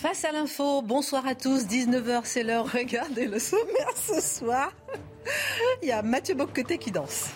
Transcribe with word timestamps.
Face 0.00 0.24
à 0.24 0.32
l'info, 0.32 0.82
bonsoir 0.82 1.26
à 1.26 1.34
tous, 1.34 1.66
19h 1.66 2.22
c'est 2.24 2.42
l'heure, 2.42 2.70
regardez 2.70 3.26
le 3.26 3.38
sommaire 3.38 3.94
ce 3.96 4.20
soir. 4.20 4.72
Il 5.82 5.88
y 5.88 5.92
a 5.92 6.02
Mathieu 6.02 6.34
Bocqueté 6.34 6.78
qui 6.78 6.90
danse. 6.90 7.30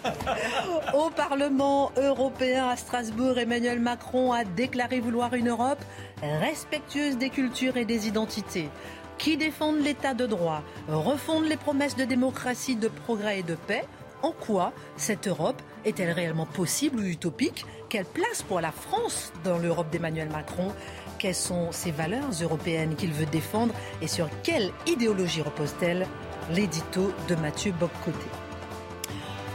Au 0.94 1.10
Parlement 1.10 1.90
européen 1.96 2.68
à 2.68 2.76
Strasbourg, 2.76 3.38
Emmanuel 3.38 3.80
Macron 3.80 4.32
a 4.32 4.44
déclaré 4.44 5.00
vouloir 5.00 5.34
une 5.34 5.48
Europe 5.48 5.82
respectueuse 6.22 7.16
des 7.16 7.30
cultures 7.30 7.76
et 7.76 7.84
des 7.84 8.08
identités, 8.08 8.68
qui 9.16 9.36
défendent 9.36 9.80
l'état 9.80 10.14
de 10.14 10.26
droit, 10.26 10.62
refondent 10.88 11.46
les 11.46 11.56
promesses 11.56 11.96
de 11.96 12.04
démocratie, 12.04 12.76
de 12.76 12.88
progrès 12.88 13.40
et 13.40 13.42
de 13.42 13.54
paix. 13.54 13.84
En 14.20 14.32
quoi 14.32 14.72
cette 14.96 15.28
Europe 15.28 15.62
est-elle 15.84 16.10
réellement 16.10 16.46
possible 16.46 16.98
ou 16.98 17.04
utopique? 17.04 17.64
Quelle 17.88 18.04
place 18.04 18.42
pour 18.42 18.60
la 18.60 18.72
France 18.72 19.32
dans 19.44 19.58
l'Europe 19.58 19.90
d'Emmanuel 19.90 20.28
Macron? 20.28 20.72
Quelles 21.18 21.34
sont 21.34 21.72
ces 21.72 21.90
valeurs 21.90 22.30
européennes 22.42 22.94
qu'il 22.94 23.12
veut 23.12 23.26
défendre 23.26 23.74
et 24.00 24.06
sur 24.06 24.28
quelle 24.44 24.70
idéologie 24.86 25.42
repose-t-elle? 25.42 26.06
L'édito 26.52 27.12
de 27.28 27.34
Mathieu 27.34 27.72
Boccoté. 27.72 28.28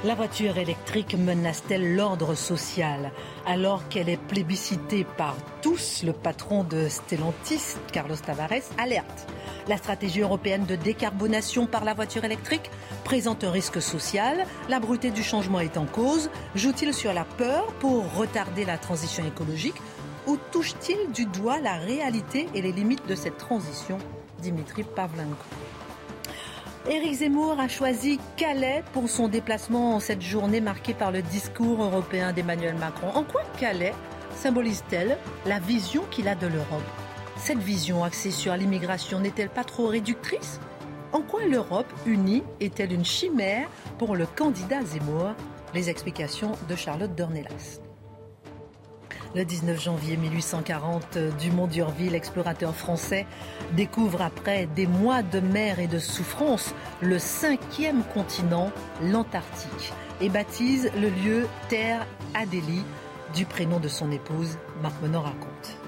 La 0.04 0.14
voiture 0.14 0.58
électrique 0.58 1.16
menace-t-elle 1.16 1.96
l'ordre 1.96 2.36
social? 2.36 3.12
Alors 3.46 3.88
qu'elle 3.88 4.10
est 4.10 4.22
plébiscitée 4.22 5.06
par 5.06 5.38
tous 5.62 6.04
Le 6.04 6.12
patron 6.12 6.66
de 6.66 6.90
Stellantis, 6.90 7.78
Carlos 7.94 8.18
Tavares, 8.18 8.68
alerte. 8.78 9.26
La 9.70 9.78
stratégie 9.78 10.20
européenne 10.20 10.66
de 10.66 10.76
décarbonation 10.76 11.66
par 11.66 11.86
la 11.86 11.94
voiture 11.94 12.26
électrique 12.26 12.70
présente 13.06 13.46
un 13.46 13.52
risque 13.52 13.82
social. 13.82 14.46
La 14.68 14.82
brutalité 14.82 15.12
du 15.12 15.24
changement 15.24 15.62
est 15.62 15.78
en 15.78 15.86
cause. 15.86 16.30
Joue-t-il 16.56 16.94
sur 16.94 17.14
la 17.14 17.24
peur 17.24 17.68
pour 17.80 18.14
retarder 18.14 18.66
la 18.66 18.78
transition 18.78 19.26
écologique? 19.26 19.82
Ou 20.28 20.38
touche-t-il 20.52 21.12
du 21.12 21.26
doigt 21.26 21.60
la 21.60 21.74
réalité 21.74 22.48
et 22.54 22.62
les 22.62 22.72
limites 22.72 23.08
de 23.08 23.16
cette 23.16 23.38
transition 23.38 23.98
Dimitri 24.42 24.84
Pavlenko? 24.84 25.36
Éric 26.90 27.14
Zemmour 27.14 27.60
a 27.60 27.70
choisi 27.70 28.20
Calais 28.36 28.84
pour 28.92 29.10
son 29.10 29.30
déplacement 29.30 29.96
en 29.96 30.00
cette 30.02 30.22
journée 30.22 30.60
marquée 30.60 30.94
par 30.94 31.12
le 31.12 31.22
discours 31.22 31.82
européen 31.82 32.34
d'Emmanuel 32.34 32.76
Macron. 32.76 33.10
En 33.16 33.24
quoi 33.24 33.42
Calais 33.58 33.94
symbolise-t-elle 34.36 35.18
la 35.46 35.60
vision 35.60 36.04
qu'il 36.12 36.28
a 36.28 36.36
de 36.36 36.48
l'Europe? 36.48 36.84
Cette 37.38 37.60
vision 37.60 38.04
axée 38.04 38.32
sur 38.32 38.56
l'immigration 38.56 39.20
n'est-elle 39.20 39.50
pas 39.50 39.64
trop 39.64 39.88
réductrice? 39.88 40.60
En 41.14 41.22
quoi 41.22 41.46
l'Europe 41.46 41.92
unie 42.06 42.44
est-elle 42.60 42.92
une 42.92 43.06
chimère 43.06 43.70
pour 43.98 44.16
le 44.16 44.26
candidat 44.26 44.84
Zemmour? 44.84 45.36
Les 45.74 45.90
explications 45.90 46.52
de 46.68 46.76
Charlotte 46.76 47.16
Dornelas. 47.16 47.80
Le 49.36 49.46
19 49.46 49.82
janvier 49.82 50.16
1840, 50.16 51.18
Dumont 51.40 51.66
d'Urville, 51.66 52.14
explorateur 52.14 52.76
français, 52.76 53.26
découvre 53.76 54.22
après 54.22 54.68
des 54.76 54.86
mois 54.86 55.24
de 55.24 55.40
mer 55.40 55.80
et 55.80 55.88
de 55.88 55.98
souffrance 55.98 56.76
le 57.02 57.18
cinquième 57.18 58.04
continent, 58.14 58.72
l'Antarctique, 59.02 59.92
et 60.22 60.30
baptise 60.30 60.92
le 61.02 61.10
lieu 61.10 61.48
Terre 61.68 62.06
Adélie 62.36 62.84
du 63.34 63.46
prénom 63.46 63.80
de 63.80 63.88
son 63.88 64.12
épouse, 64.12 64.60
Marc 64.84 65.02
Menon 65.02 65.22
raconte. 65.22 65.80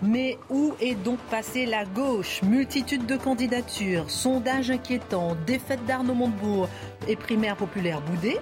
Mais 0.00 0.38
où 0.48 0.72
est 0.80 0.94
donc 0.94 1.18
passée 1.30 1.66
la 1.66 1.84
gauche? 1.84 2.42
Multitude 2.42 3.04
de 3.04 3.18
candidatures, 3.18 4.10
sondages 4.10 4.70
inquiétants, 4.70 5.36
défaite 5.46 5.84
d'Arnaud 5.84 6.14
Montebourg 6.14 6.70
et 7.06 7.16
primaire 7.16 7.56
populaire 7.56 8.00
boudée 8.00 8.38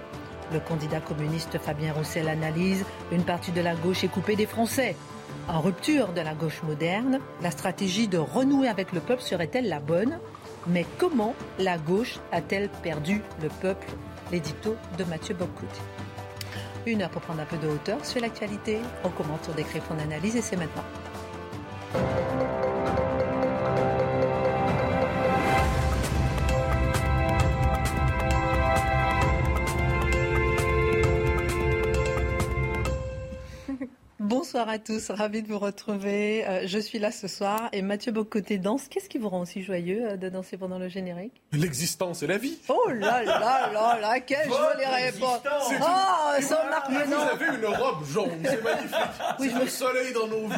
le 0.51 0.59
candidat 0.59 0.99
communiste 0.99 1.57
Fabien 1.57 1.93
Roussel 1.93 2.27
analyse 2.27 2.83
une 3.11 3.23
partie 3.23 3.51
de 3.51 3.61
la 3.61 3.75
gauche 3.75 4.03
est 4.03 4.07
coupée 4.07 4.35
des 4.35 4.45
Français. 4.45 4.95
En 5.47 5.61
rupture 5.61 6.09
de 6.13 6.21
la 6.21 6.33
gauche 6.33 6.61
moderne, 6.63 7.19
la 7.41 7.51
stratégie 7.51 8.07
de 8.07 8.17
renouer 8.17 8.67
avec 8.67 8.91
le 8.91 8.99
peuple 8.99 9.21
serait-elle 9.21 9.69
la 9.69 9.79
bonne? 9.79 10.19
Mais 10.67 10.85
comment 10.97 11.33
la 11.57 11.77
gauche 11.77 12.19
a-t-elle 12.31 12.69
perdu 12.69 13.21
le 13.41 13.49
peuple? 13.49 13.87
L'édito 14.31 14.75
de 14.97 15.03
Mathieu 15.05 15.35
Boccout. 15.35 15.69
Une 16.85 17.01
heure 17.01 17.09
pour 17.09 17.21
prendre 17.21 17.41
un 17.41 17.45
peu 17.45 17.57
de 17.57 17.67
hauteur 17.67 18.05
sur 18.05 18.21
l'actualité. 18.21 18.79
On 19.03 19.09
commente, 19.09 19.49
on 19.51 19.55
décrit, 19.55 19.81
on 19.89 19.99
analyse 19.99 20.35
et 20.35 20.41
c'est 20.41 20.57
maintenant. 20.57 20.83
Bonsoir 34.41 34.69
à 34.69 34.79
tous, 34.79 35.11
ravi 35.11 35.43
de 35.43 35.47
vous 35.47 35.59
retrouver. 35.59 36.43
Euh, 36.47 36.63
je 36.65 36.79
suis 36.79 36.97
là 36.97 37.11
ce 37.11 37.27
soir 37.27 37.69
et 37.73 37.83
Mathieu 37.83 38.11
Bocoté 38.11 38.57
danse. 38.57 38.87
Qu'est-ce 38.87 39.07
qui 39.07 39.19
vous 39.19 39.29
rend 39.29 39.41
aussi 39.41 39.61
joyeux 39.61 40.03
euh, 40.03 40.17
de 40.17 40.29
danser 40.29 40.57
pendant 40.57 40.79
le 40.79 40.89
générique? 40.89 41.43
L'existence 41.51 42.23
et 42.23 42.27
la 42.27 42.39
vie. 42.39 42.57
Oh 42.67 42.89
là 42.89 43.21
là 43.21 43.69
là 43.71 43.99
là, 44.01 44.19
quelle 44.19 44.47
jolie 44.49 45.05
réponse 45.05 45.41
Oh, 45.79 46.41
sans 46.41 46.65
Marc 46.71 46.89
Vous 46.89 47.13
avez 47.13 47.55
une 47.55 47.65
robe 47.67 48.03
jaune, 48.03 48.39
c'est 48.43 48.63
magnifique. 48.63 48.95
Oui, 49.39 49.49
c'est 49.51 49.59
je 49.59 49.61
le 49.61 49.69
soleil 49.69 50.13
dans 50.13 50.25
nos 50.25 50.47
vies. 50.47 50.55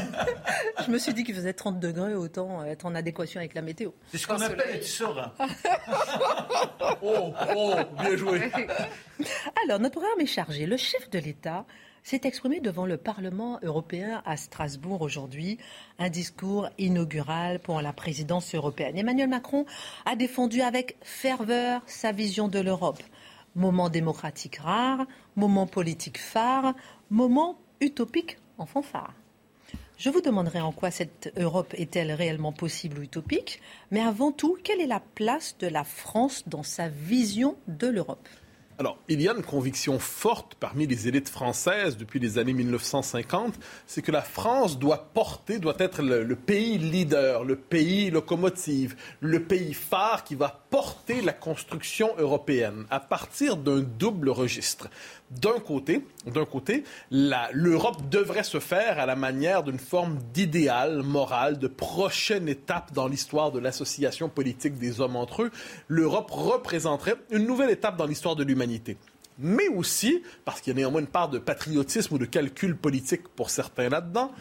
Je 0.86 0.90
me 0.90 0.98
suis 0.98 1.14
dit 1.14 1.26
qu'il 1.26 1.36
faisait 1.36 1.52
30 1.52 1.82
degrés, 1.82 2.16
autant 2.16 2.64
être 2.64 2.86
en 2.86 2.96
adéquation 2.96 3.42
avec 3.42 3.54
la 3.54 3.62
météo. 3.62 3.90
C'est 4.08 4.18
ce 4.18 4.28
qu'on 4.28 4.40
appelle 4.40 4.64
être 4.76 4.86
serein. 4.86 5.34
Oh, 7.02 7.34
oh, 7.54 7.74
bien 8.00 8.16
joué. 8.16 8.50
Alors, 9.66 9.80
notre 9.80 10.00
programme 10.00 10.22
est 10.22 10.26
chargé. 10.26 10.66
Le 10.68 10.78
chef 10.78 11.10
de 11.10 11.20
l'État 11.20 11.66
s'est 12.04 12.22
exprimé 12.26 12.60
devant 12.60 12.86
le 12.86 12.98
Parlement 12.98 13.60
européen 13.64 14.22
à 14.26 14.38
Strasbourg 14.38 15.02
aujourd'hui, 15.02 15.58
un 16.00 16.10
discours 16.10 16.70
inaugural 16.78 17.60
pour 17.60 17.82
la 17.82 17.94
présidence 17.94 18.54
européenne. 18.54 18.98
Emmanuel 18.98 19.30
Macron 19.30 19.66
a 20.06 20.16
défendu 20.16 20.62
avec 20.62 20.98
ferveur 21.02 21.82
sa 21.88 22.12
vision 22.12 22.48
de 22.50 22.60
l'Europe. 22.60 23.02
Moment 23.56 23.90
démocratique 23.90 24.58
rare, 24.58 25.06
moment 25.36 25.68
politique 25.68 26.18
phare, 26.18 26.74
moment 27.10 27.58
utopique 27.80 28.38
en 28.58 28.66
fanfare. 28.66 29.14
Je 29.98 30.10
vous 30.10 30.22
demanderai 30.22 30.60
en 30.60 30.72
quoi 30.72 30.92
cette 30.92 31.32
Europe 31.38 31.74
est-elle 31.78 32.12
réellement 32.12 32.52
possible 32.52 33.00
ou 33.00 33.04
utopique, 33.04 33.62
mais 33.92 34.02
avant 34.02 34.32
tout, 34.32 34.58
quelle 34.64 34.82
est 34.82 34.88
la 34.88 35.00
place 35.00 35.56
de 35.60 35.68
la 35.68 35.84
France 35.84 36.44
dans 36.48 36.64
sa 36.64 36.90
vision 36.90 37.56
de 37.68 37.88
l'Europe? 37.88 38.28
Alors, 38.80 38.98
il 39.08 39.22
y 39.22 39.30
a 39.30 39.34
une 39.34 39.44
conviction 39.44 40.00
forte 40.00 40.56
parmi 40.56 40.88
les 40.88 41.08
élites 41.08 41.30
françaises 41.30 41.96
depuis 41.96 42.20
les 42.20 42.40
années 42.40 42.54
1950, 42.54 43.54
c'est 43.86 44.02
que 44.02 44.12
la 44.12 44.24
France 44.24 44.80
doit 44.80 45.10
porter, 45.14 45.60
doit 45.60 45.76
être 45.78 46.02
le, 46.02 46.36
pays 46.36 46.80
leader, 46.80 47.44
le 47.44 47.56
pays 47.56 48.10
locomotive, 48.10 48.96
le 49.20 49.44
pays 49.44 49.76
phare 49.76 50.24
qui 50.24 50.34
va 50.34 50.66
porter 50.72 51.22
la 51.22 51.34
construction 51.34 52.10
européenne 52.18 52.86
à 52.90 53.00
partir 53.00 53.58
d'un 53.58 53.82
double 53.82 54.30
registre. 54.30 54.90
D'un 55.42 55.60
côté, 55.60 56.04
l'Europe 57.12 58.10
devrait 58.10 58.44
se 58.44 58.60
faire 58.60 59.00
à 59.00 59.06
la 59.06 59.16
manière 59.16 59.64
d'une 59.64 59.80
forme 59.80 60.20
d'idéal 60.34 61.04
moral, 61.04 61.60
de 61.60 61.68
prochaine 61.68 62.48
étape 62.48 62.94
dans 62.94 63.08
l'histoire 63.08 63.52
de 63.52 63.60
l'association 63.60 64.30
politique 64.30 64.78
des 64.78 65.02
hommes 65.02 65.16
entre 65.16 65.44
eux. 65.44 65.52
L'Europe 65.88 66.32
représenterait 66.32 67.16
une 67.32 67.46
nouvelle 67.46 67.70
étape 67.70 67.98
dans 67.98 68.06
l'histoire 68.06 68.36
de 68.36 68.44
l'humanité. 68.44 68.98
Mais 69.40 69.68
aussi, 69.68 70.22
parce 70.46 70.62
qu'il 70.62 70.74
y 70.74 70.76
a 70.76 70.78
néanmoins 70.78 71.02
une 71.02 71.08
part 71.08 71.30
de 71.30 71.40
patriotisme 71.40 72.16
ou 72.16 72.18
de 72.18 72.26
calcul 72.26 72.76
politique 72.78 73.28
pour 73.30 73.50
certains 73.50 73.90
là-dedans, 73.90 74.32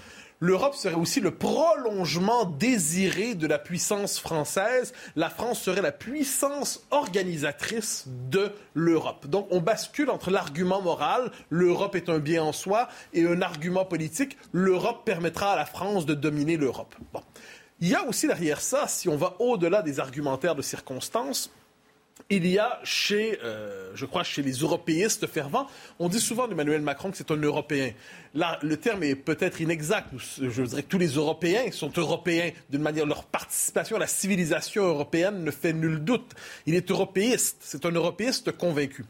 L'Europe 0.43 0.75
serait 0.75 0.97
aussi 0.97 1.21
le 1.21 1.31
prolongement 1.31 2.45
désiré 2.45 3.37
de 3.37 3.47
la 3.47 3.61
puissance 3.61 4.19
française. 4.19 4.93
La 5.15 5.31
France 5.31 5.63
serait 5.63 5.83
la 5.83 5.93
puissance 5.93 6.85
organisatrice 6.91 8.07
de 8.29 8.51
l'Europe. 8.75 9.29
Donc 9.29 9.47
on 9.53 9.61
bascule 9.61 10.11
entre 10.11 10.33
l'argument 10.33 10.83
moral, 10.83 11.31
l'Europe 11.49 11.95
est 11.95 12.09
un 12.09 12.19
bien 12.19 12.43
en 12.43 12.51
soi, 12.51 12.89
et 13.13 13.25
un 13.25 13.41
argument 13.41 13.85
politique, 13.85 14.37
l'Europe 14.51 15.05
permettra 15.05 15.53
à 15.53 15.57
la 15.57 15.65
France 15.65 16.07
de 16.07 16.15
dominer 16.15 16.57
l'Europe. 16.57 16.97
Bon. 17.13 17.23
Il 17.81 17.87
y 17.87 17.95
a 17.95 18.03
aussi 18.03 18.27
derrière 18.27 18.61
ça, 18.61 18.89
si 18.89 19.09
on 19.09 19.17
va 19.17 19.37
au-delà 19.39 19.83
des 19.83 20.01
argumentaires 20.01 20.57
de 20.57 20.63
circonstances, 20.63 21.53
il 22.31 22.47
y 22.47 22.59
a 22.59 22.81
chez, 22.83 23.39
euh, 23.45 23.91
je 23.95 24.07
crois, 24.07 24.23
chez 24.23 24.43
les 24.43 24.53
européistes 24.53 25.27
fervents, 25.27 25.67
on 25.99 26.09
dit 26.09 26.21
souvent 26.21 26.49
d'Emmanuel 26.49 26.81
Macron 26.81 27.11
que 27.11 27.17
c'est 27.17 27.31
un 27.31 27.37
Européen. 27.37 27.93
Là, 28.35 28.59
le 28.63 28.77
terme 28.77 29.03
est 29.03 29.15
peut-être 29.15 29.61
inexact. 29.61 30.09
Je 30.41 30.63
dirais 30.63 30.83
que 30.83 30.89
tous 30.89 30.99
les 30.99 31.15
Européens 31.15 31.71
sont 31.71 31.93
européens 31.97 32.51
d'une 32.71 32.83
manière. 32.83 33.07
Leur 33.07 33.25
participation 33.25 33.97
à 33.97 33.99
la 33.99 34.07
civilisation 34.07 34.85
européenne 34.85 35.45
ne 35.45 35.51
fait 35.51 35.73
nul 35.73 36.03
doute. 36.03 36.33
Il 36.67 36.75
est 36.75 36.91
européiste. 36.91 37.59
C'est 37.61 37.85
un 37.85 37.91
européiste 37.91 38.53
convaincu. 38.53 39.05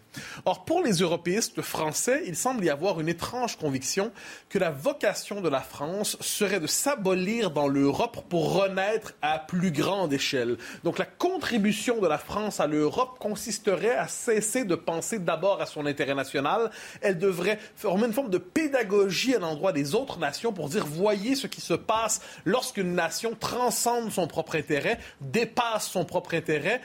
Or, 0.44 0.64
pour 0.64 0.82
les 0.82 0.92
européistes 0.94 1.62
français, 1.62 2.24
il 2.26 2.36
semble 2.36 2.64
y 2.64 2.70
avoir 2.70 3.00
une 3.00 3.08
étrange 3.08 3.56
conviction 3.56 4.12
que 4.48 4.58
la 4.58 4.70
vocation 4.70 5.40
de 5.40 5.48
la 5.48 5.60
France 5.60 6.16
serait 6.20 6.60
de 6.60 6.66
s'abolir 6.66 7.50
dans 7.50 7.68
l'Europe 7.68 8.24
pour 8.28 8.54
renaître 8.54 9.14
à 9.22 9.38
plus 9.38 9.70
grande 9.70 10.12
échelle. 10.12 10.56
Donc, 10.84 10.98
la 10.98 11.06
contribution 11.06 12.00
de 12.00 12.08
la 12.08 12.18
France 12.18 12.60
à 12.60 12.66
l'Europe 12.66 13.18
consisterait 13.18 13.96
à 13.96 14.08
cesser 14.08 14.64
de 14.64 14.74
penser 14.74 15.18
d'abord 15.18 15.60
à 15.60 15.66
son 15.66 15.86
intérêt 15.86 16.14
national. 16.14 16.70
Elle 17.00 17.18
devrait 17.18 17.58
former 17.76 18.06
une 18.06 18.12
forme 18.12 18.30
de 18.30 18.38
pédagogie 18.38 19.11
à 19.34 19.38
l'endroit 19.38 19.72
des 19.72 19.94
autres 19.94 20.18
nations 20.18 20.52
pour 20.52 20.68
dire 20.68 20.86
voyez 20.86 21.34
ce 21.34 21.46
qui 21.46 21.60
se 21.60 21.74
passe 21.74 22.20
lorsqu'une 22.44 22.94
nation 22.94 23.36
transcende 23.38 24.10
son 24.10 24.26
propre 24.26 24.56
intérêt, 24.56 24.98
dépasse 25.20 25.86
son 25.88 26.04
propre 26.04 26.34
intérêt, 26.34 26.80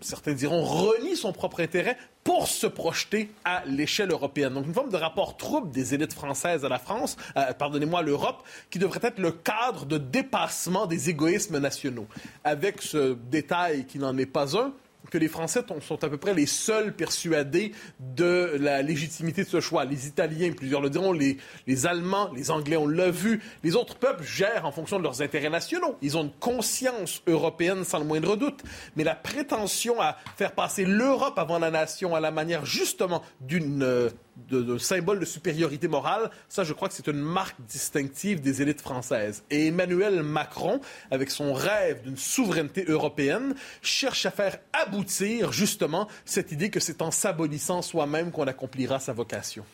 certains 0.00 0.32
diront 0.32 0.64
renie 0.64 1.16
son 1.16 1.32
propre 1.32 1.60
intérêt 1.60 1.96
pour 2.24 2.48
se 2.48 2.66
projeter 2.66 3.30
à 3.44 3.62
l'échelle 3.66 4.10
européenne. 4.10 4.54
Donc 4.54 4.66
une 4.66 4.74
forme 4.74 4.90
de 4.90 4.96
rapport 4.96 5.36
trouble 5.36 5.70
des 5.70 5.94
élites 5.94 6.12
françaises 6.12 6.64
à 6.64 6.68
la 6.68 6.78
France, 6.78 7.16
euh, 7.36 7.52
pardonnez-moi, 7.54 8.02
l'Europe, 8.02 8.42
qui 8.70 8.78
devrait 8.78 9.00
être 9.02 9.18
le 9.18 9.32
cadre 9.32 9.86
de 9.86 9.98
dépassement 9.98 10.86
des 10.86 11.08
égoïsmes 11.08 11.58
nationaux. 11.58 12.06
Avec 12.44 12.82
ce 12.82 13.14
détail 13.14 13.86
qui 13.86 13.98
n'en 13.98 14.16
est 14.18 14.26
pas 14.26 14.56
un, 14.56 14.72
que 15.10 15.18
les 15.18 15.28
Français 15.28 15.62
sont 15.80 16.04
à 16.04 16.08
peu 16.08 16.18
près 16.18 16.34
les 16.34 16.46
seuls 16.46 16.94
persuadés 16.94 17.72
de 17.98 18.56
la 18.60 18.82
légitimité 18.82 19.44
de 19.44 19.48
ce 19.48 19.60
choix. 19.60 19.84
Les 19.84 20.06
Italiens, 20.06 20.52
plusieurs 20.52 20.80
le 20.80 20.90
diront, 20.90 21.12
les, 21.12 21.38
les 21.66 21.86
Allemands, 21.86 22.30
les 22.34 22.50
Anglais, 22.50 22.76
on 22.76 22.86
l'a 22.86 23.10
vu. 23.10 23.40
Les 23.64 23.76
autres 23.76 23.96
peuples 23.96 24.24
gèrent 24.24 24.66
en 24.66 24.72
fonction 24.72 24.98
de 24.98 25.02
leurs 25.02 25.22
intérêts 25.22 25.50
nationaux. 25.50 25.96
Ils 26.02 26.16
ont 26.16 26.24
une 26.24 26.32
conscience 26.32 27.22
européenne 27.26 27.84
sans 27.84 27.98
le 27.98 28.04
moindre 28.04 28.36
doute. 28.36 28.62
Mais 28.96 29.04
la 29.04 29.14
prétention 29.14 30.00
à 30.00 30.16
faire 30.36 30.52
passer 30.52 30.84
l'Europe 30.84 31.38
avant 31.38 31.58
la 31.58 31.70
nation 31.70 32.14
à 32.14 32.20
la 32.20 32.30
manière 32.30 32.64
justement 32.66 33.22
d'une 33.40 33.82
euh, 33.82 34.10
de, 34.48 34.78
symbole 34.78 35.20
de 35.20 35.24
supériorité 35.24 35.88
morale, 35.88 36.30
ça, 36.48 36.64
je 36.64 36.72
crois 36.72 36.88
que 36.88 36.94
c'est 36.94 37.06
une 37.06 37.20
marque 37.20 37.60
distinctive 37.62 38.40
des 38.40 38.62
élites 38.62 38.80
françaises. 38.80 39.44
Et 39.50 39.68
Emmanuel 39.68 40.22
Macron, 40.22 40.80
avec 41.10 41.30
son 41.30 41.52
rêve 41.52 42.02
d'une 42.02 42.16
souveraineté 42.16 42.84
européenne, 42.86 43.54
cherche 43.82 44.26
à 44.26 44.30
faire 44.30 44.58
aboutir 44.72 45.52
justement 45.52 46.08
cette 46.24 46.52
idée 46.52 46.70
que 46.70 46.80
c'est 46.80 47.02
en 47.02 47.10
s'abolissant 47.10 47.82
soi-même 47.82 48.30
qu'on 48.30 48.46
accomplira 48.46 48.98
sa 48.98 49.12
vocation. 49.12 49.64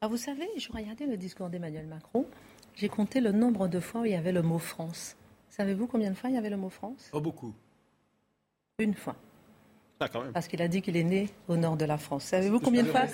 Ah, 0.00 0.08
vous 0.08 0.16
savez, 0.16 0.48
je 0.56 0.70
regardais 0.72 1.06
le 1.06 1.16
discours 1.16 1.48
d'Emmanuel 1.48 1.86
Macron, 1.86 2.26
j'ai 2.74 2.88
compté 2.88 3.20
le 3.20 3.32
nombre 3.32 3.68
de 3.68 3.80
fois 3.80 4.02
où 4.02 4.04
il 4.04 4.12
y 4.12 4.16
avait 4.16 4.32
le 4.32 4.42
mot 4.42 4.58
France. 4.58 5.16
Savez-vous 5.50 5.86
combien 5.86 6.10
de 6.10 6.16
fois 6.16 6.30
il 6.30 6.34
y 6.34 6.38
avait 6.38 6.50
le 6.50 6.56
mot 6.56 6.70
France? 6.70 7.08
Pas 7.12 7.20
beaucoup. 7.20 7.54
Une 8.78 8.94
fois. 8.94 9.14
Ah, 10.12 10.18
Parce 10.32 10.48
qu'il 10.48 10.60
a 10.62 10.68
dit 10.68 10.82
qu'il 10.82 10.96
est 10.96 11.04
né 11.04 11.30
au 11.48 11.56
nord 11.56 11.76
de 11.76 11.84
la 11.84 11.98
France. 11.98 12.24
Savez-vous 12.24 12.60
combien 12.60 12.82
de 12.82 12.88
fois 12.88 13.06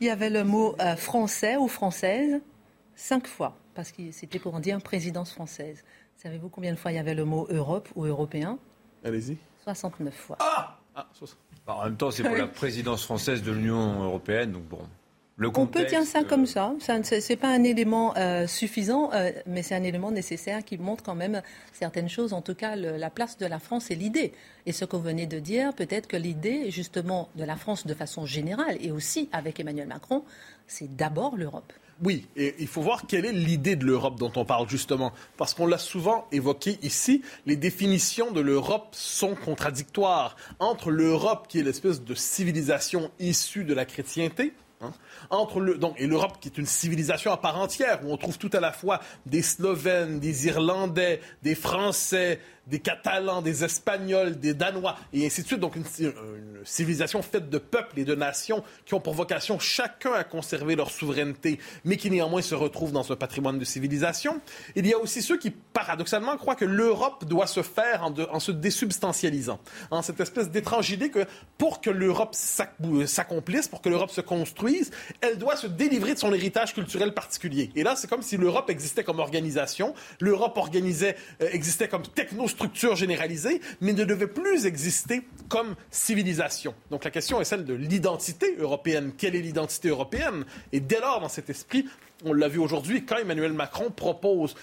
il 0.00 0.06
y 0.06 0.10
avait 0.10 0.30
le 0.30 0.44
mot 0.44 0.76
euh, 0.80 0.96
français 0.96 1.56
ou 1.56 1.68
française? 1.68 2.40
Cinq 2.94 3.26
fois, 3.26 3.56
parce 3.74 3.92
que 3.92 4.10
c'était 4.12 4.38
pour 4.38 4.54
en 4.54 4.60
dire 4.60 4.80
présidence 4.82 5.32
française. 5.32 5.84
Savez-vous 6.16 6.50
combien 6.50 6.72
de 6.72 6.76
fois 6.76 6.92
il 6.92 6.96
y 6.96 6.98
avait 6.98 7.14
le 7.14 7.24
mot 7.24 7.46
Europe 7.50 7.88
ou 7.94 8.04
européen? 8.04 8.58
Allez-y. 9.04 9.38
69 9.64 10.14
fois. 10.14 10.36
Ah, 10.40 10.78
ah 10.94 11.06
En 11.66 11.84
même 11.84 11.96
temps, 11.96 12.10
c'est 12.10 12.22
pour 12.22 12.36
la 12.36 12.46
présidence 12.46 13.04
française 13.04 13.42
de 13.42 13.52
l'Union 13.52 14.02
européenne, 14.02 14.52
donc 14.52 14.64
bon. 14.64 14.80
On 15.42 15.66
peut 15.66 15.86
tenir 15.86 16.04
ça 16.04 16.22
comme 16.22 16.46
ça. 16.46 16.74
Ce 16.80 17.32
n'est 17.32 17.36
pas 17.36 17.48
un 17.48 17.62
élément 17.64 18.14
euh, 18.16 18.46
suffisant, 18.46 19.10
euh, 19.12 19.30
mais 19.46 19.62
c'est 19.62 19.74
un 19.74 19.82
élément 19.82 20.10
nécessaire 20.10 20.64
qui 20.64 20.76
montre 20.76 21.02
quand 21.02 21.14
même 21.14 21.42
certaines 21.72 22.08
choses. 22.08 22.32
En 22.32 22.42
tout 22.42 22.54
cas, 22.54 22.76
la 22.76 23.10
place 23.10 23.38
de 23.38 23.46
la 23.46 23.58
France 23.58 23.90
et 23.90 23.94
l'idée. 23.94 24.32
Et 24.66 24.72
ce 24.72 24.84
que 24.84 24.96
vous 24.96 25.02
venez 25.02 25.26
de 25.26 25.38
dire, 25.38 25.72
peut-être 25.74 26.06
que 26.06 26.16
l'idée, 26.16 26.70
justement, 26.70 27.30
de 27.36 27.44
la 27.44 27.56
France 27.56 27.86
de 27.86 27.94
façon 27.94 28.26
générale, 28.26 28.76
et 28.80 28.90
aussi 28.90 29.28
avec 29.32 29.58
Emmanuel 29.60 29.88
Macron, 29.88 30.24
c'est 30.66 30.94
d'abord 30.94 31.36
l'Europe. 31.36 31.72
Oui, 32.02 32.26
et 32.34 32.54
il 32.58 32.66
faut 32.66 32.80
voir 32.80 33.06
quelle 33.06 33.26
est 33.26 33.32
l'idée 33.32 33.76
de 33.76 33.84
l'Europe 33.84 34.18
dont 34.18 34.32
on 34.36 34.46
parle 34.46 34.68
justement, 34.68 35.12
parce 35.36 35.52
qu'on 35.52 35.66
l'a 35.66 35.76
souvent 35.76 36.26
évoqué 36.32 36.78
ici, 36.82 37.20
les 37.44 37.56
définitions 37.56 38.30
de 38.30 38.40
l'Europe 38.40 38.88
sont 38.92 39.34
contradictoires. 39.34 40.36
Entre 40.60 40.90
l'Europe 40.90 41.46
qui 41.48 41.58
est 41.58 41.62
l'espèce 41.62 42.02
de 42.02 42.14
civilisation 42.14 43.10
issue 43.18 43.64
de 43.64 43.74
la 43.74 43.84
chrétienté, 43.84 44.54
Hein? 44.80 44.92
Entre 45.30 45.60
le, 45.60 45.76
donc, 45.76 45.94
et 46.00 46.06
l'Europe, 46.06 46.38
qui 46.40 46.48
est 46.48 46.58
une 46.58 46.66
civilisation 46.66 47.32
à 47.32 47.36
part 47.36 47.58
entière, 47.58 48.00
où 48.04 48.12
on 48.12 48.16
trouve 48.16 48.38
tout 48.38 48.50
à 48.52 48.60
la 48.60 48.72
fois 48.72 49.00
des 49.26 49.42
Slovènes, 49.42 50.20
des 50.20 50.46
Irlandais, 50.46 51.20
des 51.42 51.54
Français, 51.54 52.40
des 52.70 52.78
Catalans, 52.78 53.42
des 53.42 53.64
Espagnols, 53.64 54.38
des 54.38 54.54
Danois, 54.54 54.96
et 55.12 55.26
ainsi 55.26 55.42
de 55.42 55.46
suite. 55.46 55.60
Donc 55.60 55.76
une, 55.76 55.84
civilisation 56.64 57.22
faite 57.22 57.50
de 57.50 57.58
peuples 57.58 57.98
et 57.98 58.04
de 58.04 58.14
nations 58.14 58.62
qui 58.84 58.94
ont 58.94 59.00
pour 59.00 59.14
vocation 59.14 59.58
chacun 59.58 60.12
à 60.12 60.24
conserver 60.24 60.76
leur 60.76 60.90
souveraineté, 60.90 61.58
mais 61.84 61.96
qui 61.96 62.10
néanmoins 62.10 62.42
se 62.42 62.54
retrouvent 62.54 62.92
dans 62.92 63.10
un 63.10 63.16
patrimoine 63.16 63.58
de 63.58 63.64
civilisation. 63.64 64.40
Il 64.76 64.86
y 64.86 64.92
a 64.92 64.98
aussi 64.98 65.22
ceux 65.22 65.38
qui, 65.38 65.50
paradoxalement, 65.50 66.36
croient 66.36 66.54
que 66.54 66.64
l'Europe 66.64 67.24
doit 67.24 67.46
se 67.46 67.62
faire 67.62 68.04
en, 68.04 68.40
se 68.40 68.52
désubstantialisant. 68.52 69.58
En 69.90 70.02
cette 70.02 70.20
espèce 70.20 70.50
d'étrange 70.50 70.90
idée 70.90 71.10
que 71.10 71.26
pour 71.58 71.80
que 71.80 71.90
l'Europe 71.90 72.34
s'accomplisse, 72.34 73.68
pour 73.68 73.80
que 73.80 73.88
l'Europe 73.88 74.10
se 74.10 74.20
construise, 74.20 74.90
elle 75.20 75.38
doit 75.38 75.56
se 75.56 75.66
délivrer 75.66 76.14
de 76.14 76.18
son 76.18 76.32
héritage 76.32 76.74
culturel 76.74 77.14
particulier. 77.14 77.70
Et 77.74 77.82
là, 77.82 77.96
c'est 77.96 78.08
comme 78.08 78.22
si 78.22 78.36
l'Europe 78.36 78.70
existait 78.70 79.02
comme 79.02 79.18
organisation, 79.18 79.94
l'Europe 80.20 80.56
organisait, 80.56 81.16
euh, 81.42 81.48
existait 81.52 81.88
comme 81.88 82.02
technostructure 82.02 82.59
structure 82.60 82.94
généralisée, 82.94 83.62
mais 83.80 83.94
ne 83.94 84.04
devait 84.04 84.26
plus 84.26 84.66
exister 84.66 85.22
comme 85.48 85.76
civilisation. 85.90 86.74
Donc 86.90 87.04
la 87.04 87.10
question 87.10 87.40
est 87.40 87.46
celle 87.46 87.64
de 87.64 87.72
l'identité 87.72 88.54
européenne. 88.58 89.12
Quelle 89.16 89.34
est 89.34 89.40
l'identité 89.40 89.88
européenne? 89.88 90.44
Et 90.70 90.80
dès 90.80 91.00
lors, 91.00 91.20
dans 91.20 91.30
cet 91.30 91.48
esprit, 91.48 91.86
on 92.24 92.32
l'a 92.32 92.48
vu 92.48 92.58
aujourd'hui, 92.58 93.04
quand 93.04 93.16
Emmanuel 93.16 93.52
Macron 93.52 93.90
propose, 93.90 94.54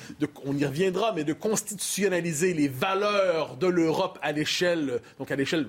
on 0.46 0.56
y 0.58 0.66
reviendra, 0.66 1.14
mais 1.14 1.24
de 1.24 1.34
constitutionnaliser 1.34 2.54
les 2.54 2.68
valeurs 2.68 3.58
de 3.58 3.68
l'Europe 3.68 4.20
à 4.22 4.32
l'échelle, 4.32 5.02
donc 5.20 5.32
à 5.32 5.36
l'échelle, 5.36 5.68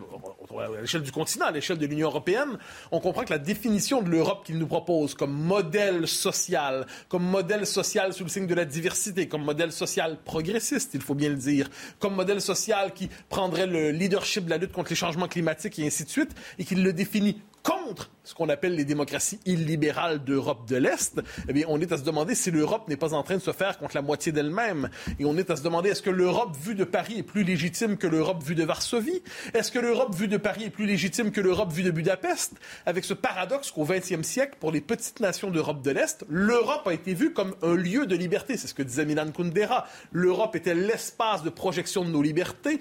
à 0.50 0.81
l'échelle 0.81 1.02
du 1.02 1.12
continent, 1.12 1.46
à 1.46 1.50
l'échelle 1.50 1.79
de 1.79 1.87
l'Union 1.87 2.08
européenne, 2.08 2.58
on 2.93 3.00
comprend 3.00 3.25
que 3.25 3.32
la 3.32 3.38
définition 3.38 4.02
de 4.02 4.11
l'Europe 4.11 4.44
qu'il 4.44 4.58
nous 4.58 4.67
propose 4.67 5.14
comme 5.14 5.32
modèle 5.32 6.06
social, 6.06 6.87
comme 7.08 7.25
modèle 7.25 7.67
social 7.67 8.12
sous 8.12 8.25
le 8.25 8.31
signe 8.31 8.46
de 8.46 8.55
la 8.55 8.64
diversité, 8.64 9.29
comme 9.29 9.44
modèle 9.44 9.72
social 9.72 10.19
progressiste, 10.24 10.91
il 10.94 11.01
faut 11.01 11.15
bien 11.15 11.29
le 11.29 11.36
dire, 11.36 11.69
comme 11.98 12.15
modèle 12.15 12.41
social 12.41 12.93
qui 12.93 13.08
prendrait 13.29 13.67
le 13.67 13.91
leadership 13.91 14.44
de 14.44 14.51
la 14.51 14.58
lutte 14.58 14.72
contre 14.72 14.91
les 14.91 14.96
changements 14.96 15.29
climatiques 15.29 15.79
et 15.79 15.86
ainsi 15.86 16.05
de 16.05 16.10
suite, 16.10 16.31
et 16.58 16.65
qu'il 16.65 16.82
le 16.82 16.93
définit 16.93 17.41
contre 17.69 18.10
ce 18.25 18.34
qu'on 18.34 18.48
appelle 18.48 18.75
les 18.75 18.84
démocraties 18.84 19.41
illibérales 19.46 20.22
d'Europe 20.22 20.69
de 20.69 20.77
l'Est, 20.77 21.20
eh 21.48 21.53
bien, 21.53 21.65
on 21.69 21.81
est 21.81 21.93
à 21.93 21.96
se 21.96 22.03
demander 22.03 22.34
si 22.34 22.51
l'Europe 22.51 22.89
n'est 22.89 22.96
pas 22.96 23.15
en 23.15 23.22
train 23.22 23.37
de 23.37 23.43
se 23.43 23.53
faire 23.53 23.79
contre 23.79 23.94
la 23.94 24.03
moitié 24.03 24.32
d'elle-même. 24.32 24.91
Et 25.19 25.25
on 25.25 25.37
est 25.37 25.51
à 25.51 25.56
se 25.56 25.63
demander 25.63 25.91
est-ce 25.91 26.03
que 26.03 26.10
l'Europe 26.10 26.56
vue 26.63 26.75
de 26.75 26.84
Paris 26.84 27.19
est 27.19 27.22
plus 27.22 27.43
légitime 27.43 27.96
que 27.96 28.06
l'Europe 28.06 28.43
vue 28.43 28.55
de 28.55 28.65
Varsovie? 28.65 29.22
Est-ce 29.55 29.70
que 29.70 29.79
l'Europe 29.79 30.15
vue 30.15 30.29
de 30.29 30.37
Paris 30.37 30.65
est 30.65 30.70
plus 30.70 30.87
légitime 30.87 31.31
que 31.31 31.41
l'Europe 31.41 31.72
vue 31.72 31.82
de 31.82 31.91
Budapest? 31.91 32.53
Avec 32.87 33.05
ce 33.05 33.15
paradoxe 33.15 33.70
qu'au 33.70 33.84
XXe 33.84 34.22
siècle, 34.22 34.56
pour 34.60 34.72
les 34.72 34.81
petites 34.81 35.20
nations 35.20 35.51
d'Europe 35.51 35.82
de 35.82 35.91
l'Est, 35.91 36.25
l'Europe 36.29 36.87
a 36.87 36.93
été 36.93 37.15
vue 37.15 37.32
comme 37.32 37.55
un 37.63 37.75
lieu 37.75 38.06
de 38.06 38.17
liberté. 38.17 38.56
C'est 38.56 38.69
ce 38.69 38.75
que 38.75 38.82
disait 38.82 39.06
Milan 39.06 39.31
Kundera. 39.31 39.87
L'Europe 40.13 40.56
était 40.56 40.75
l'espace 40.75 41.43
de 41.43 41.51
projection 41.51 42.05
de 42.05 42.10
nos 42.10 42.22
libertés. 42.22 42.79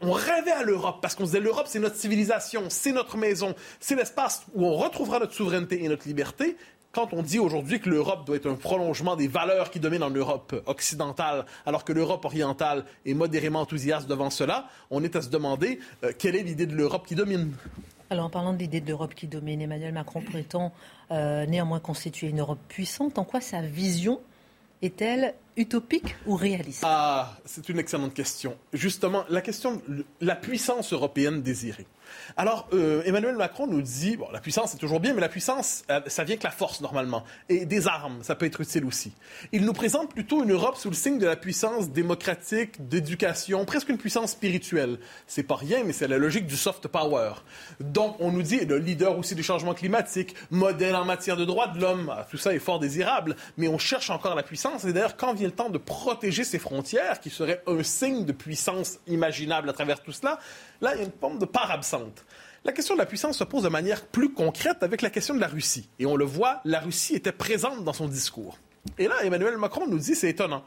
On 0.00 0.12
rêvait 0.12 0.52
à 0.52 0.62
l'Europe 0.62 0.98
parce 1.00 1.14
qu'on 1.14 1.24
disait 1.24 1.40
l'Europe, 1.40 1.66
c'est 1.68 1.78
notre 1.78 1.96
civilisation, 1.96 2.64
c'est 2.68 2.92
notre 2.92 3.16
maison, 3.16 3.54
c'est 3.80 3.94
l'espace 3.94 4.11
où 4.54 4.66
on 4.66 4.76
retrouvera 4.76 5.18
notre 5.18 5.34
souveraineté 5.34 5.84
et 5.84 5.88
notre 5.88 6.06
liberté, 6.06 6.56
quand 6.92 7.14
on 7.14 7.22
dit 7.22 7.38
aujourd'hui 7.38 7.80
que 7.80 7.88
l'Europe 7.88 8.26
doit 8.26 8.36
être 8.36 8.50
un 8.50 8.54
prolongement 8.54 9.16
des 9.16 9.26
valeurs 9.26 9.70
qui 9.70 9.80
dominent 9.80 10.02
en 10.02 10.10
Europe 10.10 10.54
occidentale, 10.66 11.46
alors 11.64 11.84
que 11.84 11.92
l'Europe 11.92 12.24
orientale 12.24 12.84
est 13.06 13.14
modérément 13.14 13.60
enthousiaste 13.60 14.06
devant 14.08 14.30
cela, 14.30 14.68
on 14.90 15.02
est 15.02 15.16
à 15.16 15.22
se 15.22 15.30
demander 15.30 15.80
euh, 16.04 16.12
quelle 16.16 16.36
est 16.36 16.42
l'idée 16.42 16.66
de 16.66 16.74
l'Europe 16.74 17.06
qui 17.06 17.14
domine? 17.14 17.52
Alors, 18.10 18.26
en 18.26 18.30
parlant 18.30 18.52
de 18.52 18.58
l'idée 18.58 18.82
de 18.82 18.88
l'Europe 18.88 19.14
qui 19.14 19.26
domine, 19.26 19.62
Emmanuel 19.62 19.94
Macron 19.94 20.20
prétend 20.20 20.70
euh, 21.10 21.46
néanmoins 21.46 21.80
constituer 21.80 22.28
une 22.28 22.40
Europe 22.40 22.58
puissante. 22.68 23.18
En 23.18 23.24
quoi 23.24 23.40
sa 23.40 23.62
vision 23.62 24.20
est-elle 24.82 25.34
utopique 25.56 26.16
ou 26.26 26.36
réaliste? 26.36 26.82
Ah, 26.84 27.36
c'est 27.44 27.68
une 27.68 27.78
excellente 27.78 28.14
question. 28.14 28.56
Justement, 28.72 29.24
la 29.28 29.40
question, 29.40 29.82
la 30.20 30.36
puissance 30.36 30.92
européenne 30.92 31.42
désirée. 31.42 31.86
Alors, 32.36 32.68
euh, 32.72 33.02
Emmanuel 33.04 33.36
Macron 33.36 33.66
nous 33.66 33.82
dit, 33.82 34.16
bon, 34.16 34.26
la 34.32 34.40
puissance, 34.40 34.72
c'est 34.72 34.78
toujours 34.78 35.00
bien, 35.00 35.14
mais 35.14 35.20
la 35.20 35.28
puissance, 35.28 35.84
euh, 35.90 36.00
ça 36.06 36.24
vient 36.24 36.36
que 36.36 36.44
la 36.44 36.50
force, 36.50 36.80
normalement. 36.80 37.24
Et 37.48 37.66
des 37.66 37.86
armes, 37.86 38.22
ça 38.22 38.34
peut 38.34 38.46
être 38.46 38.60
utile 38.60 38.84
aussi. 38.84 39.12
Il 39.52 39.64
nous 39.64 39.72
présente 39.72 40.10
plutôt 40.12 40.42
une 40.42 40.52
Europe 40.52 40.76
sous 40.76 40.88
le 40.88 40.94
signe 40.94 41.18
de 41.18 41.26
la 41.26 41.36
puissance 41.36 41.90
démocratique, 41.90 42.88
d'éducation, 42.88 43.64
presque 43.64 43.88
une 43.88 43.98
puissance 43.98 44.32
spirituelle. 44.32 44.98
C'est 45.26 45.42
pas 45.42 45.56
rien, 45.56 45.84
mais 45.84 45.92
c'est 45.92 46.08
la 46.08 46.18
logique 46.18 46.46
du 46.46 46.56
soft 46.56 46.88
power. 46.88 47.32
Donc, 47.80 48.16
on 48.20 48.32
nous 48.32 48.42
dit, 48.42 48.64
le 48.64 48.78
leader 48.78 49.18
aussi 49.18 49.34
du 49.34 49.42
changement 49.42 49.74
climatique, 49.74 50.34
modèle 50.50 50.96
en 50.96 51.04
matière 51.04 51.36
de 51.36 51.44
droits 51.44 51.68
de 51.68 51.80
l'homme, 51.80 52.12
ah, 52.14 52.26
tout 52.30 52.38
ça 52.38 52.54
est 52.54 52.58
fort 52.58 52.78
désirable, 52.78 53.36
mais 53.56 53.68
on 53.68 53.78
cherche 53.78 54.10
encore 54.10 54.34
la 54.34 54.42
puissance. 54.42 54.84
Et 54.84 54.92
d'ailleurs, 54.92 55.16
quand 55.16 55.34
vient 55.42 55.48
le 55.48 55.54
temps 55.54 55.70
de 55.70 55.78
protéger 55.78 56.44
ses 56.44 56.58
frontières, 56.58 57.20
qui 57.20 57.30
serait 57.30 57.62
un 57.66 57.82
signe 57.82 58.24
de 58.24 58.32
puissance 58.32 58.98
imaginable 59.06 59.68
à 59.68 59.72
travers 59.72 60.02
tout 60.02 60.12
cela, 60.12 60.38
là, 60.80 60.94
il 60.94 60.98
y 60.98 61.02
a 61.02 61.04
une 61.04 61.12
forme 61.20 61.38
de 61.38 61.44
part 61.44 61.70
absente. 61.70 62.24
La 62.64 62.72
question 62.72 62.94
de 62.94 63.00
la 63.00 63.06
puissance 63.06 63.38
se 63.38 63.44
pose 63.44 63.64
de 63.64 63.68
manière 63.68 64.06
plus 64.06 64.32
concrète 64.32 64.82
avec 64.82 65.02
la 65.02 65.10
question 65.10 65.34
de 65.34 65.40
la 65.40 65.48
Russie. 65.48 65.88
Et 65.98 66.06
on 66.06 66.14
le 66.14 66.24
voit, 66.24 66.60
la 66.64 66.78
Russie 66.78 67.16
était 67.16 67.32
présente 67.32 67.82
dans 67.82 67.92
son 67.92 68.06
discours. 68.06 68.58
Et 68.98 69.08
là, 69.08 69.16
Emmanuel 69.24 69.56
Macron 69.58 69.86
nous 69.88 69.98
dit, 69.98 70.14
c'est 70.14 70.30
étonnant. 70.30 70.62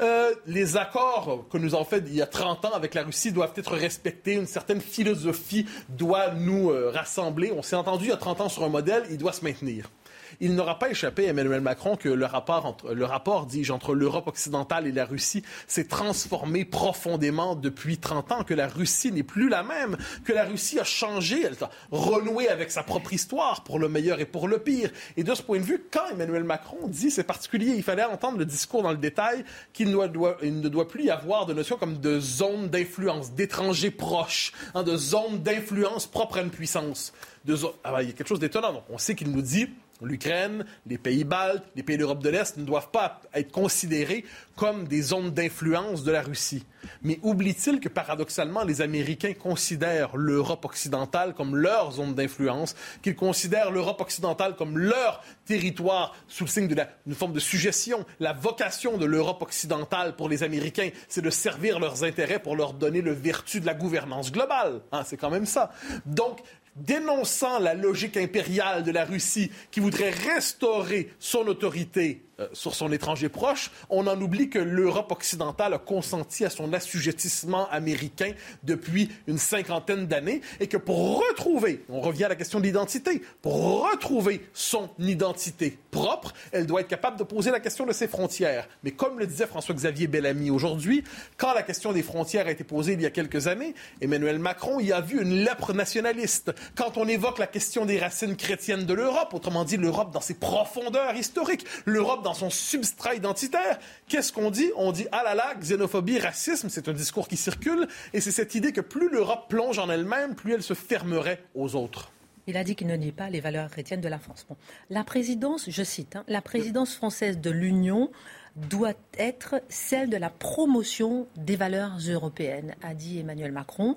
Euh, 0.00 0.32
les 0.46 0.76
accords 0.76 1.46
que 1.50 1.58
nous 1.58 1.74
avons 1.74 1.84
faits 1.84 2.04
il 2.06 2.14
y 2.14 2.22
a 2.22 2.26
30 2.26 2.66
ans 2.66 2.72
avec 2.72 2.94
la 2.94 3.02
Russie 3.02 3.32
doivent 3.32 3.52
être 3.56 3.74
respectés. 3.74 4.34
Une 4.34 4.46
certaine 4.46 4.80
philosophie 4.80 5.66
doit 5.88 6.30
nous 6.30 6.70
euh, 6.70 6.90
rassembler. 6.94 7.52
On 7.52 7.62
s'est 7.62 7.76
entendu 7.76 8.04
il 8.06 8.10
y 8.10 8.12
a 8.12 8.16
30 8.16 8.42
ans 8.42 8.48
sur 8.48 8.64
un 8.64 8.68
modèle, 8.68 9.04
il 9.10 9.18
doit 9.18 9.32
se 9.32 9.44
maintenir. 9.44 9.90
Il 10.40 10.54
n'aura 10.54 10.78
pas 10.78 10.90
échappé 10.90 11.26
à 11.26 11.30
Emmanuel 11.30 11.60
Macron 11.60 11.96
que 11.96 12.08
le 12.08 12.24
rapport, 12.24 12.64
entre, 12.64 12.94
le 12.94 13.04
rapport 13.04 13.46
dis-je, 13.46 13.72
entre 13.72 13.94
l'Europe 13.94 14.28
occidentale 14.28 14.86
et 14.86 14.92
la 14.92 15.04
Russie 15.04 15.42
s'est 15.66 15.88
transformé 15.88 16.64
profondément 16.64 17.56
depuis 17.56 17.98
30 17.98 18.32
ans, 18.32 18.44
que 18.44 18.54
la 18.54 18.68
Russie 18.68 19.10
n'est 19.10 19.24
plus 19.24 19.48
la 19.48 19.64
même, 19.64 19.96
que 20.24 20.32
la 20.32 20.44
Russie 20.44 20.78
a 20.78 20.84
changé, 20.84 21.42
elle 21.42 21.56
a 21.60 21.70
renoué 21.90 22.48
avec 22.48 22.70
sa 22.70 22.84
propre 22.84 23.12
histoire 23.12 23.64
pour 23.64 23.80
le 23.80 23.88
meilleur 23.88 24.20
et 24.20 24.26
pour 24.26 24.46
le 24.46 24.58
pire. 24.58 24.90
Et 25.16 25.24
de 25.24 25.34
ce 25.34 25.42
point 25.42 25.58
de 25.58 25.64
vue, 25.64 25.82
quand 25.90 26.06
Emmanuel 26.12 26.44
Macron 26.44 26.86
dit 26.86 27.10
c'est 27.10 27.24
particulier, 27.24 27.74
il 27.74 27.82
fallait 27.82 28.04
entendre 28.04 28.38
le 28.38 28.44
discours 28.44 28.82
dans 28.82 28.92
le 28.92 28.96
détail 28.96 29.44
qu'il 29.72 29.90
ne 29.90 30.68
doit, 30.68 30.88
plus 30.88 31.04
y 31.04 31.10
avoir 31.10 31.46
de 31.46 31.52
notions 31.52 31.76
comme 31.76 31.98
de 31.98 32.20
zone 32.20 32.68
d'influence, 32.68 33.32
d'étrangers 33.32 33.90
proches, 33.90 34.52
hein, 34.74 34.84
de 34.84 34.96
zone 34.96 35.42
d'influence 35.42 36.06
propre 36.06 36.38
à 36.38 36.42
une 36.42 36.50
puissance. 36.50 37.12
De 37.44 37.56
ah 37.82 37.92
ben, 37.92 38.02
il 38.02 38.08
y 38.08 38.10
a 38.10 38.12
quelque 38.12 38.28
chose 38.28 38.40
d'étonnant. 38.40 38.84
on 38.88 38.98
sait 38.98 39.14
qu'il 39.14 39.30
nous 39.30 39.42
dit 39.42 39.68
L'Ukraine, 40.00 40.64
les 40.86 40.98
pays 40.98 41.24
baltes, 41.24 41.64
les 41.74 41.82
pays 41.82 41.98
d'Europe 41.98 42.22
de 42.22 42.28
l'Est 42.28 42.56
ne 42.56 42.64
doivent 42.64 42.90
pas 42.90 43.20
être 43.34 43.50
considérés 43.50 44.24
comme 44.54 44.86
des 44.86 45.02
zones 45.02 45.30
d'influence 45.30 46.04
de 46.04 46.12
la 46.12 46.22
Russie. 46.22 46.64
Mais 47.02 47.18
oublie-t-il 47.22 47.80
que 47.80 47.88
paradoxalement, 47.88 48.64
les 48.64 48.80
Américains 48.80 49.34
considèrent 49.34 50.16
l'Europe 50.16 50.64
occidentale 50.64 51.34
comme 51.34 51.56
leur 51.56 51.92
zone 51.92 52.14
d'influence, 52.14 52.76
qu'ils 53.02 53.16
considèrent 53.16 53.70
l'Europe 53.70 54.00
occidentale 54.00 54.54
comme 54.54 54.78
leur 54.78 55.22
territoire 55.44 56.14
sous 56.28 56.44
le 56.44 56.50
signe 56.50 56.68
d'une 56.68 57.14
forme 57.14 57.32
de 57.32 57.40
suggestion? 57.40 58.04
La 58.20 58.32
vocation 58.32 58.98
de 58.98 59.04
l'Europe 59.04 59.42
occidentale 59.42 60.14
pour 60.14 60.28
les 60.28 60.42
Américains, 60.42 60.90
c'est 61.08 61.22
de 61.22 61.30
servir 61.30 61.80
leurs 61.80 62.04
intérêts 62.04 62.38
pour 62.38 62.54
leur 62.54 62.72
donner 62.72 63.02
le 63.02 63.12
vertu 63.12 63.60
de 63.60 63.66
la 63.66 63.74
gouvernance 63.74 64.30
globale. 64.30 64.80
Hein, 64.92 65.02
c'est 65.04 65.16
quand 65.16 65.30
même 65.30 65.46
ça. 65.46 65.72
Donc, 66.06 66.40
dénonçant 66.80 67.58
la 67.58 67.74
logique 67.74 68.16
impériale 68.16 68.82
de 68.82 68.90
la 68.90 69.04
Russie 69.04 69.50
qui 69.70 69.80
voudrait 69.80 70.10
restaurer 70.10 71.12
son 71.18 71.46
autorité 71.46 72.27
sur 72.52 72.74
son 72.74 72.92
étranger 72.92 73.28
proche, 73.28 73.70
on 73.90 74.06
en 74.06 74.20
oublie 74.20 74.50
que 74.50 74.58
l'Europe 74.58 75.12
occidentale 75.12 75.74
a 75.74 75.78
consenti 75.78 76.44
à 76.44 76.50
son 76.50 76.72
assujettissement 76.72 77.68
américain 77.70 78.32
depuis 78.62 79.10
une 79.26 79.38
cinquantaine 79.38 80.06
d'années 80.06 80.40
et 80.60 80.68
que 80.68 80.76
pour 80.76 81.20
retrouver, 81.28 81.84
on 81.88 82.00
revient 82.00 82.24
à 82.24 82.28
la 82.28 82.36
question 82.36 82.60
de 82.60 82.64
l'identité, 82.64 83.22
pour 83.42 83.90
retrouver 83.90 84.48
son 84.52 84.90
identité 84.98 85.78
propre, 85.90 86.32
elle 86.52 86.66
doit 86.66 86.80
être 86.80 86.88
capable 86.88 87.18
de 87.18 87.24
poser 87.24 87.50
la 87.50 87.60
question 87.60 87.86
de 87.86 87.92
ses 87.92 88.08
frontières. 88.08 88.68
Mais 88.84 88.92
comme 88.92 89.18
le 89.18 89.26
disait 89.26 89.46
François-Xavier 89.46 90.06
Bellamy 90.06 90.50
aujourd'hui, 90.50 91.04
quand 91.36 91.54
la 91.54 91.62
question 91.62 91.92
des 91.92 92.02
frontières 92.02 92.46
a 92.46 92.50
été 92.50 92.64
posée 92.64 92.92
il 92.92 93.02
y 93.02 93.06
a 93.06 93.10
quelques 93.10 93.46
années, 93.46 93.74
Emmanuel 94.00 94.38
Macron 94.38 94.80
y 94.80 94.92
a 94.92 95.00
vu 95.00 95.20
une 95.20 95.44
lèpre 95.44 95.72
nationaliste. 95.72 96.52
Quand 96.76 96.96
on 96.96 97.08
évoque 97.08 97.38
la 97.38 97.46
question 97.46 97.86
des 97.86 97.98
racines 97.98 98.36
chrétiennes 98.36 98.84
de 98.84 98.94
l'Europe, 98.94 99.34
autrement 99.34 99.64
dit 99.64 99.76
l'Europe 99.76 100.12
dans 100.12 100.20
ses 100.20 100.34
profondeurs 100.34 101.14
historiques, 101.14 101.66
l'Europe 101.84 102.22
dans 102.28 102.34
son 102.34 102.50
substrat 102.50 103.14
identitaire. 103.14 103.78
Qu'est-ce 104.06 104.34
qu'on 104.34 104.50
dit? 104.50 104.70
On 104.76 104.92
dit, 104.92 105.06
ah 105.12 105.22
là 105.24 105.34
là, 105.34 105.54
xénophobie, 105.54 106.18
racisme, 106.18 106.68
c'est 106.68 106.86
un 106.86 106.92
discours 106.92 107.26
qui 107.26 107.38
circule, 107.38 107.88
et 108.12 108.20
c'est 108.20 108.32
cette 108.32 108.54
idée 108.54 108.72
que 108.72 108.82
plus 108.82 109.08
l'Europe 109.08 109.46
plonge 109.48 109.78
en 109.78 109.88
elle-même, 109.88 110.34
plus 110.34 110.52
elle 110.52 110.62
se 110.62 110.74
fermerait 110.74 111.42
aux 111.54 111.74
autres. 111.74 112.12
Il 112.46 112.58
a 112.58 112.64
dit 112.64 112.76
qu'il 112.76 112.86
ne 112.86 112.96
nie 112.96 113.12
pas 113.12 113.30
les 113.30 113.40
valeurs 113.40 113.70
chrétiennes 113.70 114.02
de 114.02 114.08
la 114.08 114.18
France. 114.18 114.46
La 114.90 115.04
présidence, 115.04 115.70
je 115.70 115.82
cite, 115.82 116.16
hein, 116.16 116.24
la 116.28 116.42
présidence 116.42 116.94
française 116.94 117.38
de 117.38 117.50
l'Union 117.50 118.10
doit 118.56 118.94
être 119.18 119.62
celle 119.70 120.10
de 120.10 120.16
la 120.18 120.28
promotion 120.28 121.28
des 121.36 121.56
valeurs 121.56 121.96
européennes, 122.06 122.74
a 122.82 122.92
dit 122.92 123.20
Emmanuel 123.20 123.52
Macron. 123.52 123.96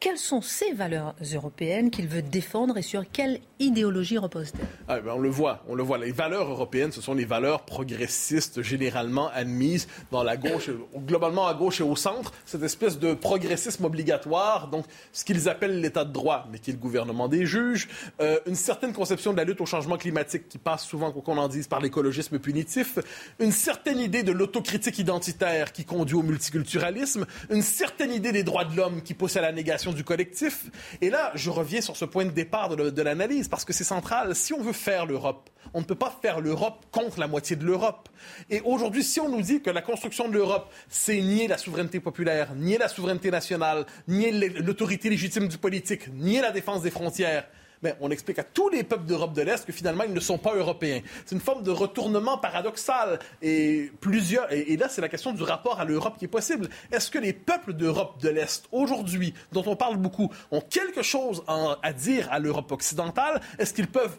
Quelles 0.00 0.18
sont 0.18 0.42
ces 0.42 0.72
valeurs 0.74 1.16
européennes 1.34 1.90
qu'il 1.90 2.06
veut 2.06 2.22
défendre 2.22 2.78
et 2.78 2.82
sur 2.82 3.02
quelle 3.10 3.40
idéologie 3.58 4.16
repose-t-elle 4.16 4.64
ah, 4.86 5.00
ben, 5.00 5.14
On 5.16 5.18
le 5.18 5.28
voit, 5.28 5.64
on 5.68 5.74
le 5.74 5.82
voit. 5.82 5.98
Les 5.98 6.12
valeurs 6.12 6.48
européennes, 6.48 6.92
ce 6.92 7.00
sont 7.00 7.14
les 7.14 7.24
valeurs 7.24 7.62
progressistes 7.62 8.62
généralement 8.62 9.28
admises 9.30 9.88
dans 10.12 10.22
la 10.22 10.36
gauche, 10.36 10.70
globalement 10.96 11.48
à 11.48 11.54
gauche 11.54 11.80
et 11.80 11.82
au 11.82 11.96
centre. 11.96 12.32
Cette 12.46 12.62
espèce 12.62 13.00
de 13.00 13.12
progressisme 13.12 13.84
obligatoire, 13.86 14.68
donc 14.68 14.84
ce 15.12 15.24
qu'ils 15.24 15.48
appellent 15.48 15.80
l'état 15.80 16.04
de 16.04 16.12
droit, 16.12 16.46
mais 16.52 16.60
qui 16.60 16.70
est 16.70 16.74
le 16.74 16.78
gouvernement 16.78 17.26
des 17.26 17.44
juges, 17.44 17.88
euh, 18.20 18.38
une 18.46 18.54
certaine 18.54 18.92
conception 18.92 19.32
de 19.32 19.38
la 19.38 19.44
lutte 19.44 19.60
au 19.60 19.66
changement 19.66 19.96
climatique 19.96 20.48
qui 20.48 20.58
passe 20.58 20.84
souvent, 20.84 21.10
qu'on 21.10 21.38
en 21.38 21.48
dise, 21.48 21.66
par 21.66 21.80
l'écologisme 21.80 22.38
punitif, 22.38 23.00
une 23.40 23.50
certaine 23.52 23.98
idée 23.98 24.22
de 24.22 24.30
l'autocritique 24.30 25.00
identitaire 25.00 25.72
qui 25.72 25.84
conduit 25.84 26.14
au 26.14 26.22
multiculturalisme, 26.22 27.26
une 27.50 27.62
certaine 27.62 28.12
idée 28.12 28.30
des 28.30 28.44
droits 28.44 28.64
de 28.64 28.76
l'homme 28.76 29.02
qui 29.02 29.14
pousse 29.14 29.36
à 29.36 29.40
la 29.40 29.50
négation 29.50 29.87
du 29.92 30.04
collectif. 30.04 30.70
Et 31.00 31.10
là, 31.10 31.32
je 31.34 31.50
reviens 31.50 31.80
sur 31.80 31.96
ce 31.96 32.04
point 32.04 32.24
de 32.24 32.30
départ 32.30 32.76
de, 32.76 33.02
l'analyse, 33.02 33.48
parce 33.48 33.64
que 33.64 33.72
c'est 33.72 33.84
central. 33.84 34.34
Si 34.34 34.52
on 34.52 34.62
veut 34.62 34.72
faire 34.72 35.06
l'Europe, 35.06 35.50
on 35.74 35.80
ne 35.80 35.84
peut 35.84 35.94
pas 35.94 36.16
faire 36.22 36.40
l'Europe 36.40 36.86
contre 36.90 37.20
la 37.20 37.26
moitié 37.26 37.56
de 37.56 37.64
l'Europe. 37.64 38.08
Et 38.50 38.60
aujourd'hui, 38.62 39.02
si 39.02 39.20
on 39.20 39.28
nous 39.28 39.42
dit 39.42 39.60
que 39.60 39.70
la 39.70 39.82
construction 39.82 40.28
de 40.28 40.34
l'Europe, 40.34 40.70
c'est 40.88 41.20
nier 41.20 41.48
la 41.48 41.58
souveraineté 41.58 42.00
populaire, 42.00 42.54
nier 42.54 42.78
la 42.78 42.88
souveraineté 42.88 43.30
nationale, 43.30 43.86
nier 44.06 44.32
l'autorité 44.32 45.10
légitime 45.10 45.48
du 45.48 45.58
politique, 45.58 46.08
nier 46.12 46.40
la 46.40 46.50
défense 46.50 46.82
des 46.82 46.90
frontières, 46.90 47.46
mais 47.82 47.94
on 48.00 48.10
explique 48.10 48.38
à 48.38 48.44
tous 48.44 48.68
les 48.68 48.82
peuples 48.82 49.04
d'Europe 49.04 49.32
de 49.32 49.42
l'Est 49.42 49.64
que 49.64 49.72
finalement, 49.72 50.04
ils 50.04 50.12
ne 50.12 50.20
sont 50.20 50.38
pas 50.38 50.54
européens. 50.54 51.00
C'est 51.24 51.34
une 51.34 51.40
forme 51.40 51.62
de 51.62 51.70
retournement 51.70 52.38
paradoxal. 52.38 53.18
Et, 53.42 53.90
plusieurs, 54.00 54.52
et, 54.52 54.76
là, 54.76 54.88
c'est 54.88 55.00
la 55.00 55.08
question 55.08 55.32
du 55.32 55.42
rapport 55.42 55.80
à 55.80 55.84
l'Europe 55.84 56.16
qui 56.18 56.24
est 56.24 56.28
possible. 56.28 56.68
Est-ce 56.90 57.10
que 57.10 57.18
les 57.18 57.32
peuples 57.32 57.72
d'Europe 57.72 58.20
de 58.20 58.28
l'Est, 58.28 58.66
aujourd'hui, 58.72 59.34
dont 59.52 59.64
on 59.66 59.76
parle 59.76 59.96
beaucoup, 59.96 60.32
ont 60.50 60.60
quelque 60.60 61.02
chose 61.02 61.42
à 61.82 61.92
dire 61.92 62.28
à 62.30 62.38
l'Europe 62.38 62.70
occidentale? 62.72 63.40
Est-ce 63.58 63.72
qu'ils 63.72 63.88
peuvent 63.88 64.16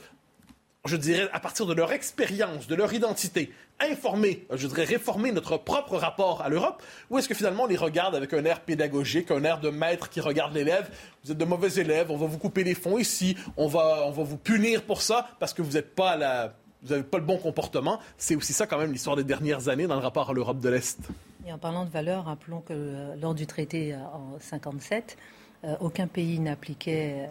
je 0.85 0.95
dirais, 0.95 1.29
à 1.33 1.39
partir 1.39 1.65
de 1.65 1.73
leur 1.73 1.91
expérience, 1.91 2.67
de 2.67 2.75
leur 2.75 2.93
identité, 2.93 3.51
informer, 3.79 4.45
je 4.53 4.67
dirais, 4.67 4.85
réformer 4.85 5.31
notre 5.31 5.57
propre 5.57 5.97
rapport 5.97 6.41
à 6.41 6.49
l'Europe, 6.49 6.81
ou 7.09 7.17
est-ce 7.17 7.27
que 7.27 7.33
finalement 7.33 7.63
on 7.63 7.67
les 7.67 7.77
regarde 7.77 8.15
avec 8.15 8.33
un 8.33 8.43
air 8.45 8.61
pédagogique, 8.61 9.31
un 9.31 9.43
air 9.43 9.59
de 9.59 9.69
maître 9.69 10.09
qui 10.09 10.21
regarde 10.21 10.53
l'élève, 10.53 10.89
vous 11.23 11.31
êtes 11.31 11.37
de 11.37 11.45
mauvais 11.45 11.73
élèves, 11.81 12.11
on 12.11 12.17
va 12.17 12.27
vous 12.27 12.37
couper 12.37 12.63
les 12.63 12.75
fonds 12.75 12.97
ici, 12.97 13.35
on 13.57 13.67
va, 13.67 14.03
on 14.05 14.11
va 14.11 14.23
vous 14.23 14.37
punir 14.37 14.83
pour 14.83 15.01
ça 15.01 15.27
parce 15.39 15.53
que 15.53 15.61
vous 15.61 15.73
n'êtes 15.73 15.95
pas 15.95 16.15
la... 16.15 16.53
Vous 16.81 16.91
n'avez 16.91 17.03
pas 17.03 17.17
le 17.17 17.25
bon 17.25 17.37
comportement. 17.37 17.99
C'est 18.17 18.37
aussi 18.37 18.53
ça, 18.53 18.65
quand 18.65 18.77
même, 18.77 18.93
l'histoire 18.93 19.17
des 19.17 19.25
dernières 19.25 19.67
années 19.67 19.85
dans 19.85 19.95
le 19.95 20.01
rapport 20.01 20.29
à 20.29 20.33
l'Europe 20.33 20.61
de 20.61 20.69
l'Est. 20.69 20.97
Et 21.45 21.51
en 21.51 21.57
parlant 21.57 21.83
de 21.83 21.89
valeurs, 21.89 22.23
rappelons 22.23 22.61
que 22.61 22.71
euh, 22.71 23.15
lors 23.17 23.35
du 23.35 23.47
traité 23.47 23.93
euh, 23.93 23.97
en 23.97 24.39
57, 24.39 25.17
euh, 25.63 25.75
aucun 25.79 26.07
pays 26.07 26.39
n'appliquait 26.39 27.29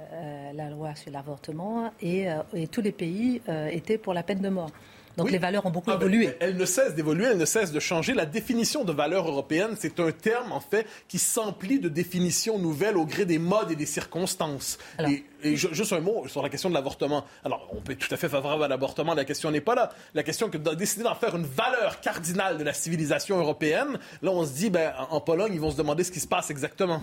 la 0.54 0.70
loi 0.70 0.94
sur 0.94 1.10
l'avortement 1.10 1.92
et, 2.00 2.26
et, 2.54 2.66
tous 2.66 2.80
les 2.80 2.92
pays 2.92 3.40
étaient 3.70 3.98
pour 3.98 4.14
la 4.14 4.22
peine 4.22 4.40
de 4.40 4.48
mort. 4.48 4.70
Donc 5.18 5.32
les 5.32 5.38
valeurs 5.38 5.66
ont 5.66 5.70
beaucoup 5.70 5.90
ah, 5.90 5.96
évolué. 5.96 6.30
elles 6.38 6.56
ne 6.56 6.64
cessent 6.64 6.94
d'évoluer, 6.94 7.26
elles 7.26 7.38
ne 7.38 7.44
cessent 7.44 7.72
de 7.72 7.80
changer. 7.80 8.14
La 8.14 8.24
définition 8.24 8.84
de 8.84 8.92
valeur 8.92 9.26
européenne, 9.26 9.74
c'est 9.76 9.98
un 9.98 10.12
terme, 10.12 10.52
en 10.52 10.60
fait, 10.60 10.86
qui 11.08 11.18
s'emplit 11.18 11.80
de 11.80 11.88
définitions 11.88 12.58
nouvelles 12.58 12.96
au 12.96 13.04
gré 13.04 13.24
des 13.24 13.40
modes 13.40 13.72
et 13.72 13.76
des 13.76 13.84
circonstances. 13.84 14.78
et, 15.00 15.24
juste 15.56 15.92
un 15.92 16.00
mot 16.00 16.28
sur 16.28 16.40
la 16.40 16.48
question 16.48 16.68
de 16.68 16.74
l'avortement. 16.74 17.24
Alors, 17.44 17.68
on 17.72 17.80
peut 17.80 17.92
être 17.92 17.98
tout 17.98 18.14
à 18.14 18.16
fait 18.16 18.28
favorable 18.28 18.62
à 18.62 18.68
l'avortement, 18.68 19.14
la 19.14 19.24
question 19.24 19.50
n'est 19.50 19.60
pas 19.60 19.74
là. 19.74 19.90
La 20.14 20.22
question 20.22 20.50
que 20.50 20.56
de 20.56 20.74
décider 20.74 21.02
d'en 21.02 21.16
faire 21.16 21.34
une 21.34 21.46
valeur 21.46 22.00
cardinale 22.00 22.56
de 22.56 22.64
la 22.64 22.72
civilisation 22.72 23.38
européenne, 23.38 23.98
là, 24.22 24.30
on 24.30 24.46
se 24.46 24.52
dit, 24.52 24.70
ben, 24.70 24.92
en 25.10 25.20
Pologne, 25.20 25.52
ils 25.52 25.60
vont 25.60 25.72
se 25.72 25.76
demander 25.76 26.04
ce 26.04 26.12
qui 26.12 26.20
se 26.20 26.28
passe 26.28 26.50
exactement. 26.50 27.02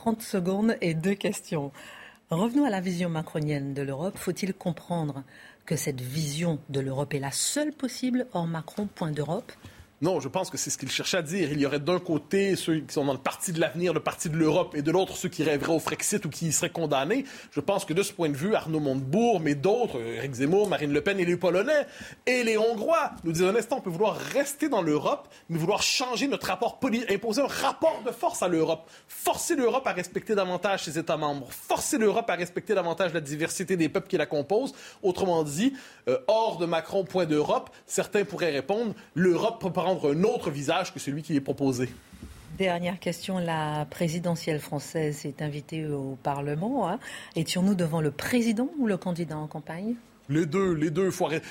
30 0.00 0.22
secondes 0.22 0.76
et 0.80 0.94
deux 0.94 1.14
questions. 1.14 1.72
Revenons 2.30 2.64
à 2.64 2.70
la 2.70 2.80
vision 2.80 3.10
macronienne 3.10 3.74
de 3.74 3.82
l'Europe. 3.82 4.16
Faut-il 4.16 4.54
comprendre 4.54 5.24
que 5.66 5.76
cette 5.76 6.00
vision 6.00 6.58
de 6.70 6.80
l'Europe 6.80 7.12
est 7.12 7.18
la 7.18 7.32
seule 7.32 7.70
possible 7.70 8.26
hors 8.32 8.46
Macron, 8.46 8.86
point 8.86 9.10
d'Europe? 9.10 9.52
Non, 10.02 10.18
je 10.18 10.28
pense 10.28 10.48
que 10.48 10.56
c'est 10.56 10.70
ce 10.70 10.78
qu'il 10.78 10.90
cherche 10.90 11.12
à 11.12 11.20
dire. 11.20 11.52
Il 11.52 11.60
y 11.60 11.66
aurait 11.66 11.78
d'un 11.78 11.98
côté 11.98 12.56
ceux 12.56 12.80
qui 12.80 12.94
sont 12.94 13.04
dans 13.04 13.12
le 13.12 13.18
parti 13.18 13.52
de 13.52 13.60
l'avenir, 13.60 13.92
le 13.92 14.00
parti 14.00 14.30
de 14.30 14.36
l'Europe, 14.36 14.74
et 14.74 14.80
de 14.80 14.90
l'autre 14.90 15.14
ceux 15.14 15.28
qui 15.28 15.42
rêveraient 15.42 15.74
au 15.74 15.78
Frexit 15.78 16.24
ou 16.24 16.30
qui 16.30 16.46
y 16.46 16.52
seraient 16.52 16.70
condamnés. 16.70 17.26
Je 17.50 17.60
pense 17.60 17.84
que 17.84 17.92
de 17.92 18.02
ce 18.02 18.14
point 18.14 18.30
de 18.30 18.36
vue, 18.36 18.54
Arnaud 18.54 18.80
Montebourg, 18.80 19.40
mais 19.40 19.54
d'autres, 19.54 20.00
Eric 20.00 20.32
Zemmour, 20.32 20.70
Marine 20.70 20.90
Le 20.90 21.02
Pen 21.02 21.20
et 21.20 21.26
les 21.26 21.36
Polonais 21.36 21.86
et 22.24 22.42
les 22.44 22.56
Hongrois, 22.56 23.10
nous 23.24 23.32
disent 23.32 23.42
un 23.42 23.54
instant, 23.54 23.76
on 23.76 23.80
peut 23.82 23.90
vouloir 23.90 24.16
rester 24.16 24.70
dans 24.70 24.80
l'Europe, 24.80 25.28
mais 25.50 25.58
vouloir 25.58 25.82
changer 25.82 26.28
notre 26.28 26.46
rapport 26.46 26.78
politique, 26.78 27.10
imposer 27.12 27.42
un 27.42 27.46
rapport 27.46 28.02
de 28.06 28.10
force 28.10 28.42
à 28.42 28.48
l'Europe, 28.48 28.88
forcer 29.06 29.54
l'Europe 29.54 29.86
à 29.86 29.92
respecter 29.92 30.34
davantage 30.34 30.84
ses 30.84 30.98
États 30.98 31.18
membres, 31.18 31.48
forcer 31.50 31.98
l'Europe 31.98 32.30
à 32.30 32.36
respecter 32.36 32.74
davantage 32.74 33.12
la 33.12 33.20
diversité 33.20 33.76
des 33.76 33.90
peuples 33.90 34.08
qui 34.08 34.16
la 34.16 34.24
composent. 34.24 34.72
Autrement 35.02 35.42
dit, 35.42 35.74
euh, 36.08 36.16
hors 36.26 36.56
de 36.56 36.64
Macron, 36.64 37.04
point 37.04 37.26
d'Europe, 37.26 37.68
certains 37.84 38.24
pourraient 38.24 38.50
répondre, 38.50 38.94
l'Europe 39.14 39.60
peut 39.60 39.70
un 39.92 40.24
autre 40.24 40.50
visage 40.50 40.92
que 40.92 41.00
celui 41.00 41.22
qui 41.22 41.36
est 41.36 41.40
proposé. 41.40 41.88
Dernière 42.58 42.98
question, 42.98 43.38
la 43.38 43.86
présidentielle 43.88 44.60
française 44.60 45.24
est 45.24 45.40
invitée 45.40 45.86
au 45.86 46.18
Parlement. 46.22 46.88
Hein. 46.88 46.98
Étions-nous 47.36 47.74
devant 47.74 48.00
le 48.00 48.10
président 48.10 48.68
ou 48.78 48.86
le 48.86 48.96
candidat 48.96 49.38
en 49.38 49.46
campagne? 49.46 49.94
Les 50.30 50.46
deux, 50.46 50.72
les 50.72 50.90
deux. 50.90 51.10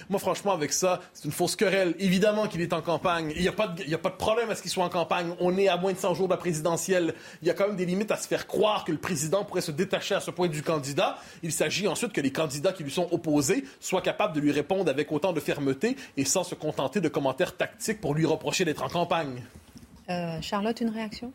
Moi, 0.09 0.19
franchement, 0.19 0.53
avec 0.53 0.71
ça, 0.73 1.01
c'est 1.13 1.25
une 1.25 1.31
fausse 1.31 1.55
querelle. 1.55 1.93
Évidemment 1.99 2.47
qu'il 2.47 2.61
est 2.61 2.73
en 2.73 2.81
campagne. 2.81 3.31
Il 3.35 3.41
n'y 3.41 3.47
a, 3.47 3.51
pas 3.51 3.67
de, 3.67 3.93
a 3.93 3.97
pas 3.97 4.09
de 4.09 4.15
problème 4.15 4.49
à 4.49 4.55
ce 4.55 4.61
qu'il 4.61 4.71
soit 4.71 4.83
en 4.83 4.89
campagne. 4.89 5.33
On 5.39 5.57
est 5.57 5.67
à 5.67 5.77
moins 5.77 5.93
de 5.93 5.97
100 5.97 6.13
jours 6.15 6.27
de 6.27 6.33
la 6.33 6.37
présidentielle. 6.37 7.13
Il 7.41 7.47
y 7.47 7.51
a 7.51 7.53
quand 7.53 7.67
même 7.67 7.75
des 7.75 7.85
limites 7.85 8.11
à 8.11 8.17
se 8.17 8.27
faire 8.27 8.47
croire 8.47 8.85
que 8.85 8.91
le 8.91 8.97
président 8.97 9.43
pourrait 9.43 9.61
se 9.61 9.71
détacher 9.71 10.15
à 10.15 10.21
ce 10.21 10.31
point 10.31 10.47
du 10.47 10.63
candidat. 10.63 11.17
Il 11.43 11.51
s'agit 11.51 11.87
ensuite 11.87 12.13
que 12.13 12.21
les 12.21 12.31
candidats 12.31 12.71
qui 12.71 12.83
lui 12.83 12.91
sont 12.91 13.07
opposés 13.11 13.65
soient 13.79 14.01
capables 14.01 14.33
de 14.33 14.39
lui 14.39 14.51
répondre 14.51 14.89
avec 14.89 15.11
autant 15.11 15.33
de 15.33 15.39
fermeté 15.39 15.97
et 16.17 16.25
sans 16.25 16.43
se 16.43 16.55
contenter 16.55 17.01
de 17.01 17.09
commentaires 17.09 17.55
tactiques 17.57 18.01
pour 18.01 18.15
lui 18.15 18.25
reprocher 18.25 18.65
d'être 18.65 18.83
en 18.83 18.89
campagne. 18.89 19.43
Euh, 20.09 20.41
Charlotte, 20.41 20.79
une 20.81 20.89
réaction? 20.89 21.31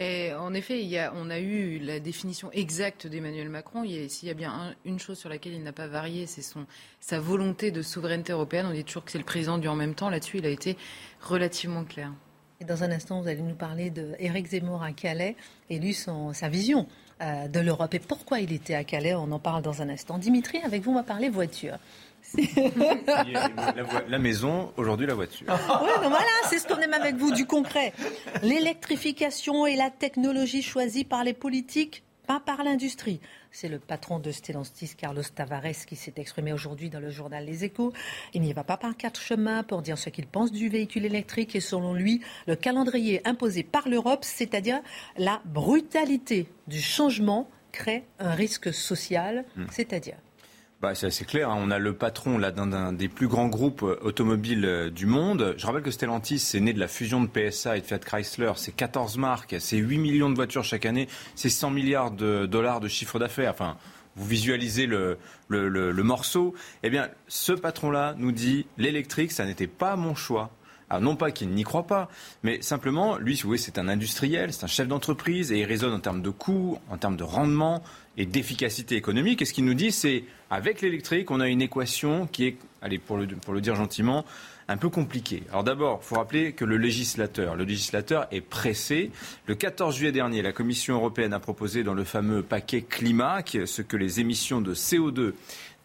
En 0.00 0.54
effet, 0.54 0.88
on 1.14 1.28
a 1.28 1.40
eu 1.40 1.78
la 1.78 1.98
définition 1.98 2.52
exacte 2.52 3.06
d'Emmanuel 3.06 3.48
Macron. 3.48 3.84
S'il 4.08 4.28
y 4.28 4.30
a 4.30 4.34
bien 4.34 4.74
une 4.84 4.98
chose 4.98 5.18
sur 5.18 5.28
laquelle 5.28 5.54
il 5.54 5.62
n'a 5.62 5.72
pas 5.72 5.88
varié, 5.88 6.26
c'est 6.26 6.44
sa 7.00 7.18
volonté 7.18 7.70
de 7.70 7.82
souveraineté 7.82 8.32
européenne. 8.32 8.66
On 8.66 8.72
dit 8.72 8.84
toujours 8.84 9.04
que 9.04 9.10
c'est 9.10 9.18
le 9.18 9.24
président 9.24 9.58
du 9.58 9.66
en 9.66 9.74
même 9.74 9.94
temps. 9.94 10.08
Là-dessus, 10.08 10.38
il 10.38 10.46
a 10.46 10.50
été 10.50 10.76
relativement 11.20 11.84
clair. 11.84 12.12
Dans 12.66 12.82
un 12.82 12.90
instant, 12.90 13.20
vous 13.20 13.28
allez 13.28 13.40
nous 13.40 13.54
parler 13.54 13.90
d'Éric 13.90 14.48
Zemmour 14.48 14.82
à 14.82 14.92
Calais 14.92 15.36
et 15.70 15.78
lui, 15.78 15.94
son, 15.94 16.32
sa 16.32 16.48
vision 16.48 16.88
euh, 17.20 17.46
de 17.46 17.60
l'Europe 17.60 17.94
et 17.94 18.00
pourquoi 18.00 18.40
il 18.40 18.52
était 18.52 18.74
à 18.74 18.82
Calais. 18.82 19.14
On 19.14 19.30
en 19.30 19.38
parle 19.38 19.62
dans 19.62 19.80
un 19.80 19.88
instant. 19.88 20.18
Dimitri, 20.18 20.58
avec 20.64 20.82
vous, 20.82 20.90
on 20.92 20.96
va 20.96 21.04
parler 21.04 21.28
voiture. 21.28 21.76
La, 24.08 24.18
maison, 24.18 24.72
aujourd'hui 24.76 25.06
la 25.06 25.14
voiture. 25.14 25.46
Oui, 25.48 25.90
voilà, 26.00 26.26
c'est 26.48 26.58
ce 26.58 26.66
qu'on 26.66 26.78
aime 26.78 26.94
avec 26.94 27.16
vous, 27.16 27.32
du 27.32 27.46
concret. 27.46 27.92
L'électrification 28.42 29.66
et 29.66 29.76
la 29.76 29.90
technologie 29.90 30.62
choisie 30.62 31.04
par 31.04 31.24
les 31.24 31.34
politiques, 31.34 32.02
pas 32.26 32.40
par 32.40 32.62
l'industrie. 32.62 33.20
C'est 33.50 33.68
le 33.68 33.78
patron 33.78 34.18
de 34.18 34.30
Stellantis, 34.30 34.92
Carlos 34.96 35.22
Tavares, 35.34 35.86
qui 35.86 35.96
s'est 35.96 36.12
exprimé 36.16 36.52
aujourd'hui 36.52 36.90
dans 36.90 37.00
le 37.00 37.10
journal 37.10 37.44
Les 37.44 37.64
Échos. 37.64 37.92
Il 38.34 38.42
n'y 38.42 38.52
va 38.52 38.64
pas 38.64 38.76
par 38.76 38.96
quatre 38.96 39.20
chemins 39.20 39.62
pour 39.62 39.80
dire 39.80 39.96
ce 39.96 40.10
qu'il 40.10 40.26
pense 40.26 40.52
du 40.52 40.68
véhicule 40.68 41.06
électrique 41.06 41.56
et 41.56 41.60
selon 41.60 41.94
lui, 41.94 42.20
le 42.46 42.54
calendrier 42.54 43.26
imposé 43.26 43.62
par 43.62 43.88
l'Europe, 43.88 44.24
c'est-à-dire 44.24 44.80
la 45.16 45.40
brutalité 45.46 46.48
du 46.66 46.80
changement, 46.80 47.48
crée 47.72 48.04
un 48.18 48.34
risque 48.34 48.72
social, 48.72 49.44
hmm. 49.56 49.66
c'est-à-dire 49.70 50.16
bah, 50.80 50.94
c'est 50.94 51.06
assez 51.06 51.24
clair. 51.24 51.50
Hein. 51.50 51.56
On 51.58 51.70
a 51.70 51.78
le 51.78 51.92
patron 51.92 52.38
d'un 52.38 52.92
des 52.92 53.08
plus 53.08 53.26
grands 53.26 53.48
groupes 53.48 53.82
euh, 53.82 53.98
automobiles 54.02 54.64
euh, 54.64 54.90
du 54.90 55.06
monde. 55.06 55.54
Je 55.56 55.66
rappelle 55.66 55.82
que 55.82 55.90
Stellantis, 55.90 56.38
c'est 56.38 56.60
né 56.60 56.72
de 56.72 56.78
la 56.78 56.86
fusion 56.86 57.20
de 57.20 57.26
PSA 57.26 57.78
et 57.78 57.80
de 57.80 57.86
Fiat 57.86 57.98
Chrysler. 57.98 58.52
C'est 58.56 58.74
14 58.74 59.18
marques, 59.18 59.56
c'est 59.58 59.76
8 59.76 59.98
millions 59.98 60.30
de 60.30 60.36
voitures 60.36 60.62
chaque 60.62 60.86
année, 60.86 61.08
c'est 61.34 61.50
100 61.50 61.70
milliards 61.70 62.10
de 62.12 62.46
dollars 62.46 62.78
de 62.78 62.86
chiffre 62.86 63.18
d'affaires. 63.18 63.50
Enfin, 63.50 63.76
vous 64.14 64.26
visualisez 64.26 64.86
le, 64.86 65.18
le, 65.48 65.68
le 65.68 66.02
morceau. 66.02 66.54
Eh 66.84 66.90
bien, 66.90 67.08
ce 67.26 67.52
patron-là 67.52 68.14
nous 68.16 68.30
dit 68.30 68.66
l'électrique, 68.76 69.32
ça 69.32 69.46
n'était 69.46 69.66
pas 69.66 69.96
mon 69.96 70.14
choix. 70.14 70.50
Alors 70.90 71.02
non 71.02 71.16
pas 71.16 71.30
qu'il 71.30 71.50
n'y 71.50 71.64
croit 71.64 71.86
pas, 71.86 72.08
mais 72.42 72.62
simplement, 72.62 73.18
lui, 73.18 73.38
voulez, 73.44 73.58
c'est 73.58 73.78
un 73.78 73.88
industriel, 73.88 74.52
c'est 74.52 74.64
un 74.64 74.68
chef 74.68 74.88
d'entreprise 74.88 75.52
et 75.52 75.58
il 75.58 75.64
raisonne 75.64 75.92
en 75.92 76.00
termes 76.00 76.22
de 76.22 76.30
coûts, 76.30 76.78
en 76.88 76.96
termes 76.96 77.16
de 77.16 77.24
rendement 77.24 77.82
et 78.18 78.26
d'efficacité 78.26 78.96
économique. 78.96 79.40
Et 79.40 79.44
ce 79.46 79.54
qu'il 79.54 79.64
nous 79.64 79.74
dit, 79.74 79.92
c'est 79.92 80.24
avec 80.50 80.82
l'électrique, 80.82 81.30
on 81.30 81.40
a 81.40 81.48
une 81.48 81.62
équation 81.62 82.26
qui 82.26 82.46
est, 82.46 82.98
pour 82.98 83.16
le, 83.16 83.26
pour 83.26 83.54
le 83.54 83.60
dire 83.60 83.76
gentiment, 83.76 84.26
un 84.66 84.76
peu 84.76 84.90
compliquée. 84.90 85.44
Alors 85.50 85.64
d'abord, 85.64 86.00
il 86.02 86.06
faut 86.06 86.16
rappeler 86.16 86.52
que 86.52 86.64
le 86.64 86.76
législateur, 86.76 87.56
le 87.56 87.64
législateur 87.64 88.26
est 88.30 88.42
pressé. 88.42 89.10
Le 89.46 89.54
14 89.54 89.96
juillet 89.96 90.12
dernier, 90.12 90.42
la 90.42 90.52
Commission 90.52 90.96
européenne 90.96 91.32
a 91.32 91.40
proposé 91.40 91.84
dans 91.84 91.94
le 91.94 92.04
fameux 92.04 92.42
paquet 92.42 92.82
climat 92.82 93.42
ce 93.46 93.80
que 93.80 93.96
les 93.96 94.20
émissions 94.20 94.60
de 94.60 94.74
CO2 94.74 95.32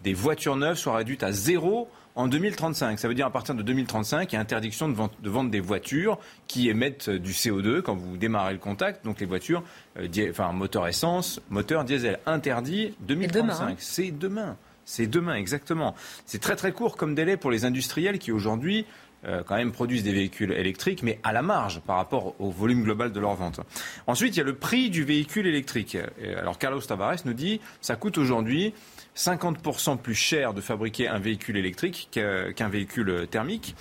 des 0.03 0.13
voitures 0.13 0.57
neuves 0.57 0.77
soient 0.77 0.97
réduites 0.97 1.23
à 1.23 1.31
zéro 1.31 1.87
en 2.15 2.27
2035. 2.27 2.99
Ça 2.99 3.07
veut 3.07 3.13
dire 3.13 3.25
à 3.25 3.31
partir 3.31 3.55
de 3.55 3.63
2035, 3.63 4.31
il 4.31 4.35
y 4.35 4.37
a 4.37 4.41
interdiction 4.41 4.89
de, 4.89 4.93
vente, 4.93 5.13
de 5.21 5.29
vendre 5.29 5.49
des 5.49 5.59
voitures 5.59 6.19
qui 6.47 6.69
émettent 6.69 7.09
du 7.09 7.31
CO2 7.31 7.81
quand 7.81 7.95
vous 7.95 8.17
démarrez 8.17 8.53
le 8.53 8.59
contact. 8.59 9.03
Donc 9.05 9.19
les 9.19 9.25
voitures, 9.25 9.63
euh, 9.97 10.07
enfin 10.29 10.51
moteur 10.51 10.87
essence, 10.87 11.41
moteur 11.49 11.83
diesel, 11.83 12.19
interdit 12.25 12.95
2035. 13.01 13.63
Hein. 13.63 13.75
C'est 13.77 14.11
demain. 14.11 14.57
C'est 14.85 15.07
demain, 15.07 15.35
exactement. 15.35 15.95
C'est 16.25 16.41
très 16.41 16.55
très 16.55 16.73
court 16.73 16.97
comme 16.97 17.15
délai 17.15 17.37
pour 17.37 17.51
les 17.51 17.63
industriels 17.63 18.19
qui 18.19 18.33
aujourd'hui 18.33 18.85
euh, 19.25 19.41
quand 19.41 19.55
même 19.55 19.71
produisent 19.71 20.03
des 20.03 20.11
véhicules 20.11 20.51
électriques, 20.51 21.01
mais 21.01 21.19
à 21.23 21.31
la 21.31 21.41
marge 21.41 21.79
par 21.79 21.95
rapport 21.95 22.35
au 22.39 22.51
volume 22.51 22.83
global 22.83 23.13
de 23.13 23.19
leur 23.21 23.35
vente. 23.35 23.61
Ensuite, 24.05 24.35
il 24.35 24.39
y 24.39 24.41
a 24.41 24.45
le 24.45 24.55
prix 24.55 24.89
du 24.89 25.05
véhicule 25.05 25.47
électrique. 25.47 25.97
Alors 26.37 26.57
Carlos 26.57 26.81
Tavares 26.81 27.19
nous 27.23 27.33
dit, 27.33 27.61
ça 27.79 27.95
coûte 27.95 28.17
aujourd'hui 28.17 28.73
50% 29.15 29.97
plus 29.97 30.15
cher 30.15 30.53
de 30.53 30.61
fabriquer 30.61 31.07
un 31.07 31.19
véhicule 31.19 31.57
électrique 31.57 32.09
qu'un 32.11 32.69
véhicule 32.69 33.27
thermique. 33.29 33.75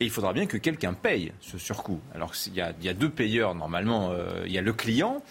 Et 0.00 0.04
il 0.04 0.10
faudra 0.10 0.32
bien 0.32 0.46
que 0.46 0.56
quelqu'un 0.56 0.94
paye 0.94 1.32
ce 1.40 1.58
surcoût. 1.58 2.00
Alors 2.14 2.32
il 2.46 2.54
y 2.54 2.60
a, 2.60 2.94
deux 2.94 3.10
payeurs 3.10 3.54
normalement. 3.54 4.10
Euh, 4.12 4.44
il 4.46 4.52
y 4.52 4.58
a 4.58 4.62
le 4.62 4.72
client 4.72 5.22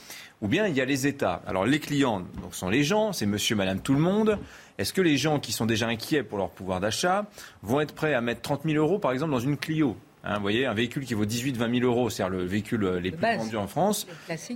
ou 0.42 0.48
bien 0.48 0.68
il 0.68 0.76
y 0.76 0.82
a 0.82 0.86
les 0.86 1.08
États. 1.08 1.42
Alors 1.48 1.66
les 1.66 1.80
clients 1.80 2.20
donc, 2.42 2.54
sont 2.54 2.70
les 2.70 2.84
gens, 2.84 3.14
c'est 3.14 3.26
monsieur, 3.26 3.56
madame, 3.56 3.82
tout 3.82 3.94
le 3.94 4.00
monde. 4.00 4.38
Est-ce 4.78 4.94
que 4.94 5.02
les 5.02 5.18
gens 5.18 5.40
qui 5.40 5.52
sont 5.52 5.66
déjà 5.66 5.88
inquiets 5.88 6.22
pour 6.22 6.38
leur 6.38 6.52
pouvoir 6.52 6.80
d'achat 6.80 7.26
vont 7.64 7.80
être 7.80 7.96
prêts 7.96 8.14
à 8.14 8.22
mettre 8.22 8.42
30 8.42 8.64
000 8.66 8.76
euros 8.76 9.00
par 9.00 9.12
exemple 9.12 9.32
dans 9.32 9.40
une 9.40 9.58
Clio? 9.58 9.98
Hein, 10.28 10.36
vous 10.36 10.42
voyez, 10.42 10.66
un 10.66 10.74
véhicule 10.74 11.06
qui 11.06 11.14
vaut 11.14 11.26
18-20 11.26 11.80
000 11.80 11.90
euros, 11.90 12.10
c'est-à-dire 12.10 12.38
le 12.38 12.44
véhicule 12.44 12.84
euh, 12.84 13.00
les 13.00 13.12
plus 13.12 13.38
vendus 13.38 13.56
en 13.56 13.68
France, 13.68 14.06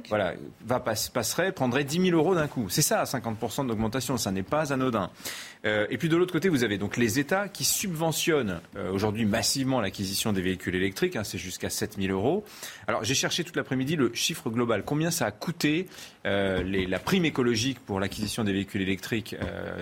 voilà, 0.10 0.34
va, 0.65 0.81
passerait, 0.81 1.53
prendrait 1.53 1.86
10 1.86 2.07
000 2.07 2.17
euros 2.17 2.36
d'un 2.36 2.47
coup. 2.47 2.67
C'est 2.67 2.81
ça, 2.81 3.05
50% 3.05 3.67
d'augmentation, 3.67 4.17
ça 4.17 4.34
n'est 4.34 4.43
pas 4.43 4.73
anodin. 4.73 5.10
Euh, 5.65 5.88
et 5.89 5.97
puis 5.97 6.10
de 6.10 6.17
l'autre 6.17 6.34
côté, 6.34 6.49
vous 6.49 6.65
avez 6.65 6.77
donc 6.77 6.97
les 6.97 7.19
États 7.19 7.47
qui 7.47 7.63
subventionnent 7.63 8.60
euh, 8.75 8.91
aujourd'hui 8.91 9.23
massivement 9.23 9.79
l'acquisition 9.79 10.34
des 10.34 10.41
véhicules 10.41 10.75
électriques, 10.75 11.15
hein, 11.15 11.23
c'est 11.23 11.38
jusqu'à 11.38 11.69
7 11.69 11.95
000 11.97 12.12
euros. 12.12 12.43
Alors 12.88 13.05
j'ai 13.05 13.15
cherché 13.15 13.45
toute 13.45 13.55
l'après-midi 13.55 13.95
le 13.95 14.13
chiffre 14.13 14.49
global, 14.49 14.84
combien 14.84 15.10
ça 15.10 15.25
a 15.25 15.31
coûté 15.31 15.88
les, 16.25 16.86
la 16.86 16.99
prime 16.99 17.23
écologique 17.23 17.79
pour 17.79 18.01
l'acquisition 18.01 18.43
des 18.43 18.51
véhicules 18.51 18.81
électriques 18.81 19.36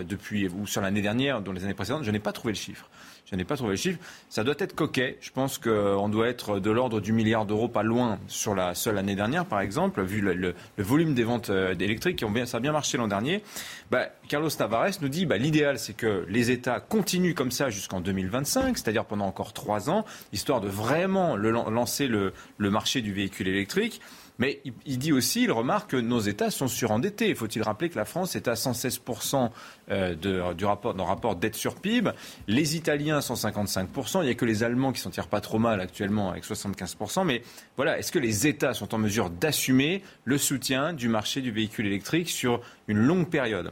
depuis 0.08 0.47
ou 0.47 0.67
sur 0.67 0.82
l'année 0.82 1.02
dernière, 1.02 1.41
dans 1.41 1.52
les 1.52 1.63
années 1.63 1.73
précédentes, 1.73 2.04
je 2.04 2.12
n'ai 2.12 2.19
pas 2.19 2.32
trouvé 2.32 2.54
le 2.54 2.58
chiffre. 2.60 2.89
Je 3.30 3.36
n'ai 3.36 3.44
pas 3.44 3.56
trouvé 3.56 3.72
le 3.72 3.78
chiffre. 3.78 4.00
Ça 4.30 4.44
doit 4.44 4.56
être 4.58 4.74
coquet. 4.74 5.18
Je 5.22 5.30
pense 5.30 5.58
qu'on 5.58 6.10
doit 6.10 6.28
être 6.28 6.60
de 6.60 6.72
l'ordre 6.72 7.00
du 7.00 7.13
milliard 7.13 7.46
d'euros, 7.46 7.68
pas 7.68 7.84
loin, 7.84 8.20
sur 8.28 8.56
la 8.56 8.74
seule 8.74 8.98
année 8.98 9.15
dernière, 9.15 9.46
par 9.46 9.62
exemple, 9.62 10.02
vu 10.02 10.22
le, 10.22 10.56
volume 10.78 11.13
des 11.13 11.24
ventes 11.24 11.50
euh, 11.50 11.76
électriques. 11.80 12.24
Ça 12.46 12.58
a 12.58 12.60
bien 12.60 12.72
marché 12.72 12.98
l'an 12.98 13.08
dernier. 13.08 13.44
Bah, 13.92 14.08
Carlos 14.28 14.50
Tavares 14.50 15.02
nous 15.02 15.10
dit 15.10 15.26
bah, 15.26 15.38
l'idéal, 15.38 15.78
c'est 15.78 15.94
que 15.94 16.26
les 16.28 16.50
États 16.50 16.80
continuent 16.80 17.36
comme 17.36 17.52
ça 17.52 17.70
jusqu'en 17.70 18.02
2025, 18.02 18.78
c'est-à-dire 18.78 19.06
pendant 19.06 19.26
encore 19.26 19.54
trois 19.54 19.89
ans, 19.89 20.06
histoire 20.34 20.62
de 20.62 20.68
vraiment 20.68 21.36
lancer 21.36 22.08
le 22.08 22.34
marché 22.58 23.02
du 23.02 23.13
véhicule 23.13 23.48
électrique. 23.48 24.02
Mais 24.39 24.62
il 24.86 24.97
dit 24.97 25.12
aussi, 25.12 25.43
il 25.43 25.52
remarque 25.52 25.91
que 25.91 25.97
nos 25.97 26.19
États 26.19 26.49
sont 26.49 26.69
surendettés. 26.69 27.36
Faut-il 27.36 27.62
rappeler 27.62 27.89
que 27.89 27.97
la 27.97 28.06
France 28.06 28.36
est 28.36 28.47
à 28.47 28.54
116% 28.54 29.49
euh, 29.91 30.15
de, 30.15 30.54
du 30.54 30.65
rapport, 30.65 30.93
dans 30.93 31.04
le 31.04 31.10
rapport 31.10 31.36
dette 31.36 31.56
sur 31.56 31.75
PIB. 31.75 32.12
Les 32.47 32.78
Italiens 32.78 33.19
sont 33.19 33.34
55%. 33.34 34.21
Il 34.21 34.25
n'y 34.25 34.32
a 34.32 34.36
que 34.36 34.45
les 34.45 34.63
Allemands 34.63 34.93
qui 34.93 35.02
s'en 35.02 35.10
tirent 35.10 35.28
pas 35.28 35.41
trop 35.41 35.60
mal 35.60 35.82
actuellement 35.82 36.32
avec 36.32 36.45
75%. 36.45 37.25
Mais 37.25 37.43
voilà, 37.75 37.99
est-ce 37.99 38.13
que 38.13 38.19
les 38.19 38.47
États 38.47 38.73
sont 38.73 38.95
en 38.95 38.97
mesure 38.97 39.30
d'assumer 39.30 40.02
le 40.23 40.38
soutien 40.38 40.93
du 40.93 41.10
marché 41.10 41.41
du 41.41 41.52
véhicule 41.52 41.86
électrique 41.86 42.30
sur 42.30 42.62
une 42.88 42.97
longue 42.97 43.30
période? 43.30 43.71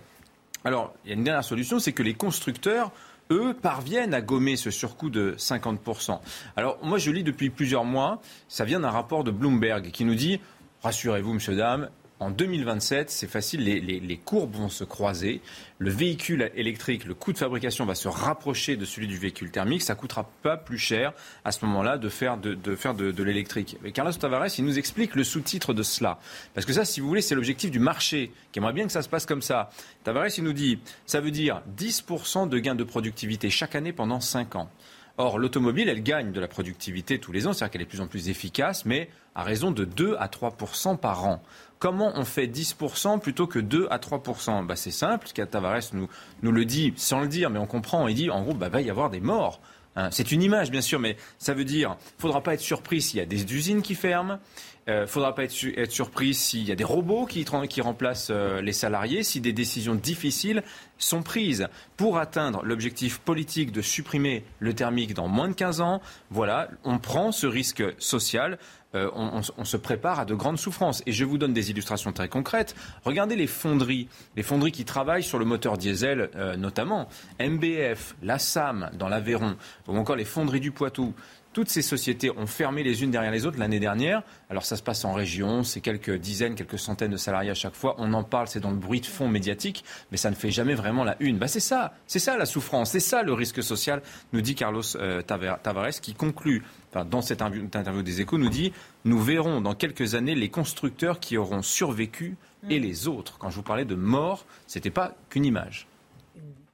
Alors, 0.65 0.93
il 1.06 1.10
y 1.10 1.12
a 1.12 1.15
une 1.15 1.23
dernière 1.23 1.45
solution, 1.45 1.80
c'est 1.80 1.93
que 1.93 2.03
les 2.03 2.13
constructeurs 2.13 2.91
eux, 3.32 3.53
parviennent 3.53 4.13
à 4.13 4.21
gommer 4.21 4.56
ce 4.56 4.71
surcoût 4.71 5.10
de 5.10 5.36
50%. 5.38 6.19
Alors, 6.56 6.77
moi, 6.84 6.97
je 6.97 7.12
lis 7.12 7.23
depuis 7.23 7.49
plusieurs 7.49 7.84
mois, 7.84 8.21
ça 8.47 8.65
vient 8.65 8.80
d'un 8.80 8.89
rapport 8.89 9.23
de 9.23 9.32
Bloomberg 9.32 9.91
qui 9.91 10.06
nous 10.06 10.15
dit 10.15 10.39
Rassurez-vous, 10.83 11.33
monsieur, 11.33 11.55
dame, 11.55 11.89
en 12.19 12.31
2027, 12.31 13.11
c'est 13.11 13.27
facile, 13.27 13.63
les, 13.63 14.17
courbes 14.17 14.55
vont 14.55 14.69
se 14.69 14.83
croiser. 14.83 15.41
Le 15.77 15.91
véhicule 15.91 16.51
électrique, 16.55 17.05
le 17.05 17.13
coût 17.13 17.31
de 17.31 17.37
fabrication 17.37 17.85
va 17.85 17.93
se 17.93 18.07
rapprocher 18.07 18.75
de 18.75 18.85
celui 18.85 19.07
du 19.07 19.17
véhicule 19.17 19.51
thermique. 19.51 19.83
Ça 19.83 19.93
coûtera 19.93 20.27
pas 20.41 20.57
plus 20.57 20.79
cher 20.79 21.13
à 21.45 21.51
ce 21.51 21.63
moment-là 21.65 21.99
de 21.99 22.09
faire 22.09 22.37
de, 22.37 22.75
faire 22.75 22.95
de, 22.95 23.23
l'électrique. 23.23 23.77
Carlos 23.93 24.13
Tavares, 24.13 24.47
il 24.57 24.65
nous 24.65 24.79
explique 24.79 25.13
le 25.13 25.23
sous-titre 25.23 25.75
de 25.75 25.83
cela. 25.83 26.17
Parce 26.55 26.65
que 26.65 26.73
ça, 26.73 26.85
si 26.85 27.01
vous 27.01 27.07
voulez, 27.07 27.21
c'est 27.21 27.35
l'objectif 27.35 27.69
du 27.69 27.79
marché 27.79 28.31
qui 28.51 28.57
aimerait 28.57 28.73
bien 28.73 28.87
que 28.87 28.91
ça 28.91 29.03
se 29.03 29.09
passe 29.09 29.27
comme 29.27 29.43
ça. 29.43 29.69
Tavares, 30.03 30.39
il 30.39 30.43
nous 30.43 30.53
dit, 30.53 30.79
ça 31.05 31.21
veut 31.21 31.31
dire 31.31 31.61
10% 31.77 32.49
de 32.49 32.57
gain 32.57 32.73
de 32.73 32.83
productivité 32.83 33.51
chaque 33.51 33.75
année 33.75 33.93
pendant 33.93 34.21
5 34.21 34.55
ans. 34.55 34.71
Or, 35.19 35.39
l'automobile, 35.39 35.89
elle 35.89 36.03
gagne 36.03 36.32
de 36.32 36.39
la 36.39 36.47
productivité 36.47 37.19
tous 37.19 37.32
les 37.32 37.47
ans, 37.47 37.53
c'est-à-dire 37.53 37.71
qu'elle 37.71 37.82
est 37.82 37.86
de 37.86 37.89
plus 37.89 38.01
en 38.01 38.08
plus 38.08 38.30
efficace, 38.30 38.86
mais 38.86 39.10
à 39.34 39.41
raison 39.41 39.71
de 39.71 39.84
2 39.84 40.15
à 40.19 40.27
3% 40.27 40.97
par 40.97 41.25
an. 41.25 41.41
Comment 41.80 42.12
on 42.15 42.23
fait 42.23 42.45
10% 42.45 43.19
plutôt 43.19 43.47
que 43.47 43.58
2 43.58 43.88
à 43.89 43.97
3% 43.97 44.65
bah, 44.65 44.75
C'est 44.75 44.91
simple, 44.91 45.27
Tavares 45.27 45.82
nous, 45.93 46.08
nous 46.43 46.51
le 46.51 46.65
dit 46.65 46.93
sans 46.97 47.21
le 47.21 47.27
dire, 47.27 47.49
mais 47.49 47.60
on 47.60 47.65
comprend. 47.65 48.08
Il 48.08 48.15
dit 48.15 48.30
en 48.30 48.43
gros, 48.43 48.53
bah, 48.53 48.69
va 48.69 48.82
y 48.82 48.89
avoir 48.91 49.10
des 49.10 49.19
morts. 49.19 49.60
Hein. 49.95 50.10
c'est 50.12 50.32
une 50.32 50.43
image, 50.43 50.69
bien 50.69 50.82
sûr, 50.82 50.99
mais 50.99 51.17
ça 51.39 51.56
veut 51.56 51.65
dire 51.65 51.97
faudra 52.19 52.41
pas 52.41 52.53
être 52.53 52.62
surpris 52.62 53.01
s'il 53.01 53.17
y 53.17 53.21
a 53.21 53.25
des 53.25 53.51
usines 53.51 53.82
qui 53.82 53.95
ferment. 53.95 54.39
Il 54.88 54.93
euh, 54.93 55.06
faudra 55.06 55.36
pas 55.36 55.43
être, 55.43 55.91
surpris 55.91 56.34
s'il 56.34 56.63
y 56.63 56.71
a 56.71 56.76
des 56.76 56.86
robots 56.86 57.26
qui, 57.26 57.43
qui 57.69 57.82
remplacent 57.82 58.30
euh, 58.32 58.62
les 58.62 58.71
salariés, 58.71 59.21
si 59.21 59.41
des 59.41 59.52
décisions 59.52 59.95
difficiles 59.95 60.63
sont 60.97 61.23
prises 61.23 61.67
pour 61.97 62.17
atteindre 62.17 62.63
l'objectif 62.63 63.19
politique 63.19 63.73
de 63.73 63.82
supprimer 63.82 64.45
le 64.60 64.73
thermique 64.73 65.13
dans 65.13 65.28
moins 65.28 65.50
de 65.50 65.54
15 65.54 65.82
ans. 65.82 66.02
Voilà, 66.30 66.69
on 66.86 67.00
prend 67.00 67.34
ce 67.34 67.47
risque 67.47 67.84
social. 68.00 68.58
Euh, 68.95 69.12
on, 69.13 69.65
se 69.65 69.76
prépare 69.76 70.21
à 70.21 70.26
de 70.26 70.34
grandes 70.34 70.58
souffrances. 70.58 71.04
Et 71.06 71.12
je 71.12 71.26
vous 71.26 71.38
donne 71.38 71.54
des 71.54 71.69
illustrations 71.69 72.13
très 72.13 72.30
concrètes. 72.30 72.73
Regardez 73.04 73.36
les 73.36 73.45
fonderies, 73.45 74.08
les 74.38 74.43
fonderies 74.43 74.71
qui 74.71 74.86
travaillent 74.86 75.23
sur 75.23 75.38
le 75.38 75.43
moteur 75.43 75.78
diesel 75.78 76.30
notamment. 76.58 77.10
MBF, 77.38 78.15
la 78.23 78.39
SAM 78.39 78.89
dans 78.93 79.10
l'Aveyron, 79.10 79.58
ou 79.88 79.97
encore 79.97 80.15
les 80.15 80.23
fonderies 80.23 80.62
du 80.62 80.71
Poitou. 80.71 81.13
Toutes 81.58 81.70
ces 81.70 81.82
sociétés 81.82 82.30
ont 82.30 82.46
fermé 82.46 82.84
les 82.84 83.02
unes 83.02 83.10
derrière 83.10 83.32
les 83.32 83.48
autres 83.48 83.58
l'année 83.58 83.80
dernière. 83.80 84.22
Alors 84.52 84.63
ça 84.63 84.76
se 84.76 84.84
passe 84.84 85.04
en 85.06 85.13
région, 85.13 85.63
c'est 85.63 85.82
quelques 85.82 86.15
dizaines, 86.15 86.54
quelques 86.54 86.78
centaines 86.78 87.10
de 87.10 87.17
salariés 87.17 87.50
à 87.50 87.56
chaque 87.56 87.74
fois. 87.74 87.96
On 87.98 88.13
en 88.13 88.24
parle, 88.24 88.48
c'est 88.48 88.60
dans 88.60 88.70
le 88.70 88.78
bruit 88.78 89.02
de 89.02 89.08
fond 89.08 89.28
médiatique, 89.28 89.84
mais 90.12 90.17
ça 90.17 90.30
ne 90.30 90.36
fait 90.36 90.52
jamais 90.52 90.76
vraiment 90.76 91.04
la 91.04 91.15
une. 91.20 91.39
Bah, 91.39 91.48
c'est 91.48 91.60
ça, 91.60 91.96
c'est 92.06 92.20
ça 92.20 92.38
la 92.38 92.46
souffrance, 92.46 92.91
c'est 92.91 93.00
ça 93.00 93.24
le 93.24 93.34
risque 93.34 93.63
social, 93.63 94.04
nous 94.34 94.41
dit 94.41 94.54
Carlos 94.54 94.84
euh, 94.98 95.24
Tavares, 95.24 96.00
qui 96.00 96.13
conclut 96.13 96.63
dans 97.10 97.24
cette 97.24 97.41
interview 97.41 98.04
des 98.04 98.22
échos, 98.22 98.38
nous 98.38 98.50
dit 98.50 98.72
Nous 99.04 99.20
verrons 99.20 99.60
dans 99.60 99.74
quelques 99.74 100.13
années 100.13 100.36
les 100.36 100.50
constructeurs 100.50 101.20
qui 101.20 101.38
auront 101.38 101.63
survécu 101.63 102.38
et 102.70 102.78
les 102.78 103.08
autres. 103.08 103.39
Quand 103.39 103.50
je 103.50 103.56
vous 103.56 103.63
parlais 103.63 103.86
de 103.86 103.96
mort, 103.96 104.46
ce 104.67 104.78
n'était 104.78 104.91
pas 104.91 105.15
qu'une 105.32 105.46
image. 105.46 105.87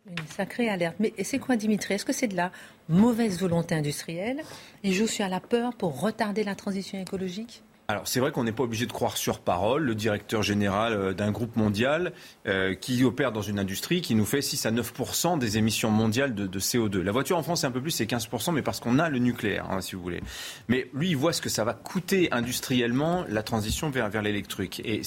Une 0.09 0.27
sacrée 0.27 0.67
alerte. 0.67 0.97
Mais 0.99 1.13
c'est 1.23 1.39
quoi, 1.39 1.55
Dimitri? 1.55 1.93
Est-ce 1.93 2.05
que 2.05 2.11
c'est 2.11 2.27
de 2.27 2.35
la 2.35 2.51
mauvaise 2.89 3.39
volonté 3.39 3.73
industrielle? 3.73 4.41
Il 4.83 4.93
joue 4.93 5.07
sur 5.07 5.27
la 5.29 5.39
peur 5.39 5.73
pour 5.75 6.01
retarder 6.01 6.43
la 6.43 6.55
transition 6.55 6.99
écologique? 6.99 7.63
Alors 7.89 8.07
c'est 8.07 8.21
vrai 8.21 8.31
qu'on 8.31 8.45
n'est 8.45 8.53
pas 8.53 8.63
obligé 8.63 8.85
de 8.85 8.93
croire 8.93 9.17
sur 9.17 9.39
parole 9.39 9.83
le 9.83 9.93
directeur 9.93 10.41
général 10.41 10.93
euh, 10.93 11.13
d'un 11.13 11.31
groupe 11.31 11.57
mondial 11.57 12.13
euh, 12.47 12.75
qui 12.75 13.03
opère 13.03 13.33
dans 13.33 13.41
une 13.41 13.59
industrie 13.59 14.01
qui 14.01 14.15
nous 14.15 14.25
fait 14.25 14.41
6 14.41 14.65
à 14.65 14.71
9% 14.71 15.37
des 15.37 15.57
émissions 15.57 15.91
mondiales 15.91 16.33
de, 16.33 16.59
CO2. 16.59 16.99
La 16.99 17.11
voiture 17.11 17.37
en 17.37 17.43
France 17.43 17.61
c'est 17.61 17.67
un 17.67 17.71
peu 17.71 17.81
plus, 17.81 17.91
c'est 17.91 18.05
15% 18.05 18.53
mais 18.53 18.61
parce 18.61 18.79
qu'on 18.79 18.99
a 18.99 19.09
le 19.09 19.19
nucléaire, 19.19 19.69
hein, 19.69 19.81
si 19.81 19.95
vous 19.95 20.01
voulez. 20.01 20.21
Mais 20.69 20.89
lui 20.93 21.09
il 21.09 21.17
voit 21.17 21.33
ce 21.33 21.41
que 21.41 21.49
ça 21.49 21.65
va 21.65 21.73
coûter 21.73 22.29
industriellement 22.31 23.25
la 23.27 23.43
transition 23.43 23.89
vers, 23.89 24.09
vers 24.09 24.21
l'électrique. 24.21 24.81
Et 24.85 25.01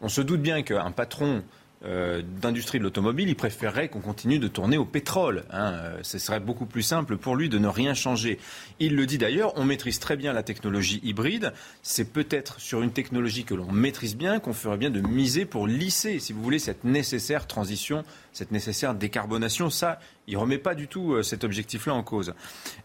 on 0.00 0.08
se 0.08 0.20
doute 0.20 0.40
bien 0.40 0.62
qu'un 0.62 0.92
patron 0.92 1.42
euh, 1.86 2.22
d'industrie 2.40 2.78
de 2.78 2.84
l'automobile, 2.84 3.28
il 3.28 3.36
préférerait 3.36 3.88
qu'on 3.88 4.00
continue 4.00 4.38
de 4.38 4.48
tourner 4.48 4.78
au 4.78 4.86
pétrole. 4.86 5.44
Hein. 5.50 5.72
Euh, 5.74 5.98
ce 6.02 6.18
serait 6.18 6.40
beaucoup 6.40 6.64
plus 6.64 6.82
simple 6.82 7.18
pour 7.18 7.36
lui 7.36 7.48
de 7.48 7.58
ne 7.58 7.68
rien 7.68 7.92
changer. 7.92 8.38
Il 8.80 8.96
le 8.96 9.04
dit 9.04 9.18
d'ailleurs, 9.18 9.52
on 9.56 9.64
maîtrise 9.64 9.98
très 9.98 10.16
bien 10.16 10.32
la 10.32 10.42
technologie 10.42 11.00
hybride. 11.02 11.52
C'est 11.82 12.10
peut-être 12.10 12.58
sur 12.58 12.82
une 12.82 12.92
technologie 12.92 13.44
que 13.44 13.54
l'on 13.54 13.70
maîtrise 13.70 14.16
bien 14.16 14.40
qu'on 14.40 14.54
ferait 14.54 14.78
bien 14.78 14.90
de 14.90 15.00
miser 15.00 15.44
pour 15.44 15.66
lisser, 15.66 16.20
si 16.20 16.32
vous 16.32 16.42
voulez, 16.42 16.58
cette 16.58 16.84
nécessaire 16.84 17.46
transition, 17.46 18.02
cette 18.32 18.50
nécessaire 18.50 18.94
décarbonation. 18.94 19.68
Ça, 19.68 19.98
il 20.26 20.38
remet 20.38 20.58
pas 20.58 20.74
du 20.74 20.88
tout 20.88 21.12
euh, 21.12 21.22
cet 21.22 21.44
objectif-là 21.44 21.94
en 21.94 22.02
cause. 22.02 22.34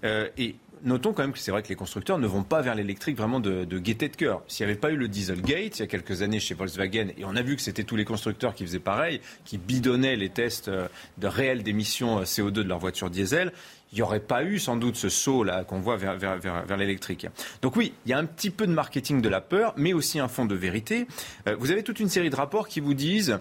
et 0.03 0.55
notons 0.84 1.13
quand 1.13 1.24
même 1.24 1.34
que 1.34 1.39
c'est 1.39 1.52
vrai 1.52 1.63
que 1.63 1.70
les 1.70 1.76
constructeurs 1.76 2.18
ne 2.18 2.28
vont 2.28 2.44
pas 2.44 2.62
vers 2.62 2.76
l'électrique 2.76 3.18
vraiment 3.18 3.39
de, 3.39 3.65
gaieté 3.80 4.10
de 4.10 4.15
cœur. 4.15 4.44
S'il 4.48 4.65
n'y 4.65 4.72
avait 4.72 4.80
pas 4.80 4.92
eu 4.92 4.96
le 4.96 5.08
Dieselgate 5.08 5.78
il 5.78 5.80
y 5.80 5.84
a 5.84 5.88
quelques 5.88 6.22
années 6.22 6.39
chez 6.39 6.54
Volkswagen, 6.54 7.08
et 7.18 7.26
on 7.26 7.36
a 7.36 7.42
vu 7.42 7.56
que 7.56 7.62
c'était 7.62 7.84
tous 7.84 7.96
les 7.96 8.06
constructeurs 8.06 8.54
qui 8.54 8.65
faisaient 8.65 8.80
pareil, 8.80 9.22
qui 9.46 9.58
bidonnaient 9.58 10.15
les 10.15 10.30
tests 10.30 10.68
euh, 10.68 10.88
de 11.18 11.28
réelles 11.28 11.63
d'émissions 11.63 12.20
euh, 12.20 12.24
CO2 12.24 12.52
de 12.52 12.63
leur 12.63 12.80
voiture 12.80 13.10
diesel, 13.10 13.52
il 13.92 13.96
n'y 13.96 14.02
aurait 14.02 14.20
pas 14.20 14.44
eu 14.44 14.60
sans 14.60 14.76
doute 14.76 14.96
ce 14.96 15.10
saut 15.10 15.44
là 15.44 15.63
qu'on 15.63 15.80
voit 15.80 15.98
vers, 15.98 16.15
vers, 16.18 16.78
l'électrique. 16.78 17.28
Donc 17.62 17.76
oui, 17.76 17.94
il 18.06 18.12
y 18.12 18.13
a 18.13 18.20
un 18.20 18.26
petit 18.26 18.52
peu 18.52 18.68
de 18.68 18.72
marketing 18.72 19.22
de 19.22 19.30
la 19.30 19.42
peur, 19.42 19.74
mais 19.78 19.94
aussi 19.94 20.20
un 20.20 20.28
fond 20.28 20.46
de 20.46 20.56
vérité. 20.56 21.08
Euh, 21.48 21.56
vous 21.60 21.72
avez 21.72 21.84
toute 21.84 22.00
une 22.00 22.10
série 22.10 22.30
de 22.30 22.36
rapports 22.36 22.68
qui 22.68 22.80
vous 22.80 22.94
disent 22.94 23.39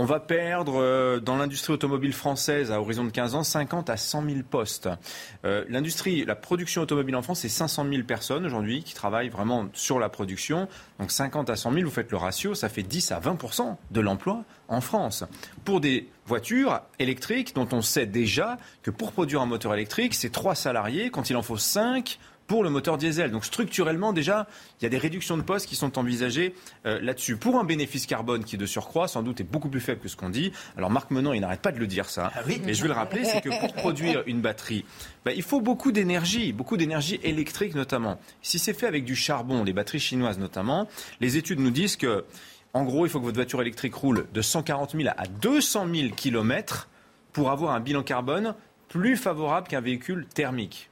on 0.00 0.06
va 0.06 0.18
perdre 0.18 0.80
euh, 0.80 1.20
dans 1.20 1.36
l'industrie 1.36 1.74
automobile 1.74 2.14
française 2.14 2.72
à 2.72 2.80
horizon 2.80 3.04
de 3.04 3.10
15 3.10 3.34
ans 3.34 3.42
50 3.42 3.90
à 3.90 3.98
100 3.98 4.24
000 4.24 4.38
postes. 4.48 4.88
Euh, 5.44 5.66
l'industrie, 5.68 6.24
la 6.24 6.34
production 6.34 6.80
automobile 6.80 7.14
en 7.16 7.20
France, 7.20 7.40
c'est 7.40 7.50
500 7.50 7.84
000 7.86 8.04
personnes 8.04 8.46
aujourd'hui 8.46 8.82
qui 8.82 8.94
travaillent 8.94 9.28
vraiment 9.28 9.68
sur 9.74 9.98
la 9.98 10.08
production. 10.08 10.68
Donc 10.98 11.10
50 11.10 11.50
à 11.50 11.56
100 11.56 11.72
000, 11.72 11.84
vous 11.84 11.90
faites 11.90 12.10
le 12.10 12.16
ratio, 12.16 12.54
ça 12.54 12.70
fait 12.70 12.82
10 12.82 13.12
à 13.12 13.18
20 13.18 13.76
de 13.90 14.00
l'emploi 14.00 14.42
en 14.68 14.80
France. 14.80 15.24
Pour 15.66 15.82
des 15.82 16.08
voitures 16.24 16.80
électriques 16.98 17.54
dont 17.54 17.68
on 17.70 17.82
sait 17.82 18.06
déjà 18.06 18.56
que 18.82 18.90
pour 18.90 19.12
produire 19.12 19.42
un 19.42 19.46
moteur 19.46 19.74
électrique, 19.74 20.14
c'est 20.14 20.30
3 20.30 20.54
salariés 20.54 21.10
quand 21.10 21.28
il 21.28 21.36
en 21.36 21.42
faut 21.42 21.58
5 21.58 22.18
pour 22.50 22.64
le 22.64 22.70
moteur 22.70 22.98
diesel. 22.98 23.30
Donc 23.30 23.44
structurellement, 23.44 24.12
déjà, 24.12 24.48
il 24.80 24.82
y 24.82 24.86
a 24.86 24.88
des 24.88 24.98
réductions 24.98 25.36
de 25.36 25.42
postes 25.42 25.68
qui 25.68 25.76
sont 25.76 26.00
envisagées 26.00 26.52
euh, 26.84 26.98
là-dessus. 27.00 27.36
Pour 27.36 27.60
un 27.60 27.62
bénéfice 27.62 28.06
carbone 28.06 28.42
qui, 28.42 28.58
de 28.58 28.66
surcroît, 28.66 29.06
sans 29.06 29.22
doute 29.22 29.40
est 29.40 29.44
beaucoup 29.44 29.68
plus 29.68 29.78
faible 29.78 30.00
que 30.00 30.08
ce 30.08 30.16
qu'on 30.16 30.30
dit. 30.30 30.50
Alors 30.76 30.90
Marc 30.90 31.12
Menon, 31.12 31.32
il 31.32 31.42
n'arrête 31.42 31.60
pas 31.60 31.70
de 31.70 31.78
le 31.78 31.86
dire 31.86 32.10
ça. 32.10 32.32
Ah 32.34 32.40
oui. 32.48 32.60
Et 32.66 32.74
je 32.74 32.82
vais 32.82 32.88
le 32.88 32.94
rappeler, 32.94 33.24
c'est 33.24 33.40
que 33.40 33.50
pour 33.60 33.72
produire 33.72 34.24
une 34.26 34.40
batterie, 34.40 34.84
bah, 35.24 35.30
il 35.32 35.44
faut 35.44 35.60
beaucoup 35.60 35.92
d'énergie, 35.92 36.52
beaucoup 36.52 36.76
d'énergie 36.76 37.20
électrique 37.22 37.76
notamment. 37.76 38.18
Si 38.42 38.58
c'est 38.58 38.74
fait 38.74 38.88
avec 38.88 39.04
du 39.04 39.14
charbon, 39.14 39.62
les 39.62 39.72
batteries 39.72 40.00
chinoises 40.00 40.40
notamment, 40.40 40.88
les 41.20 41.36
études 41.36 41.60
nous 41.60 41.70
disent 41.70 41.94
que, 41.94 42.24
en 42.74 42.82
gros, 42.82 43.06
il 43.06 43.10
faut 43.10 43.20
que 43.20 43.26
votre 43.26 43.38
voiture 43.38 43.62
électrique 43.62 43.94
roule 43.94 44.26
de 44.34 44.42
140 44.42 44.96
000 44.96 45.08
à 45.16 45.28
200 45.28 45.86
000 45.94 46.14
km 46.16 46.88
pour 47.32 47.52
avoir 47.52 47.74
un 47.76 47.80
bilan 47.80 48.02
carbone 48.02 48.56
plus 48.88 49.16
favorable 49.16 49.68
qu'un 49.68 49.80
véhicule 49.80 50.26
thermique 50.26 50.90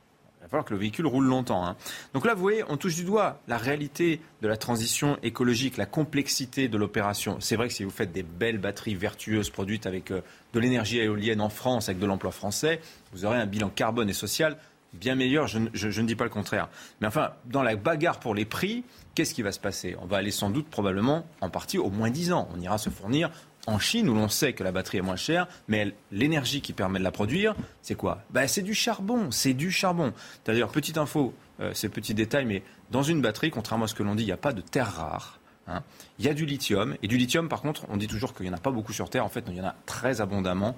va 0.49 0.51
falloir 0.51 0.65
que 0.65 0.75
le 0.75 0.81
véhicule 0.81 1.07
roule 1.07 1.27
longtemps. 1.27 1.67
Hein. 1.67 1.77
Donc 2.15 2.25
là, 2.25 2.35
vous 2.35 2.41
voyez, 2.41 2.65
on 2.69 2.77
touche 2.77 2.95
du 2.95 3.05
doigt 3.05 3.41
la 3.49 3.59
réalité 3.59 4.21
de 4.43 4.49
la 4.49 4.57
transition 4.57 5.19
écologique, 5.23 5.77
la 5.77 5.87
complexité 5.87 6.69
de 6.69 6.79
l'opération. 6.79 7.37
C'est 7.41 7.57
vrai 7.57 7.69
que 7.69 7.75
si 7.75 7.85
vous 7.85 7.91
faites 7.91 8.13
des 8.13 8.23
belles 8.23 8.59
batteries 8.59 8.95
vertueuses 8.95 9.51
produites 9.51 9.87
avec 9.87 10.11
euh, 10.11 10.23
de 10.55 10.61
l'énergie 10.61 10.99
éolienne 10.99 11.41
en 11.41 11.51
France, 11.51 11.89
avec 11.89 12.01
de 12.01 12.07
l'emploi 12.07 12.33
français, 12.33 12.81
vous 13.13 13.25
aurez 13.25 13.39
un 13.39 13.47
bilan 13.47 13.69
carbone 13.69 14.09
et 14.09 14.15
social 14.15 14.57
bien 14.95 15.15
meilleur, 15.15 15.47
je, 15.47 15.59
je, 15.75 16.01
ne 16.01 16.07
dis 16.07 16.15
pas 16.15 16.25
le 16.25 16.31
contraire. 16.31 16.69
Mais 17.01 17.07
enfin, 17.07 17.33
dans 17.45 17.63
la 17.63 17.77
bagarre 17.77 18.21
pour 18.21 18.35
les 18.35 18.45
prix, 18.45 18.85
qu'est-ce 19.15 19.35
qui 19.35 19.43
va 19.43 19.53
se 19.53 19.61
passer? 19.61 19.97
On 20.01 20.07
va 20.07 20.17
aller 20.17 20.31
sans 20.31 20.51
doute 20.51 20.69
probablement 20.69 21.27
en 21.41 21.51
partie 21.51 21.79
au 21.79 21.91
moins 21.91 22.11
10 22.11 22.33
ans. 22.33 22.49
On 22.57 22.61
ira 22.61 22.79
se 22.79 22.91
fournir 22.91 23.31
en 23.66 23.79
Chine, 23.79 24.09
où 24.09 24.14
l'on 24.14 24.29
sait 24.29 24.53
que 24.53 24.64
la 24.64 24.73
batterie 24.73 24.99
est 24.99 25.03
moins 25.03 25.16
chère, 25.16 25.47
mais 25.68 25.94
l'énergie 26.11 26.61
qui 26.61 26.73
permet 26.73 26.99
de 26.99 27.05
la 27.05 27.11
produire, 27.11 27.55
c'est 27.83 27.94
quoi? 27.94 28.23
Ben, 28.31 28.47
C'est 28.47 28.62
du 28.62 28.75
charbon, 28.75 29.31
c'est 29.31 29.55
du 29.55 29.71
charbon. 29.71 30.12
D'ailleurs, 30.47 30.71
petite 30.71 30.97
info, 30.97 31.35
euh, 31.61 31.73
c'est 31.75 31.88
petit 31.88 32.14
détail, 32.14 32.47
mais 32.47 32.62
dans 32.90 33.03
une 33.03 33.21
batterie, 33.21 33.51
contrairement 33.51 33.85
à 33.85 33.88
ce 33.88 33.94
que 33.94 34.03
l'on 34.03 34.14
dit, 34.14 34.23
il 34.23 34.27
n'y 34.27 34.33
a 34.33 34.38
pas 34.38 34.53
de 34.53 34.62
terre 34.62 34.94
rare. 34.94 35.40
Hein. 35.66 35.83
Il 36.18 36.25
y 36.25 36.29
a 36.29 36.35
du 36.35 36.47
lithium, 36.47 36.97
et 37.03 37.09
du 37.09 37.18
lithium, 37.18 37.49
par 37.49 37.61
contre, 37.61 37.85
on 37.90 37.97
dit 37.97 38.07
toujours 38.07 38.35
qu'il 38.35 38.47
n'y 38.47 38.51
en 38.51 38.57
a 38.57 38.61
pas 38.61 38.71
beaucoup 38.71 38.92
sur 38.92 39.11
Terre. 39.11 39.25
En 39.25 39.29
fait, 39.29 39.44
il 39.49 39.57
y 39.57 39.61
en 39.61 39.66
a 39.66 39.75
très 39.85 40.21
abondamment. 40.21 40.75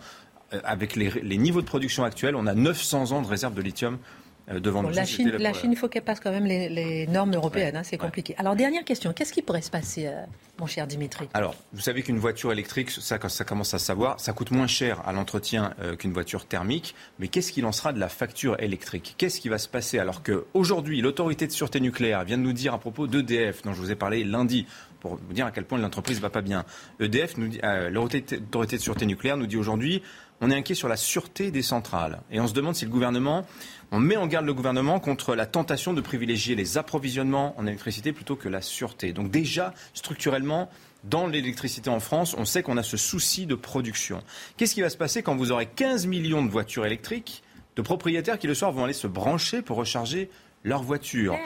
Euh, 0.53 0.61
avec 0.65 0.97
les, 0.97 1.11
les, 1.11 1.39
niveaux 1.39 1.61
de 1.61 1.67
production 1.67 2.03
actuels, 2.03 2.35
on 2.35 2.47
a 2.47 2.55
900 2.55 3.13
ans 3.13 3.23
de 3.23 3.29
réserve 3.29 3.55
de 3.55 3.63
lithium 3.63 3.99
euh, 4.51 4.61
devant 4.61 4.83
La 4.83 5.05
Chine, 5.05 5.31
la 5.39 5.53
Chine, 5.53 5.73
il 5.73 5.77
faut 5.77 5.89
qu'elle 5.89 6.03
passe 6.03 6.21
quand 6.21 6.31
même 6.31 6.47
les, 6.47 7.07
normes 7.07 7.35
européennes. 7.35 7.77
Hein, 7.77 7.83
c'est 7.85 7.99
compliqué. 7.99 8.35
Alors, 8.39 8.57
dernière 8.57 8.85
question. 8.85 9.13
Qu'est-ce 9.13 9.33
qui 9.33 9.43
pourrait 9.43 9.63
se 9.63 9.71
passer, 9.71 10.07
euh, 10.07 10.25
mon 10.59 10.67
cher 10.67 10.87
Dimitri? 10.87 11.29
Alors, 11.35 11.55
vous 11.73 11.81
savez 11.81 12.03
qu'une 12.03 12.19
voiture 12.19 12.53
électrique, 12.53 12.91
ça, 12.91 13.19
ça 13.29 13.45
commence 13.45 13.75
à 13.75 13.79
savoir, 13.79 14.19
ça 14.21 14.33
coûte 14.33 14.51
moins 14.51 14.67
cher 14.67 15.03
à 15.07 15.13
l'entretien 15.13 15.75
euh, 15.81 15.97
qu'une 15.97 16.13
voiture 16.13 16.47
thermique. 16.47 16.95
Mais 17.19 17.29
qu'est-ce 17.29 17.53
qu'il 17.53 17.65
en 17.65 17.73
sera 17.73 17.93
de 17.93 18.01
la 18.01 18.09
facture 18.09 18.61
électrique? 18.61 19.15
Qu'est-ce 19.19 19.41
qui 19.41 19.49
va 19.49 19.59
se 19.59 19.69
passer 19.69 19.99
alors 19.99 20.23
qu'aujourd'hui, 20.23 21.01
l'autorité 21.01 21.47
de 21.47 21.53
sûreté 21.53 21.81
nucléaire 21.81 22.25
vient 22.25 22.39
de 22.39 22.43
nous 22.43 22.53
dire 22.53 22.75
à 22.75 22.79
propos 22.79 23.07
d'EDF, 23.07 23.63
dont 23.63 23.73
je 23.73 23.81
vous 23.81 23.91
ai 23.91 23.97
parlé 23.97 24.25
lundi, 24.25 24.67
pour 25.01 25.17
vous 25.17 25.33
dire 25.33 25.47
à 25.47 25.51
quel 25.51 25.65
point 25.65 25.79
l'entreprise 25.79 26.21
va 26.21 26.31
pas 26.31 26.43
bien. 26.43 26.65
EDF, 27.01 27.35
l'autorité 27.91 28.37
de 28.77 28.83
sûreté 28.83 29.07
nucléaire, 29.07 29.37
nous 29.37 29.47
dit 29.47 29.57
aujourd'hui, 29.57 30.03
on 30.41 30.51
est 30.51 30.57
inquiet 30.57 30.75
sur 30.75 30.89
la 30.89 30.97
sûreté 30.97 31.51
des 31.51 31.63
centrales. 31.63 32.21
Et 32.31 32.41
on 32.41 32.47
se 32.47 32.55
demande 32.55 32.75
si 32.75 32.85
le 32.85 32.91
gouvernement 32.91 33.47
on 33.93 34.01
met 34.01 34.17
en 34.17 34.27
garde 34.27 34.47
le 34.47 34.55
gouvernement 34.55 35.01
contre 35.01 35.35
la 35.35 35.47
tentation 35.47 35.93
de 35.93 36.01
privilégier 36.01 36.55
les 36.55 36.79
approvisionnements 36.79 37.55
en 37.59 37.67
électricité 37.67 38.13
plutôt 38.13 38.37
que 38.37 38.49
la 38.49 38.63
sûreté. 38.63 39.13
Donc 39.13 39.31
déjà, 39.31 39.75
structurellement, 39.95 40.71
dans 41.05 41.27
l'électricité 41.27 41.91
en 41.91 42.01
France, 42.01 42.35
on 42.39 42.45
sait 42.45 42.63
qu'on 42.63 42.77
a 42.77 42.83
ce 42.83 42.97
souci 42.97 43.47
de 43.47 43.55
production. 43.55 44.23
Qu'est-ce 44.57 44.75
qui 44.75 44.83
va 44.83 44.91
se 44.91 44.97
passer 44.97 45.23
quand 45.23 45.37
vous 45.37 45.51
aurez 45.51 45.67
15 45.67 46.07
millions 46.07 46.45
de 46.45 46.51
voitures 46.51 46.87
électriques, 46.87 47.43
de 47.77 47.83
propriétaires 47.83 48.39
qui 48.39 48.47
le 48.47 48.55
soir 48.55 48.73
vont 48.73 48.85
aller 48.85 48.93
se 48.93 49.07
brancher 49.07 49.63
pour 49.63 49.77
recharger 49.77 50.31
leur 50.63 50.83
voiture? 50.83 51.37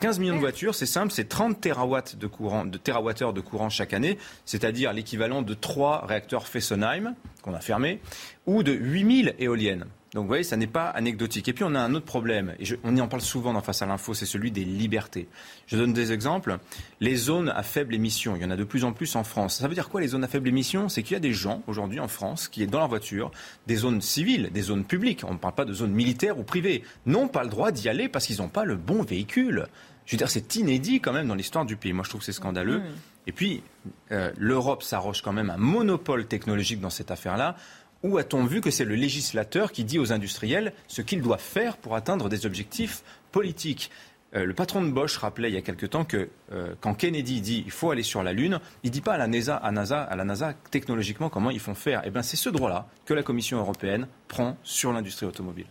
15 0.00 0.18
millions 0.18 0.34
de 0.34 0.40
voitures, 0.40 0.74
c'est 0.74 0.86
simple, 0.86 1.12
c'est 1.12 1.28
30 1.28 1.60
terawatts 1.60 2.16
de 2.16 2.26
courant, 2.26 2.64
de 2.64 2.76
terawattheures 2.76 3.32
de 3.32 3.40
courant 3.40 3.70
chaque 3.70 3.92
année, 3.92 4.18
c'est-à-dire 4.44 4.92
l'équivalent 4.92 5.42
de 5.42 5.54
3 5.54 6.06
réacteurs 6.06 6.48
Fessenheim 6.48 7.14
qu'on 7.42 7.54
a 7.54 7.60
fermés, 7.60 8.00
ou 8.46 8.64
de 8.64 8.72
8000 8.72 9.36
éoliennes. 9.38 9.84
Donc 10.14 10.24
vous 10.24 10.28
voyez, 10.28 10.44
ça 10.44 10.58
n'est 10.58 10.66
pas 10.66 10.88
anecdotique. 10.88 11.48
Et 11.48 11.54
puis 11.54 11.64
on 11.64 11.74
a 11.74 11.80
un 11.80 11.94
autre 11.94 12.04
problème, 12.04 12.54
et 12.60 12.64
on 12.84 12.94
y 12.94 13.00
en 13.00 13.08
parle 13.08 13.22
souvent 13.22 13.54
dans 13.54 13.62
Face 13.62 13.80
à 13.80 13.86
l'info, 13.86 14.12
c'est 14.12 14.26
celui 14.26 14.50
des 14.50 14.64
libertés. 14.64 15.28
Je 15.66 15.76
donne 15.76 15.92
des 15.92 16.12
exemples. 16.12 16.58
Les 17.00 17.14
zones 17.14 17.48
à 17.48 17.62
faible 17.62 17.94
émission, 17.94 18.34
il 18.36 18.42
y 18.42 18.44
en 18.44 18.50
a 18.50 18.56
de 18.56 18.64
plus 18.64 18.84
en 18.84 18.92
plus 18.92 19.14
en 19.14 19.24
France. 19.24 19.58
Ça 19.58 19.68
veut 19.68 19.74
dire 19.74 19.88
quoi 19.88 20.00
les 20.00 20.08
zones 20.08 20.24
à 20.24 20.28
faible 20.28 20.48
émission? 20.48 20.88
C'est 20.88 21.02
qu'il 21.02 21.14
y 21.14 21.16
a 21.16 21.20
des 21.20 21.32
gens 21.32 21.62
aujourd'hui 21.66 22.00
en 22.00 22.08
France 22.08 22.48
qui, 22.48 22.66
dans 22.66 22.80
leur 22.80 22.88
voiture, 22.88 23.30
des 23.66 23.76
zones 23.76 24.00
civiles, 24.00 24.50
des 24.52 24.62
zones 24.62 24.84
publiques, 24.84 25.22
on 25.26 25.34
ne 25.34 25.38
parle 25.38 25.54
pas 25.54 25.64
de 25.64 25.72
zones 25.72 25.92
militaires 25.92 26.38
ou 26.38 26.42
privées, 26.42 26.82
n'ont 27.06 27.28
pas 27.28 27.44
le 27.44 27.50
droit 27.50 27.70
d'y 27.70 27.88
aller 27.88 28.08
parce 28.08 28.26
qu'ils 28.26 28.38
n'ont 28.38 28.48
pas 28.48 28.64
le 28.64 28.74
bon 28.74 29.02
véhicule. 29.02 29.68
Je 30.04 30.12
veux 30.12 30.18
dire, 30.18 30.28
c'est 30.28 30.56
inédit 30.56 31.00
quand 31.00 31.12
même 31.12 31.28
dans 31.28 31.36
l'histoire 31.36 31.64
du 31.64 31.76
pays. 31.76 31.92
Moi, 31.92 32.04
je 32.04 32.10
trouve 32.10 32.20
que 32.20 32.24
c'est 32.24 32.32
scandaleux. 32.32 32.80
Mmh. 32.80 32.94
Et 33.28 33.32
puis, 33.32 33.62
euh, 34.10 34.32
l'Europe 34.36 34.82
s'arroche 34.82 35.22
quand 35.22 35.32
même 35.32 35.50
un 35.50 35.56
monopole 35.56 36.26
technologique 36.26 36.80
dans 36.80 36.90
cette 36.90 37.12
affaire-là. 37.12 37.56
Où 38.02 38.18
a-t-on 38.18 38.44
vu 38.44 38.60
que 38.60 38.70
c'est 38.70 38.84
le 38.84 38.96
législateur 38.96 39.70
qui 39.70 39.84
dit 39.84 39.98
aux 39.98 40.12
industriels 40.12 40.72
ce 40.88 41.02
qu'ils 41.02 41.22
doivent 41.22 41.40
faire 41.40 41.76
pour 41.76 41.94
atteindre 41.94 42.28
des 42.28 42.46
objectifs 42.46 43.02
politiques? 43.30 43.90
Euh, 44.34 44.44
le 44.44 44.54
patron 44.54 44.82
de 44.82 44.90
Bosch 44.90 45.18
rappelait 45.18 45.50
il 45.50 45.54
y 45.54 45.58
a 45.58 45.62
quelque 45.62 45.86
temps 45.86 46.04
que 46.04 46.30
euh, 46.52 46.74
quand 46.80 46.94
Kennedy 46.94 47.40
dit 47.40 47.62
il 47.64 47.70
faut 47.70 47.90
aller 47.90 48.02
sur 48.02 48.22
la 48.22 48.32
Lune, 48.32 48.60
il 48.82 48.88
ne 48.88 48.92
dit 48.92 49.02
pas 49.02 49.14
à 49.14 49.18
la, 49.18 49.26
NASA, 49.26 49.56
à, 49.56 49.70
NASA, 49.70 50.02
à 50.02 50.16
la 50.16 50.24
NASA 50.24 50.54
technologiquement 50.70 51.28
comment 51.28 51.50
ils 51.50 51.60
font 51.60 51.74
faire. 51.74 52.02
Eh 52.04 52.10
bien, 52.10 52.22
c'est 52.22 52.36
ce 52.36 52.48
droit-là 52.48 52.88
que 53.04 53.14
la 53.14 53.22
Commission 53.22 53.58
européenne 53.58 54.08
prend 54.28 54.56
sur 54.62 54.92
l'industrie 54.92 55.26
automobile. 55.26 55.66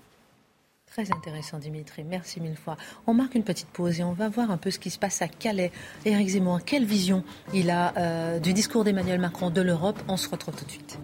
Très 0.86 1.12
intéressant, 1.12 1.58
Dimitri. 1.58 2.04
Merci 2.04 2.42
mille 2.42 2.58
fois. 2.58 2.76
On 3.08 3.14
marque 3.14 3.36
une 3.36 3.46
petite 3.46 3.70
pause 3.70 4.02
et 4.02 4.04
on 4.04 4.12
va 4.12 4.28
voir 4.28 4.52
un 4.52 4.58
peu 4.58 4.72
ce 4.72 4.78
qui 4.78 4.90
se 4.90 5.00
passe 5.00 5.22
à 5.22 5.28
Calais. 5.30 5.72
Éric 6.06 6.30
Zemmour, 6.30 6.60
quelle 6.66 6.86
vision 6.86 7.24
il 7.54 7.70
a 7.70 7.94
euh, 7.98 8.40
du 8.40 8.54
discours 8.54 8.84
d'Emmanuel 8.84 9.20
Macron 9.20 9.50
de 9.50 9.62
l'Europe? 9.62 10.00
On 10.10 10.18
se 10.18 10.30
retrouve 10.30 10.56
tout 10.56 10.66
de 10.66 10.72
suite. 10.72 11.00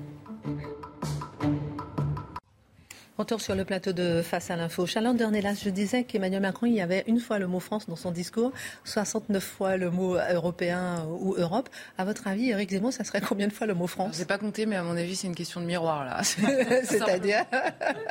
Retour 3.18 3.42
sur 3.42 3.56
le 3.56 3.66
plateau 3.66 3.94
de 3.94 4.22
Face 4.22 4.52
à 4.52 4.56
l'info. 4.56 4.86
Chaland 4.86 5.16
Dernelas, 5.16 5.62
je 5.64 5.72
disais 5.72 6.04
qu'Emmanuel 6.04 6.40
Macron, 6.40 6.68
il 6.68 6.76
y 6.76 6.82
avait 6.82 7.04
une 7.08 7.20
fois 7.20 7.40
le 7.40 7.48
mot 7.48 7.60
France 7.60 7.88
dans 7.88 7.96
son 7.96 8.12
discours, 8.12 8.52
69 8.84 9.44
fois 9.44 9.76
le 9.76 9.90
mot 9.90 10.18
européen 10.32 11.04
ou 11.20 11.34
Europe. 11.36 11.68
À 11.98 12.06
votre 12.06 12.28
avis, 12.28 12.52
Eric 12.52 12.70
Zemmour, 12.70 12.94
ça 12.94 13.04
serait 13.04 13.22
combien 13.22 13.48
de 13.48 13.54
fois 13.54 13.66
le 13.66 13.74
mot 13.74 13.88
France? 13.88 14.14
Je 14.14 14.20
n'ai 14.20 14.26
pas 14.26 14.38
compté, 14.38 14.68
mais 14.68 14.76
à 14.76 14.84
mon 14.84 14.96
avis, 14.96 15.16
c'est 15.16 15.26
une 15.26 15.34
question 15.34 15.62
de 15.62 15.66
miroir, 15.66 16.06
là. 16.06 16.22
C'est-à-dire 16.84 17.44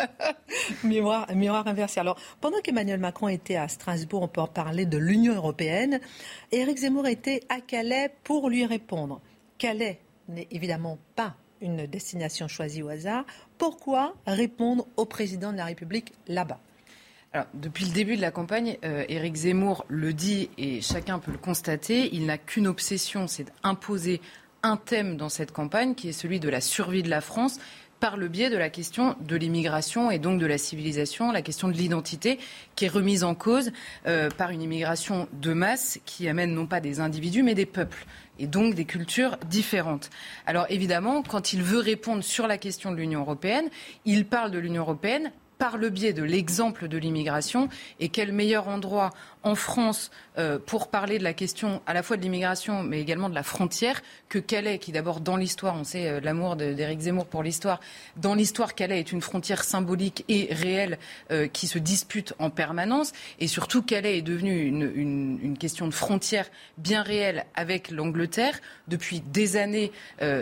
miroir, 0.83 1.33
miroir 1.33 1.69
inversé. 1.69 2.01
Alors, 2.01 2.19
pendant 2.41 2.59
qu'Emmanuel 2.61 2.99
Macron 2.99 3.29
était 3.29 3.55
à 3.55 3.69
Strasbourg, 3.69 4.23
on 4.23 4.29
peut 4.29 4.41
en 4.41 4.49
parler 4.49 4.87
de 4.87 4.99
l'Union 4.99 5.37
européenne. 5.37 6.01
Eric 6.51 6.79
Zemmour 6.79 7.07
était 7.07 7.43
à 7.49 7.61
Calais 7.61 8.13
pour 8.25 8.51
lui 8.51 8.67
répondre. 8.67 9.21
Calais 9.57 10.01
n'est 10.27 10.49
évidemment 10.51 10.99
pas 11.15 11.37
une 11.61 11.87
destination 11.87 12.49
choisie 12.49 12.83
au 12.83 12.89
hasard. 12.89 13.25
Pourquoi 13.59 14.15
répondre 14.27 14.87
au 14.97 15.05
président 15.05 15.53
de 15.53 15.57
la 15.57 15.65
République 15.65 16.13
là-bas? 16.29 16.61
Alors, 17.33 17.47
depuis 17.55 17.85
le 17.85 17.93
début 17.93 18.17
de 18.17 18.23
la 18.23 18.31
campagne, 18.31 18.79
euh, 18.85 19.05
Éric 19.09 19.35
Zemmour 19.35 19.85
le 19.89 20.15
dit 20.15 20.49
et 20.57 20.81
chacun 20.81 21.19
peut 21.19 21.33
le 21.33 21.39
constater, 21.39 22.09
il 22.15 22.27
n'a 22.27 22.39
qu'une 22.39 22.67
obsession, 22.67 23.27
c'est 23.27 23.47
d'imposer 23.63 24.21
un 24.63 24.77
thème 24.77 25.17
dans 25.17 25.29
cette 25.29 25.53
campagne 25.53 25.95
qui 25.95 26.09
est 26.09 26.13
celui 26.13 26.41
de 26.41 26.49
la 26.49 26.61
survie 26.61 27.03
de 27.03 27.11
la 27.11 27.21
France 27.21 27.59
par 28.01 28.17
le 28.17 28.29
biais 28.29 28.51
de 28.51 28.57
la 28.57 28.69
question 28.69 29.17
de 29.21 29.37
l'immigration 29.37 30.11
et 30.11 30.19
donc 30.19 30.41
de 30.41 30.47
la 30.47 30.59
civilisation, 30.59 31.33
la 31.33 31.43
question 31.43 31.69
de 31.69 31.73
l'identité 31.73 32.39
qui 32.75 32.85
est 32.85 32.89
remise 32.89 33.25
en 33.25 33.35
cause 33.35 33.71
euh, 34.07 34.29
par 34.31 34.51
une 34.51 34.63
immigration 34.63 35.29
de 35.33 35.53
masse 35.53 35.99
qui 36.05 36.29
amène 36.29 36.53
non 36.53 36.67
pas 36.67 36.81
des 36.81 37.01
individus 37.01 37.43
mais 37.43 37.55
des 37.55 37.67
peuples 37.67 38.07
et 38.39 38.47
donc 38.47 38.75
des 38.75 38.85
cultures 38.85 39.37
différentes. 39.49 40.11
Alors 40.47 40.67
évidemment, 40.69 41.23
quand 41.23 41.53
il 41.53 41.63
veut 41.63 41.81
répondre 41.81 42.23
sur 42.23 42.47
la 42.47 42.59
question 42.59 42.91
de 42.91 42.97
l'Union 42.97 43.21
européenne, 43.21 43.69
il 44.05 44.27
parle 44.27 44.51
de 44.51 44.59
l'Union 44.59 44.83
européenne 44.83 45.33
par 45.59 45.77
le 45.77 45.91
biais 45.91 46.13
de 46.13 46.23
l'exemple 46.23 46.89
de 46.89 46.99
l'immigration. 46.99 47.69
Et 48.01 48.09
quel 48.09 48.33
meilleur 48.33 48.69
endroit 48.69 49.11
en 49.47 49.55
France 49.55 50.11
euh, 50.39 50.59
pour 50.59 50.89
parler 50.89 51.19
de 51.19 51.25
la 51.25 51.33
question 51.33 51.81
à 51.87 51.95
la 51.95 52.03
fois 52.03 52.17
de 52.17 52.23
l'immigration, 52.23 52.83
mais 52.83 53.01
également 53.01 53.31
de 53.31 53.35
la 53.35 53.45
frontière, 53.45 54.03
que 54.29 54.41
Calais, 54.41 54.79
qui 54.79 54.91
d'abord 54.91 55.21
dans 55.21 55.37
l'histoire, 55.37 55.77
on 55.77 55.85
sait 55.85 56.09
euh, 56.09 56.21
l'amour 56.21 56.57
d'Éric 56.57 57.01
Zemmour 57.01 57.27
pour 57.27 57.45
l'histoire, 57.45 57.81
dans 58.17 58.35
l'histoire, 58.35 58.75
Calais 58.75 58.99
est 58.99 59.13
une 59.13 59.23
frontière 59.23 59.63
symbolique 59.63 60.25
et 60.29 60.49
réelle 60.51 60.99
euh, 61.31 61.47
qui 61.47 61.69
se 61.69 61.79
dispute 61.79 62.35
en 62.41 62.51
permanence. 62.51 63.13
Et 63.39 63.47
surtout, 63.47 63.83
Calais 63.83 64.19
est 64.19 64.23
devenu 64.23 64.65
une, 64.65 65.39
une 65.41 65.59
question 65.59 65.87
de 65.87 65.95
frontière 65.95 66.51
bien 66.77 67.03
réelle 67.03 67.47
avec 67.55 67.91
l'Angleterre. 67.91 68.61
Depuis 68.89 69.21
des 69.21 69.57
années, 69.57 69.93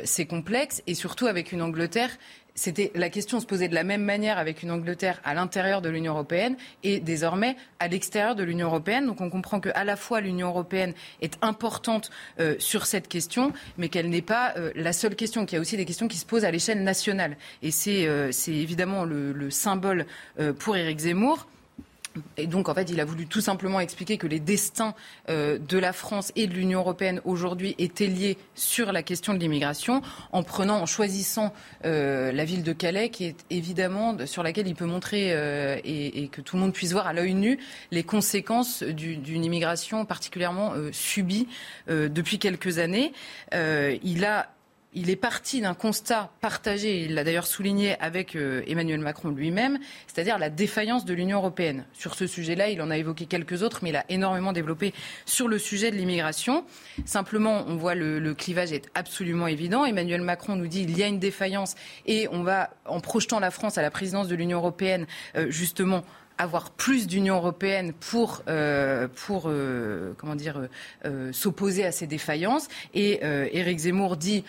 c'est 0.04 0.26
complexe, 0.26 0.82
et 0.86 0.94
surtout 0.94 1.26
avec 1.26 1.52
une 1.52 1.62
Angleterre 1.62 2.10
c'était 2.54 2.92
la 2.94 3.10
question 3.10 3.40
se 3.40 3.46
posait 3.46 3.68
de 3.68 3.74
la 3.74 3.82
même 3.84 4.02
manière 4.02 4.38
avec 4.38 4.62
une 4.62 4.70
Angleterre 4.70 5.20
à 5.24 5.34
l'intérieur 5.34 5.82
de 5.82 5.88
l'Union 5.88 6.12
européenne 6.12 6.56
et 6.82 7.00
désormais 7.00 7.56
à 7.80 7.88
l'extérieur 7.88 8.34
de 8.36 8.42
l'Union 8.44 8.68
européenne. 8.68 9.06
Donc 9.06 9.20
on 9.20 9.28
comprend 9.30 9.60
que 9.60 9.70
à 9.74 9.84
la 9.84 9.96
fois 9.96 10.20
l'Union 10.20 10.48
européenne 10.48 10.94
est 11.20 11.36
importante 11.42 12.10
euh, 12.40 12.54
sur 12.58 12.86
cette 12.86 13.08
question, 13.08 13.52
mais 13.76 13.88
qu'elle 13.88 14.08
n'est 14.08 14.22
pas 14.22 14.54
euh, 14.56 14.70
la 14.76 14.92
seule 14.92 15.16
question. 15.16 15.46
Qu'il 15.46 15.56
y 15.56 15.58
a 15.58 15.60
aussi 15.60 15.76
des 15.76 15.84
questions 15.84 16.08
qui 16.08 16.16
se 16.16 16.26
posent 16.26 16.44
à 16.44 16.50
l'échelle 16.50 16.82
nationale. 16.84 17.36
Et 17.62 17.70
c'est 17.72 18.06
euh, 18.06 18.30
évidemment 18.46 19.04
le, 19.04 19.32
le 19.32 19.50
symbole 19.50 20.06
pour 20.58 20.76
Éric 20.76 21.00
Zemmour. 21.00 21.46
Et 22.36 22.46
donc, 22.46 22.68
en 22.68 22.74
fait, 22.74 22.90
il 22.90 23.00
a 23.00 23.04
voulu 23.04 23.26
tout 23.26 23.40
simplement 23.40 23.80
expliquer 23.80 24.18
que 24.18 24.26
les 24.26 24.40
destins 24.40 24.94
euh, 25.28 25.58
de 25.58 25.78
la 25.78 25.92
France 25.92 26.32
et 26.36 26.46
de 26.46 26.54
l'Union 26.54 26.80
européenne 26.80 27.20
aujourd'hui 27.24 27.74
étaient 27.78 28.06
liés 28.06 28.38
sur 28.54 28.92
la 28.92 29.02
question 29.02 29.34
de 29.34 29.38
l'immigration, 29.38 30.02
en 30.32 30.42
prenant, 30.42 30.80
en 30.80 30.86
choisissant 30.86 31.52
euh, 31.84 32.30
la 32.32 32.44
ville 32.44 32.62
de 32.62 32.72
Calais, 32.72 33.08
qui 33.08 33.24
est 33.24 33.44
évidemment 33.50 34.16
sur 34.26 34.42
laquelle 34.42 34.68
il 34.68 34.74
peut 34.74 34.84
montrer 34.84 35.32
euh, 35.32 35.78
et, 35.84 36.22
et, 36.22 36.28
que 36.28 36.40
tout 36.40 36.56
le 36.56 36.62
monde 36.62 36.72
puisse 36.72 36.92
voir 36.92 37.06
à 37.06 37.12
l'œil 37.12 37.34
nu 37.34 37.58
les 37.90 38.04
conséquences 38.04 38.82
d'une 38.82 39.44
immigration 39.44 40.04
particulièrement 40.04 40.72
subie 40.92 41.46
depuis 41.88 42.38
quelques 42.38 42.78
années. 42.78 43.12
il 43.52 44.24
a 44.24 44.53
il 44.94 45.10
est 45.10 45.16
parti 45.16 45.60
d'un 45.60 45.74
constat 45.74 46.30
partagé, 46.40 47.02
il 47.02 47.14
l'a 47.14 47.24
d'ailleurs 47.24 47.46
souligné 47.46 47.98
avec 48.00 48.36
euh, 48.36 48.62
Emmanuel 48.66 49.00
Macron 49.00 49.30
lui-même, 49.30 49.78
c'est-à-dire 50.06 50.38
la 50.38 50.50
défaillance 50.50 51.04
de 51.04 51.12
l'Union 51.14 51.38
européenne. 51.38 51.84
Sur 51.92 52.14
ce 52.14 52.26
sujet-là, 52.26 52.68
il 52.68 52.80
en 52.80 52.90
a 52.90 52.96
évoqué 52.96 53.26
quelques 53.26 53.62
autres, 53.62 53.80
mais 53.82 53.90
il 53.90 53.96
a 53.96 54.04
énormément 54.08 54.52
développé 54.52 54.94
sur 55.26 55.48
le 55.48 55.58
sujet 55.58 55.90
de 55.90 55.96
l'immigration. 55.96 56.64
Simplement, 57.04 57.64
on 57.66 57.76
voit 57.76 57.94
le, 57.94 58.20
le 58.20 58.34
clivage 58.34 58.72
est 58.72 58.88
absolument 58.94 59.48
évident. 59.48 59.84
Emmanuel 59.84 60.22
Macron 60.22 60.54
nous 60.56 60.68
dit 60.68 60.82
il 60.82 60.96
y 60.96 61.02
a 61.02 61.08
une 61.08 61.18
défaillance 61.18 61.74
et 62.06 62.28
on 62.30 62.42
va, 62.42 62.70
en 62.84 63.00
projetant 63.00 63.40
la 63.40 63.50
France 63.50 63.78
à 63.78 63.82
la 63.82 63.90
présidence 63.90 64.28
de 64.28 64.36
l'Union 64.36 64.58
européenne, 64.58 65.06
euh, 65.36 65.50
justement, 65.50 66.04
avoir 66.36 66.70
plus 66.70 67.06
d'Union 67.06 67.36
européenne 67.36 67.92
pour, 67.92 68.42
euh, 68.48 69.06
pour 69.26 69.48
comment 70.18 70.34
dire, 70.34 70.68
s'opposer 71.30 71.84
à 71.84 71.92
ces 71.92 72.08
défaillances. 72.08 72.66
Et 72.92 73.20
Éric 73.22 73.78
Zemmour 73.78 74.16
dit 74.16 74.42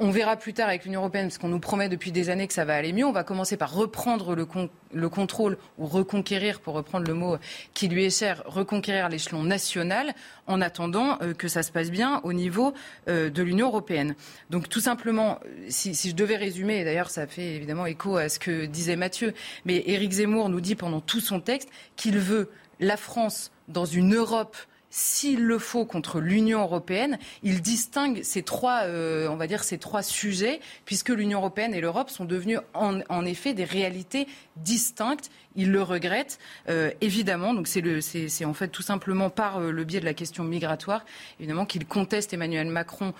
on 0.00 0.10
verra 0.10 0.36
plus 0.36 0.54
tard 0.54 0.68
avec 0.68 0.84
l'Union 0.84 1.00
européenne, 1.00 1.26
parce 1.26 1.38
qu'on 1.38 1.48
nous 1.48 1.58
promet 1.58 1.88
depuis 1.88 2.12
des 2.12 2.30
années 2.30 2.46
que 2.46 2.54
ça 2.54 2.64
va 2.64 2.76
aller 2.76 2.92
mieux. 2.92 3.04
On 3.04 3.12
va 3.12 3.24
commencer 3.24 3.56
par 3.56 3.72
reprendre 3.72 4.36
le, 4.36 5.08
contrôle 5.08 5.58
ou 5.76 5.86
reconquérir, 5.86 6.60
pour 6.60 6.74
reprendre 6.74 7.08
le 7.08 7.14
mot 7.14 7.36
qui 7.74 7.88
lui 7.88 8.04
est 8.04 8.16
cher, 8.16 8.42
reconquérir 8.46 9.08
l'échelon 9.08 9.42
national 9.42 10.14
en 10.46 10.60
attendant 10.60 11.18
euh, 11.22 11.34
que 11.34 11.48
ça 11.48 11.64
se 11.64 11.72
passe 11.72 11.90
bien 11.90 12.20
au 12.22 12.32
niveau 12.32 12.74
euh, 13.08 13.28
de 13.28 13.42
l'Union 13.42 13.66
européenne. 13.66 14.14
Donc 14.50 14.68
tout 14.68 14.80
simplement, 14.80 15.40
si, 15.68 15.96
si 15.96 16.10
je 16.10 16.14
devais 16.14 16.36
résumer, 16.36 16.84
d'ailleurs 16.84 17.10
ça 17.10 17.26
fait 17.26 17.56
évidemment 17.56 17.86
écho 17.86 18.16
à 18.16 18.28
ce 18.28 18.38
que 18.38 18.66
disait 18.66 18.96
Mathieu, 18.96 19.34
mais 19.64 19.82
Éric 19.86 20.12
Zemmour 20.12 20.48
nous 20.48 20.60
dit 20.60 20.76
pendant 20.76 21.00
tout 21.00 21.20
son 21.20 21.40
texte 21.40 21.70
qu'il 21.96 22.18
veut 22.18 22.50
la 22.78 22.96
France 22.96 23.50
dans 23.66 23.84
une 23.84 24.14
Europe 24.14 24.56
s'il 24.90 25.44
le 25.44 25.58
faut, 25.58 25.84
contre 25.84 26.20
l'Union 26.20 26.60
européenne. 26.60 27.18
Il 27.42 27.60
distingue 27.60 28.22
ces 28.22 28.42
trois, 28.42 28.82
euh, 28.84 29.28
on 29.28 29.36
va 29.36 29.46
dire, 29.46 29.64
ces 29.64 29.78
trois 29.78 30.02
sujets, 30.02 30.60
puisque 30.84 31.10
l'Union 31.10 31.38
européenne 31.38 31.74
et 31.74 31.80
l'Europe 31.80 32.10
sont 32.10 32.24
devenus 32.24 32.58
en, 32.74 33.24
effet 33.24 33.54
des 33.54 33.64
réalités 33.64 34.26
distinctes. 34.56 35.30
Il 35.56 35.72
le 35.72 35.82
regrette, 35.82 36.38
euh, 36.68 36.90
évidemment. 37.00 37.52
Donc 37.52 37.68
c'est 37.68 38.44
en 38.44 38.54
fait 38.54 38.68
tout 38.68 38.82
simplement 38.82 39.28
par 39.28 39.58
euh, 39.58 39.70
le 39.70 39.84
biais 39.84 40.00
de 40.00 40.04
la 40.04 40.14
question 40.14 40.44
migratoire, 40.44 41.04
évidemment, 41.38 41.66
qu'il 41.66 41.86
conteste 41.86 42.32
Emmanuel 42.32 42.68
Macron 42.68 43.12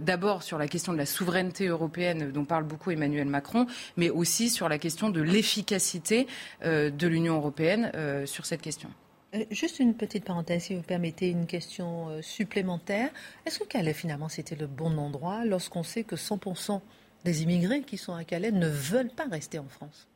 d'abord 0.00 0.42
sur 0.42 0.58
la 0.58 0.68
question 0.68 0.92
de 0.92 0.98
la 0.98 1.06
souveraineté 1.06 1.66
européenne, 1.66 2.30
dont 2.32 2.44
parle 2.44 2.64
beaucoup 2.64 2.90
Emmanuel 2.90 3.26
Macron, 3.26 3.66
mais 3.96 4.10
aussi 4.10 4.50
sur 4.50 4.68
la 4.68 4.78
question 4.78 5.10
de 5.10 5.20
l'efficacité 5.20 6.26
de 6.64 7.06
l'Union 7.06 7.36
européenne 7.36 7.92
sur 8.26 8.46
cette 8.46 8.62
question. 8.62 8.90
Euh, 9.36 9.44
juste 9.50 9.78
une 9.80 9.94
petite 9.94 10.24
parenthèse, 10.24 10.64
si 10.64 10.74
vous 10.74 10.82
permettez, 10.82 11.30
une 11.30 11.46
question 11.46 12.08
euh, 12.08 12.22
supplémentaire. 12.22 13.10
Est-ce 13.44 13.58
que 13.58 13.64
Calais, 13.64 13.92
finalement, 13.92 14.28
c'était 14.28 14.56
le 14.56 14.66
bon 14.66 14.98
endroit 14.98 15.44
lorsqu'on 15.44 15.82
sait 15.82 16.04
que 16.04 16.16
100% 16.16 16.80
des 17.24 17.42
immigrés 17.42 17.82
qui 17.82 17.98
sont 17.98 18.14
à 18.14 18.24
Calais 18.24 18.52
ne 18.52 18.68
veulent 18.68 19.10
pas 19.10 19.26
rester 19.26 19.58
en 19.58 19.68
France? 19.68 20.08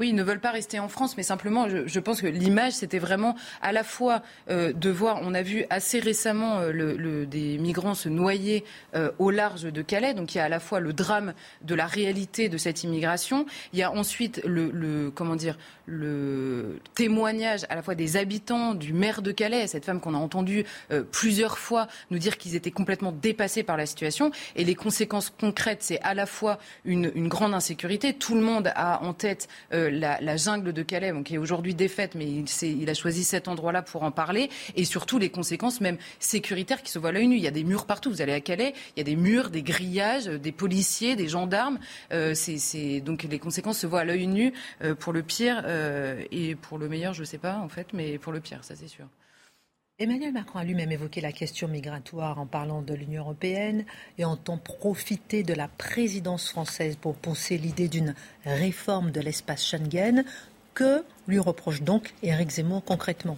Oui, 0.00 0.08
ils 0.08 0.14
ne 0.14 0.22
veulent 0.22 0.40
pas 0.40 0.50
rester 0.50 0.78
en 0.78 0.88
France, 0.88 1.16
mais 1.16 1.22
simplement, 1.22 1.68
je, 1.68 2.00
pense 2.00 2.20
que 2.20 2.26
l'image, 2.26 2.72
c'était 2.72 2.98
vraiment 2.98 3.36
à 3.60 3.72
la 3.72 3.84
fois 3.84 4.22
euh, 4.50 4.72
de 4.72 4.90
voir, 4.90 5.20
on 5.22 5.34
a 5.34 5.42
vu 5.42 5.64
assez 5.70 6.00
récemment 6.00 6.60
euh, 6.60 7.26
des 7.26 7.58
migrants 7.58 7.94
se 7.94 8.08
noyer 8.08 8.64
euh, 8.94 9.10
au 9.18 9.30
large 9.30 9.62
de 9.62 9.82
Calais, 9.82 10.14
donc 10.14 10.34
il 10.34 10.38
y 10.38 10.40
a 10.40 10.44
à 10.44 10.48
la 10.48 10.60
fois 10.60 10.80
le 10.80 10.92
drame 10.92 11.34
de 11.62 11.74
la 11.74 11.86
réalité 11.86 12.48
de 12.48 12.58
cette 12.58 12.84
immigration, 12.84 13.46
il 13.72 13.78
y 13.78 13.82
a 13.82 13.92
ensuite 13.92 14.42
le, 14.44 15.10
comment 15.14 15.36
dire, 15.36 15.58
le 15.86 16.80
témoignage 16.94 17.66
à 17.68 17.74
la 17.74 17.82
fois 17.82 17.94
des 17.94 18.16
habitants, 18.16 18.74
du 18.74 18.92
maire 18.92 19.22
de 19.22 19.32
Calais, 19.32 19.66
cette 19.66 19.84
femme 19.84 20.00
qu'on 20.00 20.14
a 20.14 20.18
entendue 20.18 20.64
plusieurs 21.10 21.58
fois 21.58 21.88
nous 22.10 22.18
dire 22.18 22.38
qu'ils 22.38 22.54
étaient 22.54 22.70
complètement 22.70 23.12
dépassés 23.12 23.62
par 23.62 23.76
la 23.76 23.86
situation, 23.86 24.30
et 24.56 24.64
les 24.64 24.74
conséquences 24.74 25.30
concrètes, 25.30 25.82
c'est 25.82 26.00
à 26.00 26.14
la 26.14 26.26
fois 26.26 26.58
une 26.84 27.28
grande 27.28 27.54
insécurité, 27.54 28.14
tout 28.14 28.34
le 28.34 28.40
monde 28.40 28.72
a 28.74 29.02
en 29.02 29.12
tête 29.12 29.48
euh, 29.72 29.90
la, 29.90 30.36
jungle 30.36 30.72
de 30.72 30.82
Calais, 30.82 31.12
qui 31.24 31.34
est 31.34 31.38
aujourd'hui 31.38 31.74
défaite, 31.74 32.14
mais 32.14 32.26
il, 32.62 32.90
a 32.90 32.94
choisi 32.94 33.24
cet 33.24 33.48
endroit-là 33.48 33.82
pour 33.82 34.02
en 34.02 34.10
parler, 34.10 34.50
et 34.76 34.84
surtout 34.84 35.18
les 35.18 35.30
conséquences 35.30 35.80
même 35.80 35.98
sécuritaires 36.18 36.82
qui 36.82 36.90
se 36.90 36.98
voient 36.98 37.10
à 37.10 37.12
l'œil 37.12 37.28
nu. 37.28 37.36
Il 37.36 37.42
y 37.42 37.48
a 37.48 37.52
des 37.52 37.64
murs 37.64 37.86
partout. 37.86 38.10
Vous 38.10 38.22
allez 38.22 38.32
à 38.32 38.40
Calais, 38.40 38.74
il 38.96 39.00
y 39.00 39.02
a 39.02 39.04
des 39.04 39.16
murs, 39.16 39.50
des 39.50 39.62
grillages, 39.62 40.28
euh, 40.28 40.38
des 40.38 40.52
policiers, 40.52 41.16
des 41.16 41.28
gendarmes. 41.28 41.78
Euh, 42.12 42.34
donc 43.04 43.22
les 43.24 43.38
conséquences 43.38 43.78
se 43.78 43.86
voient 43.86 44.00
à 44.00 44.04
l'œil 44.04 44.26
nu 44.26 44.52
pour 44.98 45.12
le 45.12 45.22
pire 45.22 45.64
et 46.30 46.54
pour 46.56 46.78
le 46.78 46.88
meilleur, 46.88 47.14
je 47.14 47.20
ne 47.20 47.26
sais 47.26 47.38
pas 47.38 47.56
en 47.56 47.68
fait, 47.68 47.88
mais 47.92 48.18
pour 48.18 48.32
le 48.32 48.40
pire, 48.40 48.64
ça 48.64 48.74
c'est 48.74 48.88
sûr. 48.88 49.06
Emmanuel 49.98 50.32
Macron 50.32 50.58
a 50.58 50.64
lui-même 50.64 50.90
évoqué 50.90 51.20
la 51.20 51.32
question 51.32 51.68
migratoire 51.68 52.40
en 52.40 52.46
parlant 52.46 52.80
de 52.80 52.94
l'Union 52.94 53.22
européenne 53.22 53.84
et 54.16 54.24
entend 54.24 54.56
profiter 54.56 55.42
de 55.42 55.52
la 55.52 55.68
présidence 55.68 56.48
française 56.48 56.96
pour 56.96 57.14
pousser 57.14 57.58
l'idée 57.58 57.88
d'une 57.88 58.14
réforme 58.44 59.10
de 59.10 59.20
l'espace 59.20 59.64
Schengen. 59.64 60.24
Que 60.72 61.04
lui 61.28 61.38
reproche 61.38 61.82
donc 61.82 62.14
Éric 62.22 62.50
Zemmour 62.50 62.82
concrètement 62.84 63.36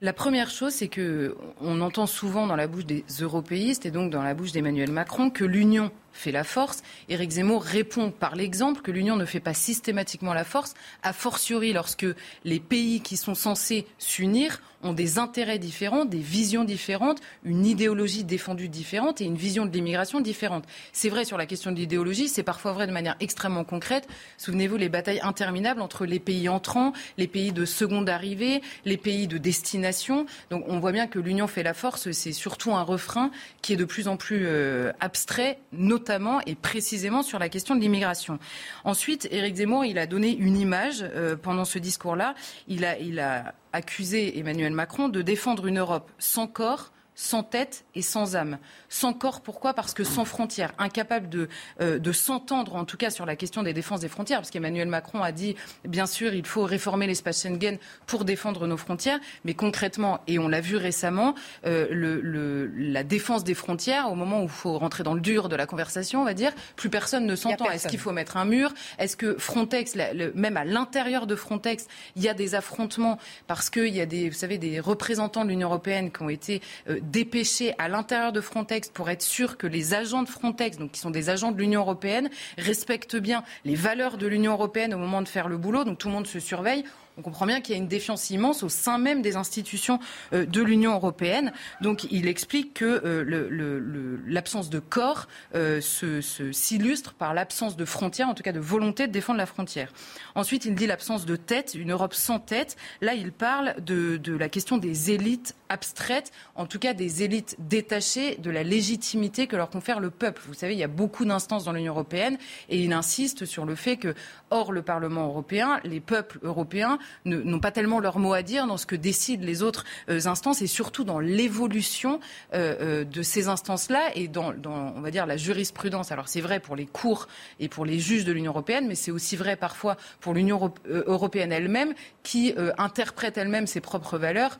la 0.00 0.12
première 0.12 0.50
chose, 0.50 0.74
c'est 0.74 0.88
que 0.88 1.34
on 1.62 1.80
entend 1.80 2.06
souvent 2.06 2.46
dans 2.46 2.56
la 2.56 2.66
bouche 2.66 2.84
des 2.84 3.04
européistes 3.20 3.86
et 3.86 3.90
donc 3.90 4.10
dans 4.10 4.22
la 4.22 4.34
bouche 4.34 4.52
d'Emmanuel 4.52 4.92
Macron 4.92 5.30
que 5.30 5.44
l'Union 5.44 5.90
fait 6.14 6.32
la 6.32 6.44
force. 6.44 6.82
Éric 7.08 7.32
Zemmour 7.32 7.62
répond 7.62 8.10
par 8.10 8.36
l'exemple 8.36 8.80
que 8.80 8.90
l'Union 8.90 9.16
ne 9.16 9.24
fait 9.24 9.40
pas 9.40 9.52
systématiquement 9.52 10.32
la 10.32 10.44
force, 10.44 10.74
a 11.02 11.12
fortiori 11.12 11.72
lorsque 11.72 12.06
les 12.44 12.60
pays 12.60 13.00
qui 13.00 13.16
sont 13.16 13.34
censés 13.34 13.86
s'unir 13.98 14.62
ont 14.84 14.92
des 14.92 15.18
intérêts 15.18 15.58
différents, 15.58 16.04
des 16.04 16.18
visions 16.18 16.62
différentes, 16.62 17.20
une 17.44 17.66
idéologie 17.66 18.22
défendue 18.22 18.68
différente 18.68 19.20
et 19.20 19.24
une 19.24 19.36
vision 19.36 19.64
de 19.66 19.72
l'immigration 19.72 20.20
différente. 20.20 20.64
C'est 20.92 21.08
vrai 21.08 21.24
sur 21.24 21.38
la 21.38 21.46
question 21.46 21.72
de 21.72 21.76
l'idéologie, 21.76 22.28
c'est 22.28 22.42
parfois 22.42 22.72
vrai 22.72 22.86
de 22.86 22.92
manière 22.92 23.16
extrêmement 23.20 23.64
concrète. 23.64 24.06
Souvenez-vous 24.36 24.76
les 24.76 24.90
batailles 24.90 25.20
interminables 25.22 25.80
entre 25.80 26.04
les 26.04 26.18
pays 26.18 26.48
entrants, 26.48 26.92
les 27.16 27.26
pays 27.26 27.52
de 27.52 27.64
seconde 27.64 28.08
arrivée, 28.10 28.60
les 28.84 28.98
pays 28.98 29.26
de 29.26 29.38
destination. 29.38 30.26
Donc 30.50 30.64
on 30.68 30.78
voit 30.78 30.92
bien 30.92 31.06
que 31.06 31.18
l'union 31.18 31.46
fait 31.46 31.62
la 31.62 31.74
force, 31.74 32.10
c'est 32.12 32.32
surtout 32.32 32.74
un 32.74 32.82
refrain 32.82 33.30
qui 33.62 33.72
est 33.72 33.76
de 33.76 33.86
plus 33.86 34.06
en 34.06 34.18
plus 34.18 34.44
euh, 34.46 34.92
abstrait, 35.00 35.58
notamment 35.72 36.03
et 36.46 36.54
précisément 36.54 37.22
sur 37.22 37.38
la 37.38 37.48
question 37.48 37.74
de 37.74 37.80
l'immigration. 37.80 38.38
Ensuite, 38.84 39.28
Éric 39.30 39.56
Zemmour, 39.56 39.84
a 39.98 40.06
donné 40.06 40.36
une 40.36 40.56
image 40.56 41.02
euh, 41.02 41.36
pendant 41.36 41.64
ce 41.64 41.78
discours-là. 41.78 42.34
Il 42.68 42.84
a 42.84 43.54
accusé 43.72 44.38
Emmanuel 44.38 44.72
Macron 44.72 45.08
de 45.08 45.22
défendre 45.22 45.66
une 45.66 45.78
Europe 45.78 46.10
sans 46.18 46.46
corps, 46.46 46.92
sans 47.14 47.42
tête 47.42 47.84
et 47.94 48.02
sans 48.02 48.36
âme. 48.36 48.58
Sans 48.88 49.12
corps, 49.12 49.40
pourquoi? 49.40 49.74
Parce 49.74 49.94
que 49.94 50.04
sans 50.04 50.24
frontières, 50.24 50.72
incapable 50.78 51.28
de, 51.28 51.48
euh, 51.80 51.98
de 51.98 52.12
s'entendre 52.12 52.76
en 52.76 52.84
tout 52.84 52.96
cas 52.96 53.10
sur 53.10 53.26
la 53.26 53.36
question 53.36 53.62
des 53.62 53.72
défenses 53.72 54.00
des 54.00 54.08
frontières, 54.08 54.40
parce 54.40 54.50
qu'Emmanuel 54.50 54.88
Macron 54.88 55.22
a 55.22 55.32
dit, 55.32 55.56
bien 55.84 56.06
sûr, 56.06 56.34
il 56.34 56.46
faut 56.46 56.64
réformer 56.64 57.06
l'espace 57.06 57.42
Schengen 57.42 57.78
pour 58.06 58.24
défendre 58.24 58.66
nos 58.66 58.76
frontières, 58.76 59.18
mais 59.44 59.54
concrètement, 59.54 60.20
et 60.26 60.38
on 60.38 60.48
l'a 60.48 60.60
vu 60.60 60.76
récemment, 60.76 61.34
euh, 61.66 61.86
le, 61.90 62.66
la 62.76 63.04
défense 63.04 63.44
des 63.44 63.54
frontières, 63.54 64.10
au 64.10 64.14
moment 64.14 64.40
où 64.40 64.44
il 64.44 64.48
faut 64.48 64.78
rentrer 64.78 65.02
dans 65.02 65.14
le 65.14 65.20
dur 65.20 65.48
de 65.48 65.56
la 65.56 65.66
conversation, 65.66 66.22
on 66.22 66.24
va 66.24 66.34
dire, 66.34 66.52
plus 66.76 66.90
personne 66.90 67.26
ne 67.26 67.36
s'entend. 67.36 67.70
Est-ce 67.70 67.88
qu'il 67.88 67.98
faut 67.98 68.12
mettre 68.12 68.36
un 68.36 68.44
mur? 68.44 68.72
Est-ce 68.98 69.16
que 69.16 69.36
Frontex, 69.38 69.94
même 70.34 70.56
à 70.56 70.64
l'intérieur 70.64 71.26
de 71.26 71.36
Frontex, 71.36 71.86
il 72.16 72.22
y 72.22 72.28
a 72.28 72.34
des 72.34 72.54
affrontements? 72.54 73.18
Parce 73.46 73.70
qu'il 73.70 73.94
y 73.94 74.00
a 74.00 74.06
des, 74.06 74.28
vous 74.30 74.36
savez, 74.36 74.58
des 74.58 74.80
représentants 74.80 75.44
de 75.44 75.50
l'Union 75.50 75.68
européenne 75.68 76.10
qui 76.10 76.22
ont 76.22 76.28
été 76.28 76.62
euh, 76.88 77.00
dépêchés 77.10 77.74
à 77.78 77.88
l'intérieur 77.88 78.32
de 78.32 78.40
Frontex 78.40 78.88
pour 78.88 79.10
être 79.10 79.22
sûr 79.22 79.56
que 79.56 79.66
les 79.66 79.94
agents 79.94 80.22
de 80.22 80.28
Frontex, 80.28 80.78
donc 80.78 80.92
qui 80.92 81.00
sont 81.00 81.10
des 81.10 81.30
agents 81.30 81.52
de 81.52 81.58
l'Union 81.58 81.80
européenne, 81.80 82.30
respectent 82.58 83.16
bien 83.16 83.44
les 83.64 83.74
valeurs 83.74 84.18
de 84.18 84.26
l'Union 84.26 84.52
européenne 84.52 84.94
au 84.94 84.98
moment 84.98 85.22
de 85.22 85.28
faire 85.28 85.48
le 85.48 85.56
boulot. 85.56 85.84
Donc 85.84 85.98
tout 85.98 86.08
le 86.08 86.14
monde 86.14 86.26
se 86.26 86.40
surveille. 86.40 86.84
On 87.16 87.22
comprend 87.22 87.46
bien 87.46 87.60
qu'il 87.60 87.74
y 87.74 87.78
a 87.78 87.80
une 87.80 87.88
défiance 87.88 88.30
immense 88.30 88.64
au 88.64 88.68
sein 88.68 88.98
même 88.98 89.22
des 89.22 89.36
institutions 89.36 90.00
euh, 90.32 90.46
de 90.46 90.62
l'Union 90.62 90.94
européenne. 90.94 91.52
Donc 91.80 92.10
il 92.10 92.26
explique 92.26 92.74
que 92.74 93.02
euh, 93.04 94.20
l'absence 94.26 94.68
de 94.68 94.80
corps 94.80 95.28
euh, 95.54 95.80
s'illustre 95.80 97.14
par 97.14 97.32
l'absence 97.32 97.76
de 97.76 97.84
frontières, 97.84 98.28
en 98.28 98.34
tout 98.34 98.42
cas 98.42 98.52
de 98.52 98.58
volonté 98.58 99.06
de 99.06 99.12
défendre 99.12 99.38
la 99.38 99.46
frontière. 99.46 99.92
Ensuite, 100.34 100.64
il 100.64 100.74
dit 100.74 100.86
l'absence 100.86 101.24
de 101.24 101.36
tête, 101.36 101.74
une 101.74 101.92
Europe 101.92 102.14
sans 102.14 102.40
tête. 102.40 102.76
Là, 103.00 103.14
il 103.14 103.30
parle 103.30 103.76
de, 103.80 104.16
de 104.16 104.36
la 104.36 104.48
question 104.48 104.76
des 104.76 105.12
élites 105.12 105.54
abstraites, 105.68 106.32
en 106.56 106.66
tout 106.66 106.80
cas 106.80 106.94
des 106.94 107.22
élites 107.22 107.56
détachées 107.60 108.36
de 108.36 108.50
la 108.50 108.64
légitimité 108.64 109.46
que 109.46 109.56
leur 109.56 109.70
confère 109.70 110.00
le 110.00 110.10
peuple. 110.10 110.42
Vous 110.46 110.54
savez, 110.54 110.72
il 110.72 110.78
y 110.78 110.84
a 110.84 110.88
beaucoup 110.88 111.24
d'instances 111.24 111.64
dans 111.64 111.72
l'Union 111.72 111.92
européenne 111.92 112.38
et 112.68 112.82
il 112.82 112.92
insiste 112.92 113.44
sur 113.44 113.64
le 113.64 113.76
fait 113.76 113.98
que, 113.98 114.14
hors 114.50 114.72
le 114.72 114.82
Parlement 114.82 115.26
européen, 115.26 115.80
les 115.84 116.00
peuples 116.00 116.38
européens 116.42 116.98
n'ont 117.24 117.60
pas 117.60 117.70
tellement 117.70 118.00
leur 118.00 118.18
mot 118.18 118.32
à 118.32 118.42
dire 118.42 118.66
dans 118.66 118.76
ce 118.76 118.86
que 118.86 118.96
décident 118.96 119.44
les 119.44 119.62
autres 119.62 119.84
euh, 120.08 120.26
instances 120.26 120.62
et 120.62 120.66
surtout 120.66 121.04
dans 121.04 121.20
l'évolution 121.20 122.20
euh, 122.54 122.76
euh, 122.80 123.04
de 123.04 123.22
ces 123.22 123.48
instances-là 123.48 124.10
et 124.14 124.28
dans, 124.28 124.54
on 124.64 125.02
la 125.02 125.36
jurisprudence. 125.36 126.12
Alors 126.12 126.28
c'est 126.28 126.40
vrai 126.40 126.60
pour 126.60 126.76
les 126.76 126.86
cours 126.86 127.28
et 127.60 127.68
pour 127.68 127.84
les 127.84 127.98
juges 127.98 128.24
de 128.24 128.32
l'Union 128.32 128.52
européenne, 128.52 128.86
mais 128.88 128.94
c'est 128.94 129.10
aussi 129.10 129.36
vrai 129.36 129.56
parfois 129.56 129.96
pour 130.20 130.34
l'Union 130.34 130.72
européenne 130.86 131.52
elle-même 131.52 131.94
qui 132.22 132.54
interprète 132.78 133.38
elle-même 133.38 133.66
ses 133.66 133.80
propres 133.80 134.18
valeurs 134.18 134.58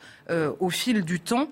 au 0.61 0.71
fil 0.71 1.05
du 1.05 1.21
temps 1.21 1.49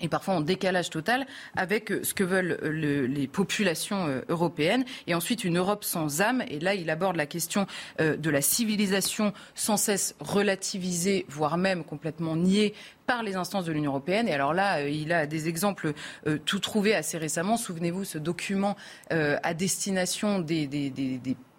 et 0.00 0.08
parfois 0.08 0.34
en 0.34 0.40
décalage 0.40 0.90
total 0.90 1.26
avec 1.56 1.92
euh, 1.92 2.02
ce 2.02 2.14
que 2.14 2.24
veulent 2.24 2.58
euh, 2.62 3.06
les 3.06 3.28
populations 3.28 4.06
euh, 4.06 4.22
européennes. 4.28 4.84
Et 5.06 5.14
ensuite, 5.14 5.44
une 5.44 5.58
Europe 5.58 5.84
sans 5.84 6.20
âme. 6.20 6.42
Et 6.48 6.58
là, 6.58 6.74
il 6.74 6.90
aborde 6.90 7.16
la 7.16 7.26
question 7.26 7.66
de 7.98 8.30
la 8.30 8.42
civilisation 8.42 9.32
sans 9.54 9.76
cesse 9.76 10.14
relativisée, 10.20 11.26
voire 11.28 11.56
même 11.56 11.84
complètement 11.84 12.36
niée 12.36 12.74
par 13.06 13.22
les 13.22 13.36
instances 13.36 13.64
de 13.64 13.72
l'Union 13.72 13.92
européenne. 13.92 14.28
Et 14.28 14.32
alors 14.32 14.54
là, 14.54 14.86
il 14.88 15.12
a 15.12 15.26
des 15.26 15.48
exemples 15.48 15.92
tout 16.44 16.58
trouvés 16.58 16.94
assez 16.94 17.18
récemment. 17.18 17.56
Souvenez-vous, 17.56 18.04
ce 18.04 18.18
document 18.18 18.76
à 19.10 19.54
destination 19.54 20.40
des, 20.40 20.66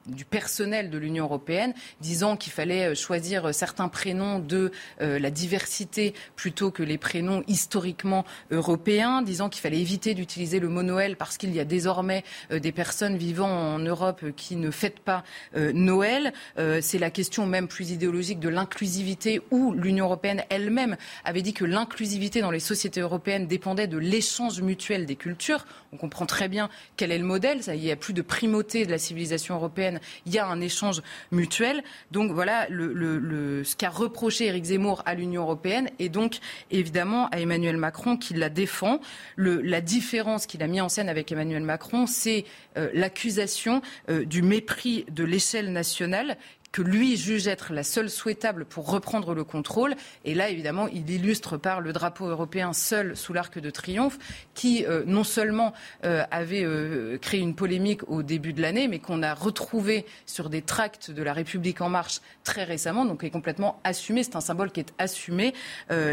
du 0.07 0.25
personnel 0.25 0.89
de 0.89 0.97
l'Union 0.97 1.25
européenne, 1.25 1.73
disant 2.01 2.37
qu'il 2.37 2.53
fallait 2.53 2.91
euh, 2.91 2.95
choisir 2.95 3.45
euh, 3.45 3.51
certains 3.51 3.87
prénoms 3.87 4.39
de 4.39 4.71
euh, 5.01 5.19
la 5.19 5.31
diversité 5.31 6.13
plutôt 6.35 6.71
que 6.71 6.83
les 6.83 6.97
prénoms 6.97 7.43
historiquement 7.47 8.25
européens, 8.51 9.21
disant 9.21 9.49
qu'il 9.49 9.61
fallait 9.61 9.79
éviter 9.79 10.13
d'utiliser 10.13 10.59
le 10.59 10.69
mot 10.69 10.83
Noël 10.83 11.15
parce 11.17 11.37
qu'il 11.37 11.53
y 11.53 11.59
a 11.59 11.65
désormais 11.65 12.23
des 12.51 12.71
personnes 12.71 13.17
vivant 13.17 13.49
en 13.49 13.79
Europe 13.79 14.23
qui 14.35 14.55
ne 14.55 14.71
fêtent 14.71 14.99
pas 14.99 15.23
Noël. 15.55 16.33
C'est 16.81 16.99
la 16.99 17.09
question 17.09 17.45
même 17.45 17.67
plus 17.67 17.91
idéologique 17.91 18.39
de 18.39 18.49
l'inclusivité 18.49 19.41
où 19.51 19.73
l'Union 19.73 20.05
européenne 20.05 20.43
elle-même 20.49 20.97
avait 21.23 21.41
dit 21.41 21.53
que 21.53 21.65
l'inclusivité 21.65 22.41
dans 22.41 22.51
les 22.51 22.59
sociétés 22.59 23.01
européennes 23.01 23.47
dépendait 23.47 23.87
de 23.87 23.97
l'échange 23.97 24.61
mutuel 24.61 25.05
des 25.05 25.15
cultures. 25.15 25.65
On 25.91 25.97
comprend 25.97 26.25
très 26.25 26.47
bien 26.47 26.69
quel 26.97 27.11
est 27.11 27.17
le 27.17 27.25
modèle. 27.25 27.61
il 27.67 27.79
n'y 27.79 27.91
a 27.91 27.95
plus 27.95 28.13
de 28.13 28.21
primauté 28.21 28.85
de 28.85 28.91
la 28.91 28.97
civilisation 28.97 29.55
européenne 29.55 29.94
il 30.25 30.34
y 30.34 30.39
a 30.39 30.47
un 30.47 30.62
échange 30.62 31.01
mutuel. 31.31 31.84
Donc 32.12 32.31
voilà 32.31 32.67
ce 32.67 33.75
qu'a 33.75 33.89
reproché 33.89 34.45
Éric 34.45 34.65
Zemmour 34.65 35.03
à 35.05 35.15
l'Union 35.15 35.43
européenne 35.43 35.89
et 35.99 36.10
donc 36.10 36.39
évidemment 36.71 37.27
à 37.29 37.39
Emmanuel 37.39 37.77
Macron 37.77 38.17
qui 38.17 38.34
la 38.34 38.49
défend. 38.49 38.99
la 39.38 39.81
différence 39.81 40.45
qu'il 40.45 40.63
a 40.63 40.67
mis 40.67 40.81
en 40.81 40.89
scène 40.89 41.10
avec 41.10 41.31
Emmanuel 41.31 41.63
Macron, 41.63 42.08
c'est 42.08 42.45
euh, 42.77 42.89
l'accusation 42.93 43.81
euh, 44.10 44.25
du 44.25 44.41
mépris 44.41 45.05
de 45.10 45.23
l'échelle 45.23 45.71
nationale 45.71 46.38
que 46.75 46.81
lui 46.81 47.15
juge 47.15 47.47
être 47.47 47.71
la 47.71 47.83
seule 47.83 48.09
souhaitable 48.09 48.65
pour 48.65 48.91
reprendre 48.91 49.33
le 49.33 49.45
contrôle. 49.45 49.95
Et 50.25 50.35
là, 50.35 50.49
évidemment, 50.49 50.89
il 50.89 51.09
illustre 51.09 51.55
par 51.55 51.79
le 51.79 51.93
drapeau 51.93 52.27
européen 52.27 52.73
seul 52.73 53.15
sous 53.15 53.31
l'arc 53.31 53.57
de 53.59 53.69
triomphe, 53.69 54.19
qui 54.55 54.85
euh, 54.85 55.05
non 55.07 55.23
seulement 55.23 55.71
euh, 56.03 56.25
avait 56.31 56.65
euh, 56.65 57.17
créé 57.17 57.39
une 57.39 57.55
polémique 57.55 58.01
au 58.09 58.23
début 58.23 58.51
de 58.51 58.61
l'année, 58.61 58.89
mais 58.89 58.99
qu'on 58.99 59.23
a 59.23 59.33
retrouvé 59.33 60.06
sur 60.25 60.50
des 60.50 60.62
tracts 60.62 61.12
de 61.12 61.23
la 61.23 61.31
République 61.31 61.79
en 61.79 61.87
marche 61.87 62.19
très 62.43 62.65
récemment, 62.65 63.06
donc 63.06 63.23
est 63.23 63.29
complètement 63.29 63.79
assumé. 63.85 64.23
C'est 64.23 64.35
un 64.35 64.41
symbole 64.41 64.69
qui 64.69 64.81
est 64.81 64.93
assumé, 64.97 65.54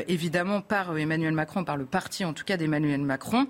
évidemment, 0.07 0.61
par 0.61 0.97
Emmanuel 0.97 1.33
Macron, 1.33 1.65
par 1.65 1.77
le 1.77 1.87
parti 1.87 2.25
en 2.25 2.35
tout 2.35 2.45
cas 2.45 2.57
d'Emmanuel 2.57 3.01
Macron. 3.01 3.49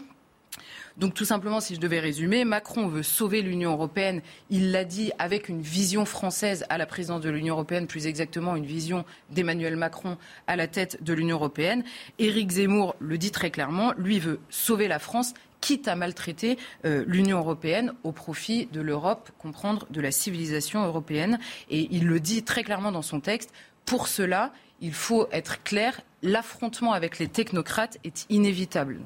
Donc 0.97 1.15
tout 1.15 1.25
simplement, 1.25 1.61
si 1.61 1.75
je 1.75 1.81
devais 1.81 2.01
résumer, 2.01 2.45
Macron 2.45 2.87
veut 2.87 3.03
sauver 3.03 3.43
l'Union 3.43 3.73
européenne. 3.73 4.23
Il 4.51 4.73
l'a 4.73 4.85
dit 4.85 5.13
avec 5.19 5.49
une 5.49 5.63
vision 5.63 6.05
française 6.05 6.65
à 6.69 6.79
la 6.79 6.87
présidence 6.87 7.21
de 7.21 7.31
l'Union 7.31 7.55
européenne, 7.55 7.87
plus 7.87 8.07
exactement 8.07 8.57
une 8.57 8.67
vision 8.67 9.05
d'Emmanuel 9.31 9.77
Macron 9.77 10.17
à 10.47 10.57
la 10.57 10.67
tête 10.67 11.03
de 11.03 11.13
l'Union 11.13 11.37
européenne. 11.37 11.85
Éric 12.19 12.51
Zemmour 12.51 12.95
le 12.99 13.19
dit 13.19 13.31
très 13.31 13.51
clairement, 13.51 13.93
lui 13.97 14.19
veut 14.19 14.41
sauver 14.51 14.89
la 14.89 14.99
France 14.99 15.35
quitte 15.63 15.89
à 15.89 15.97
maltraiter 15.97 16.59
euh, 16.85 17.05
l'Union 17.07 17.39
européenne 17.39 17.95
au 18.03 18.13
profit 18.13 18.67
de 18.67 18.83
l'Europe, 18.83 19.31
comprendre 19.39 19.87
de 19.91 20.01
la 20.03 20.11
civilisation 20.11 20.85
européenne. 20.85 21.39
Et 21.71 21.89
il 21.93 22.07
le 22.07 22.21
dit 22.21 22.43
très 22.43 22.65
clairement 22.65 22.93
dans 22.93 23.01
son 23.01 23.21
texte. 23.21 23.53
Pour 23.87 24.09
cela, 24.09 24.53
il 24.83 24.93
faut 24.93 25.29
être 25.31 25.63
clair, 25.63 26.01
l'affrontement 26.23 26.93
avec 26.93 27.19
les 27.19 27.29
technocrates 27.29 27.99
est 28.05 28.27
inévitable. 28.31 29.01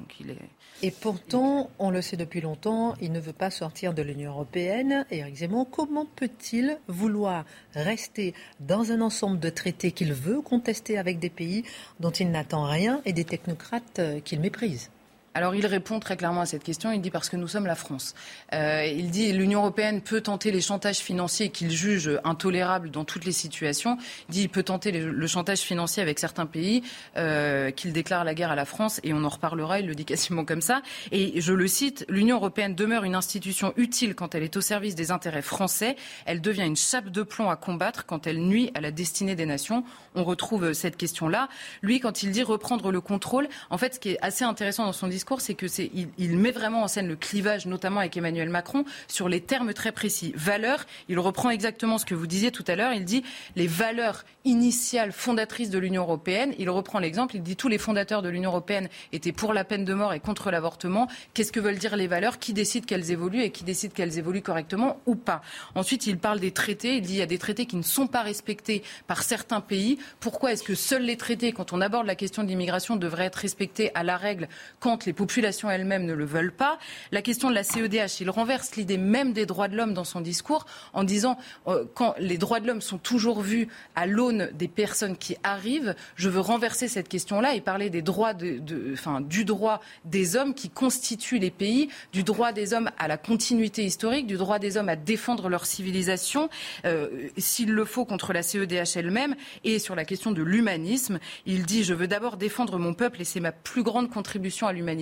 Et 0.83 0.91
pourtant, 0.91 1.71
on 1.79 1.89
le 1.89 2.01
sait 2.01 2.17
depuis 2.17 2.41
longtemps, 2.41 2.93
il 3.01 3.11
ne 3.11 3.19
veut 3.19 3.33
pas 3.33 3.49
sortir 3.49 3.93
de 3.93 4.03
l'Union 4.03 4.31
européenne. 4.31 5.05
Éric 5.09 5.37
Zemmour, 5.37 5.67
comment 5.71 6.05
peut-il 6.05 6.77
vouloir 6.87 7.45
rester 7.73 8.35
dans 8.59 8.91
un 8.91 9.01
ensemble 9.01 9.39
de 9.39 9.49
traités 9.49 9.91
qu'il 9.91 10.13
veut 10.13 10.41
contester 10.41 10.99
avec 10.99 11.17
des 11.17 11.31
pays 11.31 11.63
dont 11.99 12.11
il 12.11 12.29
n'attend 12.29 12.65
rien 12.65 13.01
et 13.05 13.13
des 13.13 13.25
technocrates 13.25 13.99
euh, 13.99 14.19
qu'il 14.19 14.39
méprise? 14.39 14.91
Alors 15.37 15.53
il 15.53 15.67
répond 15.67 15.99
très 15.99 16.17
clairement 16.17 16.41
à 16.41 16.47
cette 16.47 16.63
question. 16.63 16.91
Il 16.91 16.99
dit 16.99 17.11
parce 17.11 17.29
que 17.29 17.35
nous 17.35 17.47
sommes 17.47 17.67
la 17.67 17.75
France. 17.75 18.15
Euh, 18.53 18.83
il 18.85 19.11
dit 19.11 19.31
l'Union 19.33 19.59
européenne 19.59 20.01
peut 20.01 20.21
tenter 20.21 20.49
les 20.49 20.61
chantages 20.61 20.97
financiers 20.97 21.49
qu'il 21.49 21.69
juge 21.69 22.09
intolérables 22.23 22.89
dans 22.89 23.05
toutes 23.05 23.23
les 23.23 23.31
situations. 23.31 23.99
Il 24.29 24.31
dit 24.31 24.41
il 24.41 24.49
peut 24.49 24.63
tenter 24.63 24.91
le 24.91 25.27
chantage 25.27 25.59
financier 25.59 26.01
avec 26.01 26.17
certains 26.17 26.47
pays 26.47 26.81
euh, 27.17 27.69
qu'il 27.69 27.93
déclare 27.93 28.23
la 28.23 28.33
guerre 28.33 28.49
à 28.49 28.55
la 28.55 28.65
France 28.65 28.99
et 29.03 29.13
on 29.13 29.23
en 29.23 29.29
reparlera. 29.29 29.79
Il 29.79 29.85
le 29.85 29.93
dit 29.93 30.05
quasiment 30.05 30.43
comme 30.43 30.61
ça. 30.61 30.81
Et 31.11 31.39
je 31.39 31.53
le 31.53 31.67
cite 31.67 32.03
l'Union 32.09 32.37
européenne 32.37 32.73
demeure 32.73 33.03
une 33.03 33.13
institution 33.13 33.73
utile 33.77 34.15
quand 34.15 34.33
elle 34.33 34.41
est 34.41 34.57
au 34.57 34.61
service 34.61 34.95
des 34.95 35.11
intérêts 35.11 35.43
français. 35.43 35.97
Elle 36.25 36.41
devient 36.41 36.65
une 36.65 36.75
chape 36.75 37.09
de 37.09 37.21
plomb 37.21 37.51
à 37.51 37.57
combattre 37.57 38.07
quand 38.07 38.25
elle 38.25 38.39
nuit 38.39 38.71
à 38.73 38.81
la 38.81 38.89
destinée 38.89 39.35
des 39.35 39.45
nations. 39.45 39.83
On 40.15 40.23
retrouve 40.23 40.73
cette 40.73 40.97
question-là. 40.97 41.47
Lui, 41.83 41.99
quand 41.99 42.23
il 42.23 42.31
dit 42.31 42.41
reprendre 42.41 42.91
le 42.91 43.01
contrôle, 43.01 43.47
en 43.69 43.77
fait, 43.77 43.93
ce 43.93 43.99
qui 43.99 44.09
est 44.09 44.19
assez 44.23 44.43
intéressant 44.43 44.85
dans 44.85 44.93
son 44.93 45.07
discours 45.07 45.26
c'est 45.39 45.55
que 45.55 45.67
c'est 45.67 45.91
il, 46.17 46.37
met 46.37 46.51
vraiment 46.51 46.83
en 46.83 46.87
scène 46.87 47.07
le 47.07 47.15
clivage, 47.15 47.65
notamment 47.65 47.99
avec 47.99 48.15
Emmanuel 48.15 48.49
Macron, 48.49 48.85
sur 49.07 49.27
les 49.27 49.41
termes 49.41 49.73
très 49.73 49.91
précis. 49.91 50.31
Valeurs, 50.35 50.85
il 51.09 51.19
reprend 51.19 51.49
exactement 51.49 51.97
ce 51.97 52.05
que 52.05 52.15
vous 52.15 52.27
disiez 52.27 52.51
tout 52.51 52.63
à 52.67 52.75
l'heure. 52.75 52.93
Il 52.93 53.03
dit 53.03 53.23
les 53.55 53.67
valeurs 53.67 54.23
initiales 54.45 55.11
fondatrices 55.11 55.69
de 55.69 55.77
l'Union 55.77 56.03
européenne. 56.03 56.53
Il 56.57 56.69
reprend 56.69 56.99
l'exemple. 56.99 57.35
Il 57.35 57.43
dit 57.43 57.55
tous 57.55 57.67
les 57.67 57.77
fondateurs 57.77 58.21
de 58.21 58.29
l'Union 58.29 58.51
européenne 58.51 58.87
étaient 59.11 59.33
pour 59.33 59.53
la 59.53 59.65
peine 59.65 59.83
de 59.83 59.93
mort 59.93 60.13
et 60.13 60.19
contre 60.19 60.49
l'avortement. 60.49 61.07
Qu'est-ce 61.33 61.51
que 61.51 61.59
veulent 61.59 61.77
dire 61.77 61.97
les 61.97 62.07
valeurs? 62.07 62.39
Qui 62.39 62.53
décide 62.53 62.85
qu'elles 62.85 63.11
évoluent 63.11 63.41
et 63.41 63.51
qui 63.51 63.65
décide 63.65 63.93
qu'elles 63.93 64.17
évoluent 64.17 64.41
correctement 64.41 65.01
ou 65.05 65.15
pas? 65.15 65.41
Ensuite, 65.75 66.07
il 66.07 66.17
parle 66.17 66.39
des 66.39 66.51
traités. 66.51 66.95
Il 66.97 67.01
dit 67.01 67.13
il 67.13 67.19
y 67.19 67.21
a 67.21 67.27
des 67.27 67.37
traités 67.37 67.65
qui 67.65 67.75
ne 67.75 67.81
sont 67.81 68.07
pas 68.07 68.21
respectés 68.21 68.83
par 69.07 69.23
certains 69.23 69.61
pays. 69.61 69.97
Pourquoi 70.21 70.53
est-ce 70.53 70.63
que 70.63 70.75
seuls 70.75 71.03
les 71.03 71.17
traités, 71.17 71.51
quand 71.51 71.73
on 71.73 71.81
aborde 71.81 72.07
la 72.07 72.15
question 72.15 72.43
de 72.43 72.47
l'immigration, 72.47 72.95
devraient 72.95 73.25
être 73.25 73.35
respectés 73.35 73.91
à 73.93 74.03
la 74.03 74.15
règle 74.15 74.47
quand 74.79 75.05
les 75.05 75.16
populations 75.17 75.69
elles-mêmes 75.69 76.05
ne 76.05 76.13
le 76.13 76.23
veulent 76.23 76.53
pas. 76.53 76.79
La 77.11 77.21
question 77.21 77.49
de 77.49 77.55
la 77.55 77.63
CEDH, 77.63 78.21
il 78.21 78.29
renverse 78.29 78.75
l'idée 78.77 78.97
même 78.97 79.33
des 79.33 79.45
droits 79.45 79.67
de 79.67 79.75
l'homme 79.75 79.93
dans 79.93 80.05
son 80.05 80.21
discours 80.21 80.65
en 80.93 81.03
disant 81.03 81.37
euh, 81.67 81.83
quand 81.93 82.15
les 82.19 82.37
droits 82.37 82.61
de 82.61 82.67
l'homme 82.67 82.81
sont 82.81 82.97
toujours 82.97 83.41
vus 83.41 83.67
à 83.95 84.05
l'aune 84.05 84.49
des 84.53 84.67
personnes 84.67 85.17
qui 85.17 85.35
arrivent, 85.43 85.95
je 86.15 86.29
veux 86.29 86.39
renverser 86.39 86.87
cette 86.87 87.09
question-là 87.09 87.55
et 87.55 87.61
parler 87.61 87.89
des 87.89 88.01
droits 88.01 88.33
de, 88.33 88.61
du 89.21 89.45
droit 89.45 89.81
des 90.05 90.35
hommes 90.35 90.53
qui 90.53 90.69
constituent 90.69 91.39
les 91.39 91.51
pays, 91.51 91.89
du 92.13 92.23
droit 92.23 92.51
des 92.51 92.73
hommes 92.73 92.91
à 92.99 93.07
la 93.07 93.17
continuité 93.17 93.83
historique, 93.83 94.27
du 94.27 94.37
droit 94.37 94.59
des 94.59 94.77
hommes 94.77 94.89
à 94.89 94.95
défendre 94.95 95.49
leur 95.49 95.65
civilisation, 95.65 96.49
euh, 96.85 97.07
s'il 97.37 97.71
le 97.71 97.85
faut 97.85 98.05
contre 98.05 98.31
la 98.33 98.43
CEDH 98.43 98.95
elle-même, 98.95 99.35
et 99.63 99.79
sur 99.79 99.95
la 99.95 100.05
question 100.05 100.31
de 100.31 100.43
l'humanisme. 100.43 101.19
Il 101.45 101.65
dit 101.65 101.83
je 101.83 101.95
veux 101.95 102.07
d'abord 102.07 102.37
défendre 102.37 102.77
mon 102.77 102.93
peuple 102.93 103.21
et 103.21 103.25
c'est 103.25 103.39
ma 103.39 103.51
plus 103.51 103.83
grande 103.83 104.11
contribution 104.11 104.67
à 104.67 104.73
l'humanité 104.73 104.96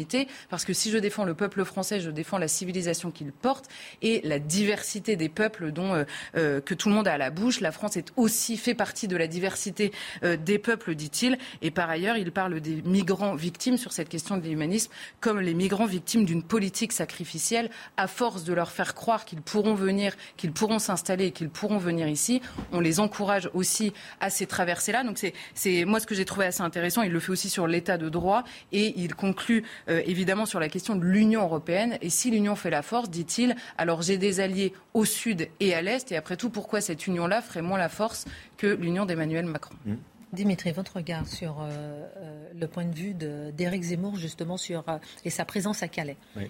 parce 0.49 0.65
que 0.65 0.73
si 0.73 0.91
je 0.91 0.97
défends 0.97 1.25
le 1.25 1.33
peuple 1.33 1.63
français, 1.63 1.99
je 1.99 2.09
défends 2.09 2.37
la 2.37 2.47
civilisation 2.47 3.11
qu'il 3.11 3.31
porte 3.31 3.65
et 4.01 4.21
la 4.23 4.39
diversité 4.39 5.15
des 5.15 5.29
peuples 5.29 5.71
dont 5.71 5.93
euh, 5.93 6.03
euh, 6.35 6.61
que 6.61 6.73
tout 6.73 6.89
le 6.89 6.95
monde 6.95 7.07
a 7.07 7.13
à 7.13 7.17
la 7.17 7.29
bouche. 7.29 7.61
La 7.61 7.71
France 7.71 7.97
est 7.97 8.11
aussi 8.15 8.57
fait 8.57 8.73
partie 8.73 9.07
de 9.07 9.15
la 9.15 9.27
diversité 9.27 9.91
euh, 10.23 10.37
des 10.37 10.59
peuples, 10.59 10.95
dit-il. 10.95 11.37
Et 11.61 11.71
par 11.71 11.89
ailleurs, 11.89 12.17
il 12.17 12.31
parle 12.31 12.59
des 12.59 12.81
migrants 12.83 13.35
victimes 13.35 13.77
sur 13.77 13.91
cette 13.91 14.09
question 14.09 14.37
de 14.37 14.47
l'humanisme 14.47 14.91
comme 15.19 15.39
les 15.39 15.53
migrants 15.53 15.85
victimes 15.85 16.25
d'une 16.25 16.43
politique 16.43 16.91
sacrificielle. 16.91 17.69
À 17.97 18.07
force 18.07 18.43
de 18.43 18.53
leur 18.53 18.71
faire 18.71 18.95
croire 18.95 19.25
qu'ils 19.25 19.41
pourront 19.41 19.75
venir, 19.75 20.13
qu'ils 20.37 20.51
pourront 20.51 20.79
s'installer 20.79 21.27
et 21.27 21.31
qu'ils 21.31 21.49
pourront 21.49 21.77
venir 21.77 22.07
ici, 22.07 22.41
on 22.71 22.79
les 22.79 22.99
encourage 22.99 23.49
aussi 23.53 23.93
à 24.19 24.29
ces 24.29 24.45
traversées-là. 24.45 25.03
Donc 25.03 25.19
c'est 25.53 25.85
moi 25.85 25.99
ce 25.99 26.07
que 26.07 26.15
j'ai 26.15 26.25
trouvé 26.25 26.45
assez 26.45 26.61
intéressant. 26.61 27.01
Il 27.01 27.11
le 27.11 27.19
fait 27.19 27.31
aussi 27.31 27.49
sur 27.49 27.67
l'état 27.67 27.97
de 27.97 28.09
droit 28.09 28.43
et 28.71 28.93
il 28.97 29.15
conclut 29.15 29.63
euh, 29.89 30.01
évidemment 30.05 30.45
sur 30.45 30.59
la 30.59 30.69
question 30.69 30.95
de 30.95 31.03
l'Union 31.03 31.43
européenne. 31.43 31.97
Et 32.01 32.09
si 32.09 32.31
l'Union 32.31 32.55
fait 32.55 32.69
la 32.69 32.81
force, 32.81 33.09
dit-il, 33.09 33.55
alors 33.77 34.01
j'ai 34.01 34.17
des 34.17 34.39
alliés 34.39 34.73
au 34.93 35.05
sud 35.05 35.47
et 35.59 35.73
à 35.73 35.81
l'est. 35.81 36.11
Et 36.11 36.17
après 36.17 36.37
tout, 36.37 36.49
pourquoi 36.49 36.81
cette 36.81 37.07
union-là 37.07 37.41
ferait 37.41 37.61
moins 37.61 37.77
la 37.77 37.89
force 37.89 38.25
que 38.57 38.67
l'union 38.67 39.05
d'Emmanuel 39.05 39.45
Macron? 39.45 39.75
Mmh. 39.85 39.95
Dimitri, 40.33 40.71
votre 40.71 40.97
regard 40.97 41.27
sur 41.27 41.61
euh, 41.61 41.69
euh, 42.17 42.45
le 42.59 42.67
point 42.67 42.85
de 42.85 42.95
vue 42.95 43.13
d'Éric 43.13 43.83
Zemmour, 43.83 44.17
justement, 44.17 44.57
sur, 44.57 44.83
euh, 44.89 44.97
et 45.23 45.29
sa 45.29 45.45
présence 45.45 45.83
à 45.83 45.87
Calais 45.87 46.17
oui. 46.35 46.47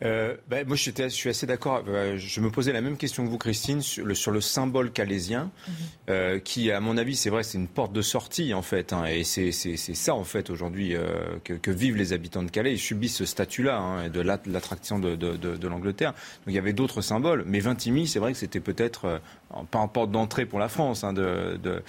Ben, 0.00 0.66
moi, 0.66 0.76
je 0.76 1.08
suis 1.08 1.28
assez 1.28 1.46
d'accord. 1.46 1.84
Je 2.16 2.40
me 2.40 2.50
posais 2.50 2.72
la 2.72 2.80
même 2.80 2.96
question 2.96 3.24
que 3.24 3.30
vous, 3.30 3.38
Christine, 3.38 3.80
sur 3.80 4.04
le, 4.04 4.14
sur 4.14 4.30
le 4.30 4.40
symbole 4.40 4.90
calaisien, 4.90 5.50
mhm. 6.08 6.40
qui, 6.40 6.70
à 6.70 6.80
mon 6.80 6.96
avis, 6.96 7.16
c'est 7.16 7.30
vrai, 7.30 7.42
c'est 7.42 7.58
une 7.58 7.68
porte 7.68 7.92
de 7.92 8.02
sortie, 8.02 8.54
en 8.54 8.62
fait. 8.62 8.92
Hein, 8.92 9.04
et 9.06 9.24
c'est 9.24 9.52
ça, 9.52 10.14
en 10.14 10.24
fait, 10.24 10.50
aujourd'hui, 10.50 10.94
que, 11.44 11.54
que, 11.54 11.70
vivent 11.70 11.96
les 11.96 12.12
habitants 12.12 12.42
de 12.42 12.50
Calais. 12.50 12.72
Ils 12.72 12.78
subissent 12.78 13.16
ce 13.16 13.24
statut-là, 13.26 13.78
hein, 13.78 14.08
de 14.08 14.20
l'attraction 14.20 14.98
de, 14.98 15.14
de, 15.16 15.36
de 15.36 15.68
l'Angleterre. 15.68 16.12
Donc, 16.12 16.48
il 16.48 16.54
y 16.54 16.58
avait 16.58 16.72
d'autres 16.72 17.02
symboles. 17.02 17.44
Mais 17.46 17.60
Vintimille, 17.60 18.08
c'est 18.08 18.18
vrai 18.18 18.32
que 18.32 18.38
c'était 18.38 18.60
peut-être 18.60 19.20
pas 19.70 19.78
en 19.78 19.88
porte 19.88 20.10
d'entrée 20.10 20.46
pour 20.46 20.58
la 20.58 20.68
France. 20.68 21.04
Hein, 21.04 21.12
de, 21.12 21.82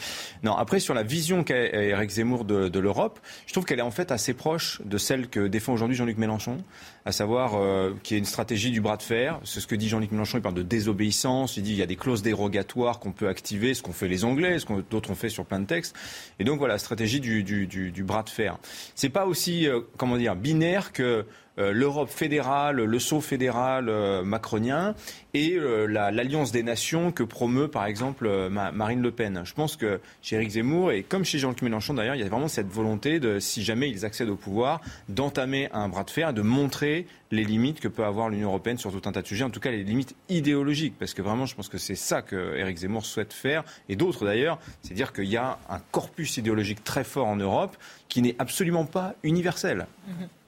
Non, 0.43 0.55
après, 0.55 0.79
sur 0.79 0.93
la 0.93 1.03
vision 1.03 1.43
qu'a 1.43 1.55
Eric 1.55 2.09
Zemmour 2.09 2.45
de, 2.45 2.79
l'Europe, 2.79 3.19
je 3.45 3.53
trouve 3.53 3.65
qu'elle 3.65 3.79
est 3.79 3.83
en 3.83 3.91
fait 3.91 4.11
assez 4.11 4.33
proche 4.33 4.81
de 4.85 4.97
celle 4.97 5.27
que 5.27 5.47
défend 5.47 5.73
aujourd'hui 5.73 5.95
Jean-Luc 5.95 6.17
Mélenchon, 6.17 6.57
à 7.05 7.11
savoir 7.11 7.55
euh, 7.55 7.93
qu'il 8.03 8.15
y 8.15 8.17
a 8.17 8.19
une 8.19 8.25
stratégie 8.25 8.71
du 8.71 8.81
bras 8.81 8.97
de 8.97 9.03
fer. 9.03 9.39
C'est 9.43 9.59
ce 9.59 9.67
que 9.67 9.75
dit 9.75 9.89
Jean-Luc 9.89 10.11
Mélenchon, 10.11 10.37
il 10.37 10.41
parle 10.41 10.55
de 10.55 10.63
désobéissance, 10.63 11.57
il 11.57 11.63
dit 11.63 11.71
qu'il 11.71 11.79
y 11.79 11.83
a 11.83 11.87
des 11.87 11.95
clauses 11.95 12.21
dérogatoires 12.21 12.99
qu'on 12.99 13.11
peut 13.11 13.27
activer, 13.27 13.73
ce 13.73 13.81
qu'ont 13.81 13.93
fait 13.93 14.07
les 14.07 14.23
Anglais, 14.23 14.59
ce 14.59 14.65
que 14.65 14.81
d'autres 14.89 15.11
ont 15.11 15.15
fait 15.15 15.29
sur 15.29 15.45
plein 15.45 15.59
de 15.59 15.65
textes. 15.65 15.95
Et 16.39 16.43
donc 16.43 16.59
voilà, 16.59 16.77
stratégie 16.77 17.19
du, 17.19 17.43
du 17.43 18.03
bras 18.03 18.23
de 18.23 18.29
fer. 18.29 18.57
C'est 18.95 19.09
pas 19.09 19.25
aussi, 19.25 19.67
euh, 19.67 19.81
comment 19.97 20.17
dire, 20.17 20.35
binaire 20.35 20.93
que 20.93 21.25
l'Europe 21.59 22.09
fédérale, 22.09 22.77
le 22.77 22.99
saut 22.99 23.21
fédéral 23.21 23.89
euh, 23.89 24.23
macronien 24.23 24.95
et 25.33 25.55
euh, 25.55 25.85
l'alliance 25.85 26.51
des 26.51 26.63
nations 26.63 27.11
que 27.11 27.23
promeut 27.23 27.67
par 27.67 27.85
exemple 27.85 28.29
Marine 28.49 29.01
Le 29.01 29.11
Pen. 29.11 29.41
Je 29.43 29.53
pense 29.53 29.75
que 29.75 29.99
chez 30.21 30.37
Éric 30.37 30.51
Zemmour 30.51 30.91
et 30.91 31.03
comme 31.03 31.25
chez 31.25 31.37
Jean-Luc 31.37 31.61
Mélenchon 31.61 31.93
d'ailleurs, 31.93 32.15
il 32.15 32.21
y 32.21 32.23
a 32.23 32.29
vraiment 32.29 32.47
cette 32.47 32.69
volonté 32.69 33.19
de, 33.19 33.39
si 33.39 33.63
jamais 33.63 33.89
ils 33.89 34.05
accèdent 34.05 34.29
au 34.29 34.35
pouvoir, 34.35 34.81
d'entamer 35.07 35.69
un 35.71 35.89
bras 35.89 36.03
de 36.03 36.09
fer, 36.09 36.33
de 36.33 36.41
montrer 36.41 37.05
les 37.31 37.43
limites 37.43 37.79
que 37.79 37.87
peut 37.87 38.05
avoir 38.05 38.29
l'Union 38.29 38.49
européenne 38.49 38.77
sur 38.77 38.91
tout 38.91 39.07
un 39.07 39.11
tas 39.11 39.21
de 39.21 39.27
sujets, 39.27 39.43
en 39.43 39.51
tout 39.51 39.59
cas 39.59 39.71
les 39.71 39.83
limites 39.83 40.15
idéologiques, 40.29 40.95
parce 40.97 41.13
que 41.13 41.21
vraiment 41.21 41.45
je 41.45 41.55
pense 41.55 41.69
que 41.69 41.77
c'est 41.77 41.95
ça 41.95 42.21
que 42.21 42.55
Éric 42.57 42.77
Zemmour 42.77 43.05
souhaite 43.05 43.33
faire, 43.33 43.63
et 43.87 43.95
d'autres 43.95 44.25
d'ailleurs, 44.25 44.57
c'est 44.81 44.95
dire 44.95 45.13
qu'il 45.13 45.25
y 45.25 45.37
a 45.37 45.59
un 45.69 45.79
corpus 45.91 46.37
idéologique 46.37 46.83
très 46.83 47.03
fort 47.03 47.27
en 47.27 47.35
Europe 47.35 47.77
qui 48.07 48.21
n'est 48.21 48.35
absolument 48.39 48.85
pas 48.85 49.13
universel. 49.23 49.85
Mm-hmm. 50.07 50.38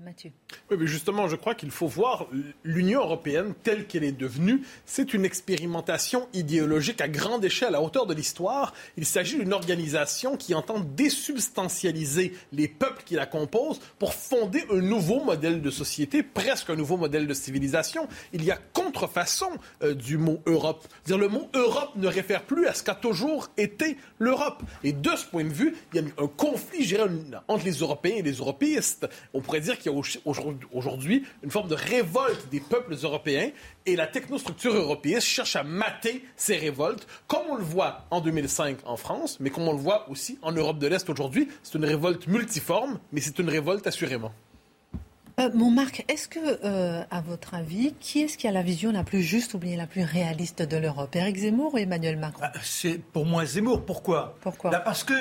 Mathieu. 0.00 0.32
Oui, 0.70 0.76
mais 0.78 0.86
justement, 0.86 1.28
je 1.28 1.36
crois 1.36 1.54
qu'il 1.54 1.70
faut 1.70 1.86
voir 1.86 2.26
l'Union 2.64 3.00
européenne 3.00 3.54
telle 3.62 3.86
qu'elle 3.86 4.04
est 4.04 4.12
devenue. 4.12 4.62
C'est 4.86 5.14
une 5.14 5.24
expérimentation 5.24 6.28
idéologique 6.34 7.00
à 7.00 7.08
grande 7.08 7.44
échelle, 7.44 7.74
à 7.74 7.82
hauteur 7.82 8.06
de 8.06 8.14
l'histoire. 8.14 8.74
Il 8.96 9.06
s'agit 9.06 9.36
d'une 9.38 9.52
organisation 9.52 10.36
qui 10.36 10.54
entend 10.54 10.80
désubstantialiser 10.80 12.34
les 12.52 12.68
peuples 12.68 13.02
qui 13.04 13.14
la 13.14 13.26
composent 13.26 13.80
pour 13.98 14.14
fonder 14.14 14.64
un 14.70 14.80
nouveau 14.80 15.22
modèle 15.22 15.62
de 15.62 15.70
société, 15.70 16.22
presque 16.22 16.70
un 16.70 16.76
nouveau 16.76 16.96
modèle 16.96 17.26
de 17.26 17.34
civilisation. 17.34 18.08
Il 18.32 18.44
y 18.44 18.50
a 18.50 18.58
contrefaçon 18.72 19.50
euh, 19.82 19.94
du 19.94 20.18
mot 20.18 20.40
Europe. 20.46 20.86
Dire 21.04 21.18
le 21.18 21.28
mot 21.28 21.48
Europe 21.54 21.92
ne 21.96 22.08
réfère 22.08 22.42
plus 22.42 22.66
à 22.66 22.74
ce 22.74 22.82
qu'a 22.82 22.94
toujours 22.94 23.48
été 23.56 23.96
l'Europe. 24.18 24.62
Et 24.84 24.92
de 24.92 25.10
ce 25.16 25.26
point 25.26 25.44
de 25.44 25.52
vue, 25.52 25.76
il 25.92 26.00
y 26.00 26.04
a 26.04 26.08
un 26.22 26.26
conflit, 26.26 26.88
entre 27.48 27.64
les 27.64 27.72
Européens 27.72 28.16
et 28.16 28.22
les 28.22 28.32
européistes. 28.32 29.08
On 29.34 29.40
pourrait 29.40 29.60
dire 29.60 29.78
qu'il 29.78 29.87
y 29.88 29.94
a 29.94 30.42
aujourd'hui 30.72 31.24
une 31.42 31.50
forme 31.50 31.68
de 31.68 31.74
révolte 31.74 32.48
des 32.50 32.60
peuples 32.60 32.94
européens 33.02 33.50
et 33.86 33.96
la 33.96 34.06
technostructure 34.06 34.74
européenne 34.74 35.20
cherche 35.20 35.56
à 35.56 35.62
mater 35.62 36.24
ces 36.36 36.56
révoltes, 36.56 37.06
comme 37.26 37.42
on 37.50 37.56
le 37.56 37.64
voit 37.64 38.06
en 38.10 38.20
2005 38.20 38.78
en 38.84 38.96
France, 38.96 39.38
mais 39.40 39.50
comme 39.50 39.68
on 39.68 39.72
le 39.72 39.78
voit 39.78 40.08
aussi 40.10 40.38
en 40.42 40.52
Europe 40.52 40.78
de 40.78 40.86
l'Est 40.86 41.08
aujourd'hui. 41.08 41.48
C'est 41.62 41.78
une 41.78 41.84
révolte 41.84 42.26
multiforme, 42.26 42.98
mais 43.12 43.20
c'est 43.20 43.38
une 43.38 43.48
révolte 43.48 43.86
assurément. 43.86 44.32
Euh, 45.38 45.50
mon 45.54 45.70
Marc, 45.70 46.04
est-ce 46.08 46.26
que, 46.26 46.40
euh, 46.64 47.04
à 47.10 47.20
votre 47.20 47.54
avis, 47.54 47.94
qui 48.00 48.22
est-ce 48.22 48.36
qui 48.36 48.48
a 48.48 48.52
la 48.52 48.62
vision 48.62 48.90
la 48.90 49.04
plus 49.04 49.22
juste 49.22 49.54
ou 49.54 49.58
bien 49.58 49.76
la 49.76 49.86
plus 49.86 50.02
réaliste 50.02 50.62
de 50.62 50.76
l'Europe 50.76 51.14
Éric 51.14 51.36
Zemmour 51.36 51.74
ou 51.74 51.78
Emmanuel 51.78 52.16
Macron? 52.16 52.42
Ah, 52.44 52.52
C'est 52.62 52.98
pour 52.98 53.24
moi 53.24 53.46
Zemmour. 53.46 53.84
Pourquoi? 53.84 54.36
Pourquoi? 54.40 54.70
Parce 54.70 55.04
que 55.04 55.14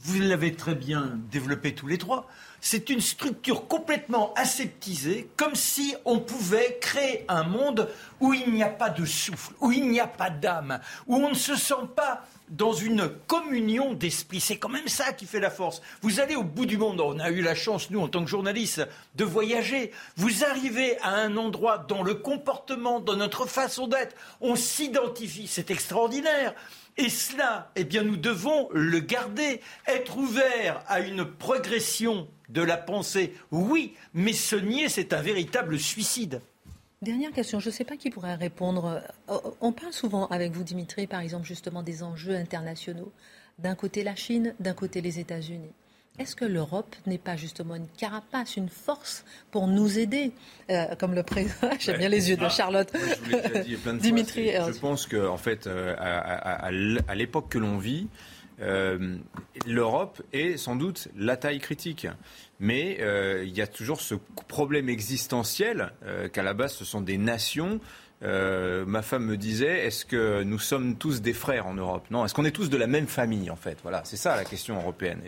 vous 0.00 0.20
l'avez 0.20 0.52
très 0.52 0.74
bien 0.74 1.18
développé 1.30 1.74
tous 1.74 1.86
les 1.86 1.96
trois, 1.96 2.28
c'est 2.60 2.90
une 2.90 3.00
structure 3.00 3.68
complètement 3.68 4.32
aseptisée, 4.34 5.28
comme 5.36 5.54
si 5.54 5.94
on 6.04 6.18
pouvait 6.18 6.78
créer 6.80 7.24
un 7.28 7.44
monde 7.44 7.88
où 8.20 8.34
il 8.34 8.52
n'y 8.52 8.62
a 8.62 8.68
pas 8.68 8.90
de 8.90 9.04
souffle, 9.04 9.52
où 9.60 9.70
il 9.70 9.88
n'y 9.88 10.00
a 10.00 10.06
pas 10.06 10.30
d'âme, 10.30 10.80
où 11.06 11.16
on 11.16 11.30
ne 11.30 11.34
se 11.34 11.56
sent 11.56 11.74
pas 11.94 12.26
dans 12.48 12.72
une 12.72 13.08
communion 13.26 13.92
d'esprit. 13.92 14.40
C'est 14.40 14.56
quand 14.56 14.68
même 14.68 14.88
ça 14.88 15.12
qui 15.12 15.26
fait 15.26 15.40
la 15.40 15.50
force. 15.50 15.82
Vous 16.02 16.20
allez 16.20 16.34
au 16.34 16.42
bout 16.42 16.66
du 16.66 16.78
monde. 16.78 17.00
On 17.00 17.18
a 17.18 17.30
eu 17.30 17.42
la 17.42 17.54
chance, 17.54 17.90
nous, 17.90 18.00
en 18.00 18.08
tant 18.08 18.24
que 18.24 18.30
journalistes, 18.30 18.86
de 19.16 19.24
voyager. 19.24 19.92
Vous 20.16 20.44
arrivez 20.44 20.98
à 21.00 21.14
un 21.14 21.36
endroit 21.36 21.78
dans 21.78 22.02
le 22.02 22.14
comportement, 22.14 23.00
dans 23.00 23.16
notre 23.16 23.46
façon 23.46 23.86
d'être, 23.86 24.16
on 24.40 24.56
s'identifie. 24.56 25.46
C'est 25.46 25.70
extraordinaire. 25.70 26.54
Et 26.96 27.10
cela, 27.10 27.70
eh 27.76 27.84
bien, 27.84 28.02
nous 28.02 28.16
devons 28.16 28.68
le 28.72 28.98
garder, 28.98 29.60
être 29.86 30.16
ouvert 30.16 30.82
à 30.88 31.00
une 31.00 31.24
progression 31.24 32.26
de 32.48 32.62
la 32.62 32.76
pensée. 32.76 33.34
Oui, 33.50 33.94
mais 34.14 34.32
se 34.32 34.56
nier, 34.56 34.88
c'est 34.88 35.12
un 35.12 35.22
véritable 35.22 35.78
suicide. 35.78 36.40
Dernière 37.00 37.30
question, 37.30 37.60
je 37.60 37.68
ne 37.68 37.72
sais 37.72 37.84
pas 37.84 37.96
qui 37.96 38.10
pourrait 38.10 38.34
répondre. 38.34 39.00
Euh, 39.28 39.38
on 39.60 39.72
parle 39.72 39.92
souvent 39.92 40.26
avec 40.28 40.52
vous, 40.52 40.64
Dimitri, 40.64 41.06
par 41.06 41.20
exemple, 41.20 41.46
justement 41.46 41.82
des 41.82 42.02
enjeux 42.02 42.34
internationaux. 42.34 43.12
D'un 43.58 43.74
côté 43.74 44.02
la 44.02 44.16
Chine, 44.16 44.54
d'un 44.58 44.74
côté 44.74 45.00
les 45.00 45.20
États-Unis. 45.20 45.72
Est-ce 46.18 46.34
que 46.34 46.44
l'Europe 46.44 46.96
n'est 47.06 47.18
pas 47.18 47.36
justement 47.36 47.76
une 47.76 47.86
carapace, 47.86 48.56
une 48.56 48.68
force 48.68 49.24
pour 49.52 49.68
nous 49.68 50.00
aider? 50.00 50.32
Euh, 50.68 50.96
Comme 50.96 51.14
le 51.14 51.22
président, 51.22 51.70
j'aime 51.78 51.98
bien 51.98 52.08
les 52.08 52.30
yeux 52.30 52.36
de 52.36 52.48
Charlotte. 52.48 52.92
Dimitri. 54.00 54.50
je 54.50 54.78
pense 54.80 55.06
qu'en 55.06 55.34
en 55.34 55.36
fait, 55.36 55.68
euh, 55.68 55.94
à, 55.96 57.14
l'époque 57.14 57.50
que 57.50 57.58
l'on 57.58 57.78
vit, 57.78 58.08
l'Europe 58.58 60.22
est 60.32 60.56
sans 60.56 60.76
doute 60.76 61.08
la 61.16 61.36
taille 61.36 61.60
critique. 61.60 62.06
Mais 62.60 62.98
euh, 63.00 63.44
il 63.46 63.56
y 63.56 63.62
a 63.62 63.66
toujours 63.66 64.00
ce 64.00 64.14
problème 64.48 64.88
existentiel 64.88 65.92
euh, 66.04 66.28
qu'à 66.28 66.42
la 66.42 66.54
base 66.54 66.74
ce 66.74 66.84
sont 66.84 67.00
des 67.00 67.18
nations. 67.18 67.80
Euh, 68.24 68.84
ma 68.84 69.02
femme 69.02 69.26
me 69.26 69.36
disait 69.36 69.86
est-ce 69.86 70.04
que 70.04 70.42
nous 70.42 70.58
sommes 70.58 70.96
tous 70.96 71.22
des 71.22 71.32
frères 71.32 71.68
en 71.68 71.74
Europe? 71.74 72.04
Non, 72.10 72.24
est-ce 72.24 72.34
qu'on 72.34 72.44
est 72.44 72.50
tous 72.50 72.68
de 72.68 72.76
la 72.76 72.88
même 72.88 73.06
famille 73.06 73.48
en 73.48 73.56
fait? 73.56 73.78
Voilà, 73.84 74.02
c'est 74.04 74.16
ça 74.16 74.34
la 74.34 74.44
question 74.44 74.76
européenne. 74.76 75.20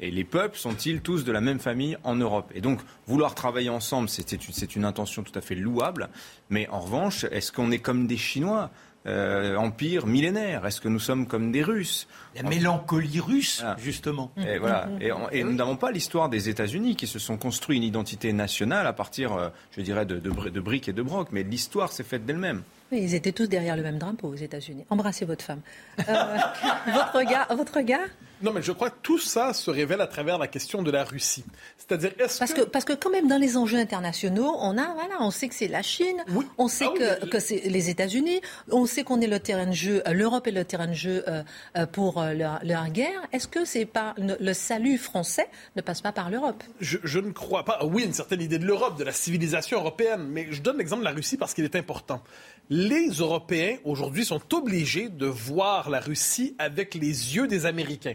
Et 0.00 0.10
les 0.10 0.24
peuples 0.24 0.58
sont-ils 0.58 1.00
tous 1.00 1.24
de 1.24 1.32
la 1.32 1.40
même 1.40 1.60
famille 1.60 1.96
en 2.04 2.14
Europe? 2.14 2.52
Et 2.54 2.60
donc 2.60 2.80
vouloir 3.06 3.34
travailler 3.34 3.70
ensemble, 3.70 4.10
c'est 4.10 4.76
une 4.76 4.84
intention 4.84 5.22
tout 5.22 5.36
à 5.38 5.40
fait 5.40 5.54
louable. 5.54 6.10
Mais 6.50 6.68
en 6.68 6.80
revanche, 6.80 7.24
est-ce 7.30 7.52
qu'on 7.52 7.70
est 7.70 7.78
comme 7.78 8.06
des 8.06 8.18
Chinois? 8.18 8.70
Euh, 9.06 9.56
empire 9.56 10.06
millénaire 10.06 10.66
Est-ce 10.66 10.80
que 10.80 10.88
nous 10.88 10.98
sommes 10.98 11.26
comme 11.26 11.52
des 11.52 11.62
Russes 11.62 12.08
La 12.34 12.42
mélancolie 12.42 13.20
russe, 13.20 13.64
justement. 13.78 14.32
Et, 14.36 14.58
voilà. 14.58 14.88
et, 15.32 15.44
nous 15.44 15.54
n'avons 15.54 15.76
pas 15.76 15.90
l'histoire 15.90 16.28
des 16.28 16.48
États-Unis 16.48 16.96
qui 16.96 17.06
se 17.06 17.18
sont 17.18 17.36
construits 17.36 17.76
une 17.76 17.82
identité 17.82 18.32
nationale 18.32 18.86
à 18.86 18.92
partir, 18.92 19.32
euh, 19.32 19.48
je 19.70 19.80
dirais, 19.80 20.06
de, 20.06 20.18
de 20.18 20.60
briques 20.60 20.88
et 20.88 20.92
de 20.92 21.02
brocs. 21.02 21.28
Mais 21.32 21.42
l'histoire 21.42 21.92
s'est 21.92 22.04
faite 22.04 22.26
d'elle-même 22.26 22.62
ils 22.92 23.14
étaient 23.14 23.32
tous 23.32 23.48
derrière 23.48 23.76
le 23.76 23.82
même 23.82 23.98
drapeau 23.98 24.28
aux 24.28 24.36
États-Unis. 24.36 24.84
Embrassez 24.90 25.24
votre 25.24 25.44
femme. 25.44 25.60
Euh, 26.00 26.02
votre 26.86 27.18
regard, 27.18 27.54
votre 27.56 27.74
regard? 27.74 28.06
Non, 28.42 28.52
mais 28.52 28.62
je 28.62 28.72
crois 28.72 28.90
que 28.90 28.98
tout 29.02 29.18
ça 29.18 29.52
se 29.52 29.70
révèle 29.70 30.00
à 30.00 30.06
travers 30.06 30.38
la 30.38 30.46
question 30.46 30.82
de 30.82 30.90
la 30.90 31.04
Russie. 31.04 31.44
C'est-à-dire, 31.78 32.12
est-ce 32.18 32.38
parce 32.38 32.52
que... 32.52 32.62
Parce 32.62 32.84
que 32.84 32.92
quand 32.92 33.10
même, 33.10 33.28
dans 33.28 33.38
les 33.38 33.56
enjeux 33.56 33.78
internationaux, 33.78 34.54
on 34.58 34.76
a, 34.76 34.92
voilà, 34.94 35.16
on 35.20 35.30
sait 35.30 35.48
que 35.48 35.54
c'est 35.54 35.68
la 35.68 35.82
Chine, 35.82 36.22
on 36.58 36.68
sait 36.68 36.86
ah 36.88 37.18
que, 37.20 37.26
que 37.26 37.40
c'est 37.40 37.60
les 37.60 37.88
États-Unis, 37.90 38.40
on 38.70 38.86
sait 38.86 39.04
qu'on 39.04 39.20
est 39.20 39.26
le 39.26 39.40
terrain 39.40 39.66
de 39.66 39.72
jeu, 39.72 40.02
euh, 40.06 40.12
l'Europe 40.12 40.46
est 40.46 40.52
le 40.52 40.64
terrain 40.64 40.88
de 40.88 40.92
jeu 40.92 41.24
euh, 41.28 41.86
pour 41.86 42.22
leur, 42.22 42.90
guerre. 42.90 43.22
Est-ce 43.32 43.48
que 43.48 43.64
c'est 43.64 43.86
pas 43.86 44.14
le, 44.18 44.52
salut 44.52 44.98
français 44.98 45.48
ne 45.76 45.82
passe 45.82 46.00
pas 46.00 46.12
par 46.12 46.30
l'Europe? 46.30 46.62
Je, 46.80 46.98
je, 47.04 47.18
ne 47.18 47.32
crois 47.32 47.64
pas. 47.64 47.84
Oui, 47.84 48.04
une 48.04 48.12
certaine 48.12 48.40
idée 48.40 48.58
de 48.58 48.66
l'Europe, 48.66 48.98
de 48.98 49.04
la 49.04 49.12
civilisation 49.12 49.78
européenne, 49.78 50.26
mais 50.28 50.48
je 50.50 50.60
donne 50.62 50.78
l'exemple 50.78 51.00
de 51.02 51.08
la 51.08 51.14
Russie 51.14 51.36
parce 51.36 51.54
qu'il 51.54 51.64
est 51.64 51.76
important 51.76 52.22
les 52.68 53.08
Européens 53.08 53.76
aujourd'hui 53.84 54.24
sont 54.24 54.42
obligés 54.54 55.08
de 55.08 55.26
voir 55.26 55.88
la 55.88 56.00
Russie 56.00 56.54
avec 56.58 56.94
les 56.94 57.36
yeux 57.36 57.46
des 57.46 57.66
Américains. 57.66 58.14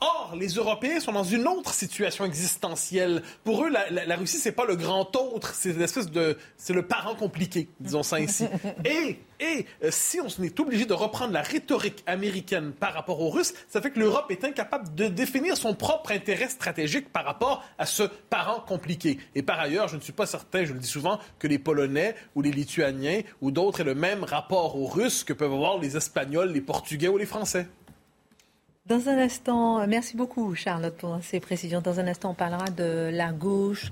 Or, 0.00 0.34
les 0.38 0.48
Européens 0.48 1.00
sont 1.00 1.12
dans 1.12 1.24
une 1.24 1.46
autre 1.46 1.72
situation 1.72 2.24
existentielle. 2.24 3.22
Pour 3.44 3.64
eux, 3.64 3.70
la, 3.70 3.88
la, 3.90 4.16
Russie, 4.16 4.38
c'est 4.38 4.52
pas 4.52 4.64
le 4.64 4.76
grand 4.76 5.14
autre, 5.16 5.54
c'est 5.54 5.76
l'espèce 5.76 6.10
de, 6.10 6.36
c'est 6.56 6.72
le 6.72 6.86
parent 6.86 7.14
compliqué, 7.14 7.68
disons 7.80 8.02
ça 8.02 8.16
ainsi. 8.16 8.46
Et, 8.84 9.18
et 9.44 9.66
euh, 9.84 9.90
si 9.90 10.20
on 10.20 10.42
est 10.42 10.58
obligé 10.58 10.86
de 10.86 10.94
reprendre 10.94 11.32
la 11.32 11.42
rhétorique 11.42 12.02
américaine 12.06 12.72
par 12.72 12.94
rapport 12.94 13.20
aux 13.20 13.28
Russes, 13.28 13.52
ça 13.68 13.82
fait 13.82 13.90
que 13.90 14.00
l'Europe 14.00 14.30
est 14.30 14.42
incapable 14.42 14.94
de 14.94 15.06
définir 15.06 15.56
son 15.56 15.74
propre 15.74 16.12
intérêt 16.12 16.48
stratégique 16.48 17.12
par 17.12 17.24
rapport 17.24 17.62
à 17.78 17.84
ce 17.84 18.04
parent 18.30 18.60
compliqué. 18.60 19.18
Et 19.34 19.42
par 19.42 19.60
ailleurs, 19.60 19.88
je 19.88 19.96
ne 19.96 20.00
suis 20.00 20.12
pas 20.12 20.26
certain, 20.26 20.64
je 20.64 20.72
le 20.72 20.78
dis 20.78 20.88
souvent, 20.88 21.18
que 21.38 21.46
les 21.46 21.58
Polonais 21.58 22.14
ou 22.34 22.40
les 22.40 22.52
Lituaniens 22.52 23.20
ou 23.42 23.50
d'autres 23.50 23.80
aient 23.80 23.84
le 23.84 23.94
même 23.94 24.24
rapport 24.24 24.76
aux 24.76 24.86
Russes 24.86 25.24
que 25.24 25.34
peuvent 25.34 25.52
avoir 25.52 25.78
les 25.78 25.96
Espagnols, 25.96 26.50
les 26.50 26.62
Portugais 26.62 27.08
ou 27.08 27.18
les 27.18 27.26
Français. 27.26 27.66
Dans 28.86 29.08
un 29.08 29.16
instant, 29.16 29.86
merci 29.86 30.14
beaucoup 30.14 30.54
Charlotte 30.54 30.94
pour 30.94 31.18
ces 31.22 31.40
précisions. 31.40 31.80
Dans 31.80 32.00
un 32.00 32.06
instant, 32.06 32.32
on 32.32 32.34
parlera 32.34 32.68
de 32.68 33.08
la 33.10 33.32
gauche. 33.32 33.90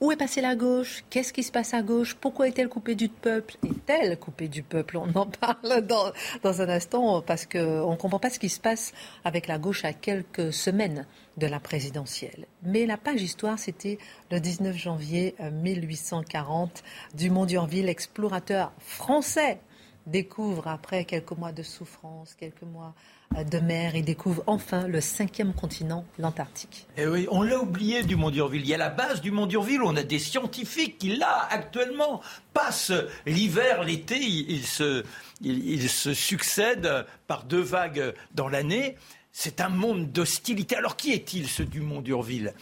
Où 0.00 0.10
est 0.10 0.16
passée 0.16 0.40
la 0.40 0.56
gauche? 0.56 1.04
Qu'est-ce 1.08 1.32
qui 1.32 1.42
se 1.42 1.52
passe 1.52 1.72
à 1.72 1.80
gauche? 1.80 2.14
Pourquoi 2.14 2.48
est-elle 2.48 2.68
coupée 2.68 2.94
du 2.94 3.08
peuple? 3.08 3.56
Est-elle 3.64 4.18
coupée 4.18 4.48
du 4.48 4.62
peuple? 4.62 4.96
On 4.96 5.10
en 5.14 5.26
parle 5.26 5.82
dans, 5.82 6.12
dans 6.42 6.60
un 6.60 6.68
instant 6.68 7.22
parce 7.22 7.46
qu'on 7.46 7.92
ne 7.92 7.96
comprend 7.96 8.18
pas 8.18 8.30
ce 8.30 8.38
qui 8.38 8.48
se 8.48 8.60
passe 8.60 8.92
avec 9.24 9.46
la 9.46 9.58
gauche 9.58 9.84
à 9.84 9.92
quelques 9.92 10.52
semaines 10.52 11.06
de 11.36 11.46
la 11.46 11.60
présidentielle. 11.60 12.46
Mais 12.62 12.86
la 12.86 12.96
page 12.96 13.22
histoire, 13.22 13.58
c'était 13.58 13.98
le 14.30 14.40
19 14.40 14.76
janvier 14.76 15.36
1840. 15.40 16.82
Euh, 16.84 17.16
Dumont 17.16 17.46
d'Urville, 17.46 17.88
explorateur 17.88 18.72
français, 18.78 19.60
découvre 20.06 20.68
après 20.68 21.04
quelques 21.04 21.32
mois 21.32 21.52
de 21.52 21.62
souffrance, 21.62 22.34
quelques 22.34 22.62
mois 22.62 22.94
de 23.42 23.58
mer 23.58 23.96
et 23.96 24.02
découvre 24.02 24.44
enfin 24.46 24.86
le 24.86 25.00
cinquième 25.00 25.52
continent, 25.52 26.04
l'Antarctique. 26.18 26.86
Eh 26.96 27.06
oui, 27.06 27.26
on 27.30 27.42
l'a 27.42 27.58
oublié 27.58 28.02
du 28.02 28.16
Mont 28.16 28.30
d'Urville. 28.30 28.62
Il 28.62 28.68
y 28.68 28.74
a 28.74 28.78
la 28.78 28.90
base 28.90 29.20
du 29.20 29.30
Mont 29.30 29.46
d'Urville, 29.46 29.82
on 29.82 29.96
a 29.96 30.02
des 30.02 30.18
scientifiques 30.18 30.98
qui, 30.98 31.16
là, 31.16 31.48
actuellement, 31.50 32.20
passent 32.52 32.92
l'hiver, 33.26 33.82
l'été, 33.82 34.18
ils 34.18 34.66
se, 34.66 35.04
ils, 35.40 35.88
se 35.88 36.14
succèdent 36.14 37.06
par 37.26 37.44
deux 37.44 37.60
vagues 37.60 38.14
dans 38.34 38.48
l'année. 38.48 38.96
C'est 39.32 39.60
un 39.60 39.68
monde 39.68 40.12
d'hostilité. 40.12 40.76
Alors 40.76 40.96
qui 40.96 41.12
est-il, 41.12 41.48
ce 41.48 41.62
du 41.62 41.80
Mont 41.80 42.00
d'Urville 42.00 42.54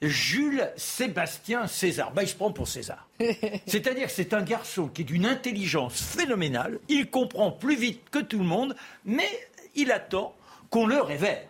Jules 0.00 0.70
Sébastien 0.76 1.66
César. 1.66 2.12
Ben, 2.12 2.22
il 2.22 2.28
se 2.28 2.36
prend 2.36 2.52
pour 2.52 2.68
César. 2.68 3.08
C'est-à-dire 3.66 4.06
que 4.06 4.12
c'est 4.12 4.32
un 4.32 4.42
garçon 4.42 4.86
qui 4.86 5.02
est 5.02 5.04
d'une 5.04 5.26
intelligence 5.26 6.00
phénoménale. 6.00 6.78
Il 6.88 7.10
comprend 7.10 7.50
plus 7.50 7.76
vite 7.76 8.02
que 8.10 8.20
tout 8.20 8.38
le 8.38 8.44
monde, 8.44 8.76
mais 9.04 9.28
il 9.74 9.92
attend 9.92 10.34
qu'on 10.70 10.86
le 10.86 11.00
révèle. 11.00 11.46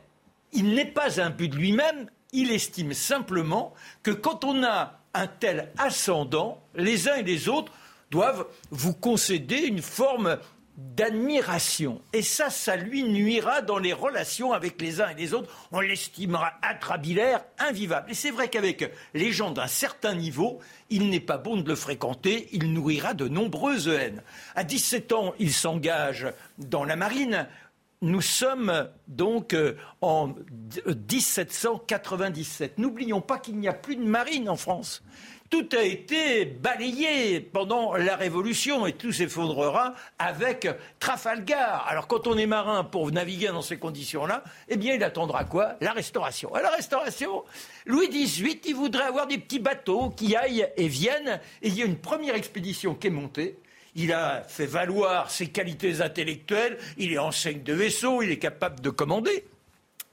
Il 0.53 0.75
n'est 0.75 0.87
pas 0.87 1.21
un 1.21 1.31
but 1.31 1.55
lui-même, 1.55 2.09
il 2.33 2.51
estime 2.51 2.93
simplement 2.93 3.75
que 4.03 4.11
quand 4.11 4.45
on 4.45 4.63
a 4.65 5.01
un 5.15 5.27
tel 5.27 5.71
ascendant, 5.79 6.63
les 6.75 7.09
uns 7.09 7.17
et 7.17 7.23
les 7.23 7.49
autres 7.49 7.73
doivent 8.11 8.47
vous 8.71 8.95
concéder 8.95 9.59
une 9.59 9.83
forme 9.83 10.39
d'admiration. 10.79 12.01
Et 12.13 12.23
ça, 12.23 12.51
ça 12.51 12.77
lui 12.77 13.03
nuira 13.03 13.63
dans 13.63 13.79
les 13.79 13.93
relations 13.93 14.53
avec 14.53 14.81
les 14.81 15.01
uns 15.01 15.09
et 15.09 15.15
les 15.15 15.35
autres. 15.35 15.53
On 15.73 15.81
l'estimera 15.81 16.53
atrabilaire, 16.63 17.45
invivable. 17.59 18.13
Et 18.13 18.15
c'est 18.15 18.31
vrai 18.31 18.49
qu'avec 18.49 18.93
les 19.13 19.33
gens 19.33 19.51
d'un 19.51 19.67
certain 19.67 20.15
niveau, 20.15 20.61
il 20.89 21.11
n'est 21.11 21.19
pas 21.19 21.37
bon 21.37 21.57
de 21.57 21.69
le 21.69 21.75
fréquenter, 21.75 22.49
il 22.53 22.73
nourrira 22.73 23.13
de 23.13 23.27
nombreuses 23.27 23.89
haines. 23.89 24.23
À 24.55 24.63
17 24.63 25.13
ans, 25.13 25.35
il 25.41 25.53
s'engage 25.53 26.29
dans 26.59 26.85
la 26.85 26.95
marine. 26.95 27.49
Nous 28.01 28.21
sommes 28.21 28.89
donc 29.09 29.55
euh, 29.55 29.77
en 30.01 30.35
1797. 30.87 32.79
N'oublions 32.79 33.21
pas 33.21 33.39
qu'il 33.39 33.59
n'y 33.59 33.69
a 33.69 33.73
plus 33.73 33.97
de 33.97 34.05
marine 34.05 34.49
en 34.49 34.57
France 34.57 35.03
tout 35.51 35.69
a 35.77 35.83
été 35.83 36.45
balayé 36.45 37.41
pendant 37.41 37.97
la 37.97 38.17
Révolution 38.17 38.87
et 38.87 38.93
tout 38.93 39.13
s'effondrera 39.13 39.95
avec 40.19 40.69
Trafalgar. 40.99 41.87
Alors 41.89 42.07
quand 42.07 42.27
on 42.27 42.37
est 42.37 42.47
marin 42.47 42.85
pour 42.85 43.11
naviguer 43.11 43.49
dans 43.49 43.63
ces 43.63 43.79
conditions-là, 43.79 44.45
eh 44.69 44.77
bien 44.77 44.95
il 44.95 45.03
attendra 45.03 45.45
quoi? 45.45 45.77
La 45.81 45.93
restauration. 45.93 46.55
À 46.55 46.61
la 46.61 46.71
restauration, 46.71 47.45
Louis 47.87 48.09
XVIII, 48.09 48.61
il 48.67 48.75
voudrait 48.75 49.05
avoir 49.05 49.27
des 49.27 49.39
petits 49.39 49.59
bateaux 49.59 50.11
qui 50.11 50.37
aillent 50.37 50.69
et 50.77 50.89
viennent. 50.89 51.41
Il 51.63 51.75
y 51.75 51.83
a 51.83 51.87
une 51.87 51.99
première 51.99 52.35
expédition 52.35 52.95
qui 52.95 53.07
est 53.07 53.11
montée. 53.11 53.59
Il 54.01 54.13
a 54.13 54.45
fait 54.47 54.67
valoir 54.67 55.29
ses 55.29 55.49
qualités 55.49 56.03
intellectuelles, 56.03 56.79
il 56.99 57.13
est 57.13 57.19
enseigne 57.19 57.65
de 57.65 57.73
vaisseau, 57.73 58.23
il 58.23 58.31
est 58.31 58.39
capable 58.39 58.79
de 58.79 58.91
commander. 58.91 59.45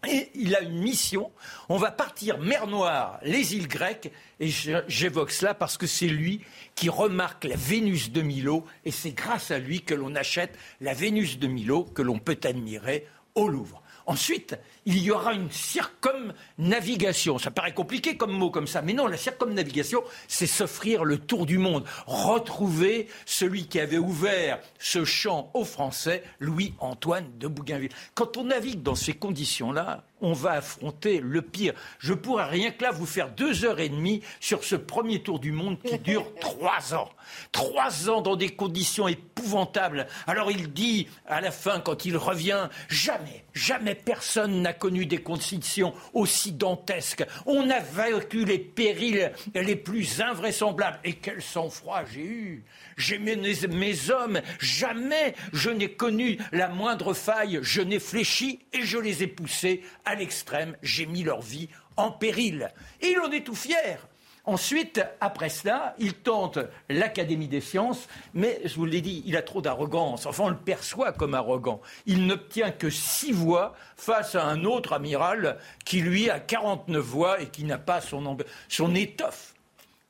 Et 0.08 0.32
il 0.34 0.56
a 0.56 0.62
une 0.62 0.80
mission. 0.80 1.32
On 1.70 1.78
va 1.78 1.92
partir 1.92 2.40
mer 2.40 2.66
Noire, 2.66 3.20
les 3.22 3.56
îles 3.56 3.68
grecques. 3.68 4.12
Et 4.40 4.50
j'évoque 4.88 5.30
cela 5.30 5.54
parce 5.54 5.78
que 5.78 5.86
c'est 5.86 6.08
lui 6.08 6.42
qui 6.74 6.90
remarque 6.90 7.44
la 7.44 7.56
Vénus 7.56 8.12
de 8.12 8.24
Milo. 8.24 8.66
Et 8.86 8.92
c'est 8.92 9.12
grâce 9.12 9.52
à 9.52 9.60
lui 9.60 9.82
que 9.82 9.94
l'on 9.94 10.16
achète 10.16 10.58
la 10.82 10.96
Vénus 10.96 11.38
de 11.38 11.46
Milo 11.46 11.84
que 11.84 12.02
l'on 12.02 12.18
peut 12.18 12.40
admirer 12.44 13.06
au 13.36 13.48
Louvre. 13.48 13.84
Ensuite, 14.08 14.58
il 14.86 15.00
y 15.00 15.10
aura 15.10 15.34
une 15.34 15.50
circumnavigation. 15.50 17.40
Ça 17.40 17.50
paraît 17.50 17.74
compliqué 17.74 18.18
comme 18.18 18.32
mot 18.32 18.52
comme 18.52 18.68
ça, 18.68 18.82
mais 18.82 18.94
non, 18.94 19.08
la 19.08 19.18
circumnavigation, 19.18 20.04
c'est 20.28 20.48
s'offrir 20.48 21.04
le 21.04 21.18
tour 21.18 21.46
du 21.46 21.58
monde, 21.58 21.86
retrouver 22.06 23.08
celui 23.26 23.68
qui 23.68 23.80
avait 23.80 23.98
ouvert 23.98 24.60
ce 24.80 25.04
champ 25.06 25.50
aux 25.54 25.66
Français, 25.66 26.24
Louis-Antoine 26.40 27.32
de 27.40 27.48
Bougainville. 27.48 27.92
Quand 28.14 28.38
on 28.38 28.46
navigue 28.46 28.84
dans 28.84 28.96
ces 28.96 29.14
conditions-là, 29.14 30.04
on 30.22 30.34
va 30.34 30.54
affronter 30.54 31.20
le 31.20 31.42
pire. 31.42 31.74
Je 32.00 32.14
pourrais 32.14 32.46
rien 32.46 32.72
que 32.72 32.84
là 32.84 32.92
vous 32.92 33.06
faire 33.06 33.30
deux 33.30 33.66
heures 33.66 33.80
et 33.80 33.90
demie 33.90 34.22
sur 34.40 34.64
ce 34.64 34.76
premier 34.76 35.22
tour 35.22 35.40
du 35.40 35.52
monde 35.52 35.78
qui 35.82 35.98
dure 36.00 36.34
trois 36.40 36.94
ans. 36.94 37.10
Trois 37.52 38.10
ans 38.10 38.22
dans 38.22 38.36
des 38.36 38.50
conditions 38.50 39.08
épouvantables. 39.08 40.08
Alors 40.28 40.52
il 40.52 40.72
dit 40.72 41.08
à 41.28 41.42
la 41.42 41.52
fin, 41.52 41.80
quand 41.80 42.06
il 42.06 42.18
revient, 42.18 42.70
jamais, 42.88 43.44
jamais 43.54 43.96
personne 43.96 44.62
n'a 44.62 44.74
connu 44.74 45.06
des 45.06 45.18
conditions 45.18 45.94
aussi 46.14 46.52
dantesques. 46.52 47.26
On 47.46 47.70
a 47.70 47.80
vaincu 47.80 48.46
les 48.46 48.60
périls 48.60 49.32
les 49.54 49.76
plus 49.76 50.22
invraisemblables. 50.22 51.00
Et 51.04 51.14
quel 51.14 51.42
sang-froid 51.42 52.04
j'ai 52.12 52.26
eu. 52.26 52.66
J'ai 52.98 53.18
mes, 53.18 53.36
mes 53.36 54.10
hommes, 54.10 54.42
jamais 54.60 55.36
je 55.52 55.70
n'ai 55.70 55.92
connu 55.92 56.38
la 56.52 56.70
moindre 56.70 57.14
faille. 57.14 57.60
Je 57.62 57.82
n'ai 57.82 58.00
fléchi 58.00 58.60
et 58.74 58.84
je 58.84 58.98
les 58.98 59.24
ai 59.24 59.28
poussés 59.28 59.82
à 60.06 60.16
l'extrême. 60.16 60.76
J'ai 60.82 61.06
mis 61.06 61.24
leur 61.24 61.42
vie 61.42 61.70
en 61.98 62.12
péril. 62.12 62.72
Et 63.02 63.08
il 63.08 63.20
en 63.20 63.32
est 63.32 63.46
tout 63.46 63.56
fier. 63.56 64.08
Ensuite, 64.48 65.02
après 65.22 65.50
cela, 65.50 65.96
il 65.98 66.14
tente 66.14 66.60
l'Académie 66.88 67.48
des 67.48 67.62
sciences, 67.62 68.08
mais 68.36 68.62
je 68.64 68.76
vous 68.76 68.86
l'ai 68.86 69.02
dit, 69.02 69.24
il 69.26 69.36
a 69.38 69.42
trop 69.42 69.60
d'arrogance. 69.60 70.28
Enfin, 70.28 70.44
on 70.44 70.50
le 70.50 70.58
perçoit 70.58 71.14
comme 71.14 71.34
arrogant. 71.34 71.82
Il 72.06 72.28
n'obtient 72.28 72.70
que 72.70 72.92
six 72.92 73.32
voix 73.32 73.74
face 73.96 74.36
à 74.36 74.46
un 74.46 74.64
autre 74.64 74.94
amiral 74.94 75.58
qui, 75.84 76.02
lui, 76.02 76.30
a 76.30 76.40
49 76.40 77.04
voix 77.04 77.42
et 77.42 77.48
qui 77.48 77.64
n'a 77.64 77.80
pas 77.80 78.02
son, 78.02 78.38
son 78.70 78.94
étoffe. 78.94 79.55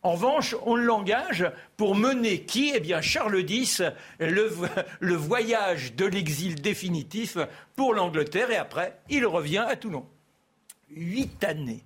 En 0.05 0.11
revanche, 0.11 0.55
on 0.67 0.75
l'engage 0.75 1.51
pour 1.77 1.95
mener 1.95 2.41
qui? 2.41 2.71
Eh 2.75 2.79
bien, 2.79 3.01
Charles 3.01 3.43
X, 3.49 3.81
le, 4.19 4.51
le 4.99 5.15
voyage 5.15 5.95
de 5.95 6.05
l'exil 6.05 6.61
définitif 6.61 7.39
pour 7.75 7.95
l'Angleterre, 7.95 8.51
et 8.51 8.55
après, 8.55 8.99
il 9.09 9.25
revient 9.25 9.65
à 9.67 9.75
Toulon. 9.75 10.05
Huit 10.91 11.43
années 11.43 11.83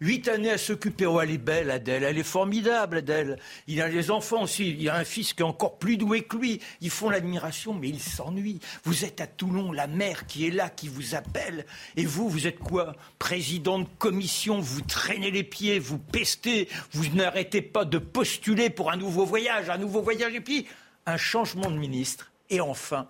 Huit 0.00 0.28
années 0.28 0.50
à 0.50 0.58
s'occuper. 0.58 1.06
Oh, 1.06 1.20
elle 1.20 1.30
est 1.30 1.38
belle, 1.38 1.70
Adèle. 1.70 2.04
Elle 2.04 2.18
est 2.18 2.22
formidable, 2.22 2.98
Adèle. 2.98 3.38
Il 3.66 3.80
a 3.80 3.88
les 3.88 4.10
enfants 4.10 4.42
aussi. 4.42 4.76
Il 4.78 4.88
a 4.88 4.96
un 4.96 5.04
fils 5.04 5.32
qui 5.32 5.42
est 5.42 5.46
encore 5.46 5.78
plus 5.78 5.96
doué 5.96 6.22
que 6.22 6.36
lui. 6.36 6.60
Ils 6.80 6.90
font 6.90 7.08
l'admiration, 7.08 7.72
mais 7.72 7.88
ils 7.88 8.02
s'ennuient. 8.02 8.60
Vous 8.84 9.04
êtes 9.04 9.20
à 9.20 9.26
Toulon, 9.26 9.72
la 9.72 9.86
mère 9.86 10.26
qui 10.26 10.46
est 10.46 10.50
là, 10.50 10.68
qui 10.68 10.88
vous 10.88 11.14
appelle. 11.14 11.64
Et 11.96 12.04
vous, 12.04 12.28
vous 12.28 12.46
êtes 12.46 12.58
quoi? 12.58 12.94
Président 13.18 13.78
de 13.78 13.88
commission. 13.98 14.60
Vous 14.60 14.82
traînez 14.82 15.30
les 15.30 15.44
pieds, 15.44 15.78
vous 15.78 15.98
pestez. 15.98 16.68
Vous 16.92 17.08
n'arrêtez 17.14 17.62
pas 17.62 17.86
de 17.86 17.98
postuler 17.98 18.68
pour 18.68 18.90
un 18.90 18.96
nouveau 18.96 19.24
voyage, 19.24 19.70
un 19.70 19.78
nouveau 19.78 20.02
voyage. 20.02 20.34
Et 20.34 20.40
puis, 20.40 20.66
un 21.06 21.16
changement 21.16 21.70
de 21.70 21.78
ministre. 21.78 22.30
Et 22.50 22.60
enfin, 22.60 23.08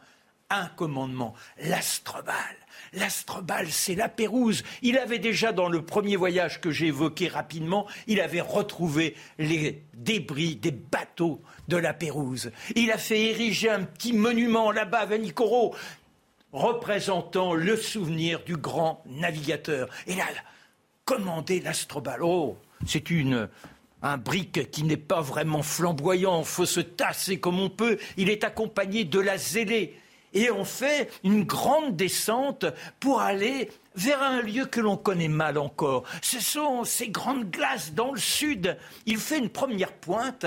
un 0.51 0.67
commandement. 0.67 1.35
L'Astrobal 1.59 2.57
L'astrobal, 2.93 3.67
c'est 3.71 3.95
la 3.95 4.09
Pérouse. 4.09 4.63
Il 4.83 4.97
avait 4.99 5.19
déjà, 5.19 5.53
dans 5.53 5.69
le 5.69 5.83
premier 5.83 6.17
voyage 6.17 6.61
que 6.61 6.71
j'ai 6.71 6.87
évoqué 6.87 7.29
rapidement, 7.29 7.87
il 8.07 8.21
avait 8.21 8.41
retrouvé 8.41 9.15
les 9.39 9.83
débris 9.95 10.57
des 10.57 10.71
bateaux 10.71 11.41
de 11.69 11.77
la 11.77 11.93
Pérouse. 11.93 12.53
Il 12.75 12.91
a 12.93 12.99
fait 12.99 13.21
ériger 13.21 13.71
un 13.71 13.83
petit 13.83 14.13
monument 14.13 14.71
là-bas 14.71 15.01
à 15.01 15.07
Vanicoro, 15.07 15.75
représentant 16.53 17.55
le 17.55 17.77
souvenir 17.77 18.43
du 18.45 18.57
grand 18.57 19.03
navigateur. 19.07 19.89
Et 20.07 20.15
là, 20.15 20.25
commander 21.05 21.61
l'Astrobal. 21.61 22.23
Oh, 22.23 22.57
c'est 22.87 23.11
une, 23.11 23.49
un 24.03 24.17
brick 24.17 24.71
qui 24.71 24.85
n'est 24.85 24.97
pas 24.97 25.21
vraiment 25.21 25.63
flamboyant, 25.63 26.45
faut 26.45 26.67
se 26.67 26.81
tasser 26.81 27.41
comme 27.41 27.61
on 27.61 27.69
peut. 27.69 27.99
Il 28.17 28.31
est 28.31 28.45
accompagné 28.45 29.05
de 29.05 29.21
la 29.21 29.37
zélée 29.37 29.99
et 30.37 30.51
on 30.51 30.65
fait 30.65 31.11
une 31.25 31.45
grande 31.45 31.97
descente 31.97 32.67
pour 33.01 33.23
aller 33.23 33.71
vers 33.95 34.23
un 34.23 34.43
lieu 34.43 34.67
que 34.67 34.81
l'on 34.81 34.99
connaît 34.99 35.29
mal 35.29 35.57
encore. 35.57 36.05
Ce 36.21 36.41
sont 36.41 36.85
ces 36.85 37.09
grandes 37.09 37.51
glaces 37.51 37.95
dans 37.95 38.13
le 38.13 38.21
sud. 38.21 38.77
Il 39.07 39.17
fait 39.17 39.39
une 39.39 39.49
première 39.49 39.95
pointe 39.95 40.45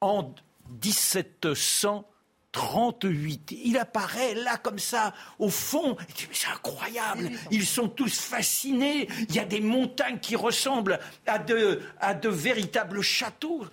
en 0.00 0.34
1738. 0.82 3.56
Il 3.64 3.78
apparaît 3.78 4.34
là 4.34 4.56
comme 4.56 4.80
ça, 4.80 5.14
au 5.38 5.48
fond. 5.48 5.96
C'est 6.32 6.48
incroyable. 6.48 7.30
Ils 7.52 7.66
sont 7.66 7.86
tous 7.88 8.18
fascinés. 8.18 9.06
Il 9.28 9.36
y 9.36 9.38
a 9.38 9.44
des 9.44 9.60
montagnes 9.60 10.18
qui 10.18 10.34
ressemblent 10.34 10.98
à 11.26 11.38
de, 11.38 11.80
à 12.00 12.14
de 12.14 12.28
véritables 12.28 13.00
châteaux. 13.00 13.64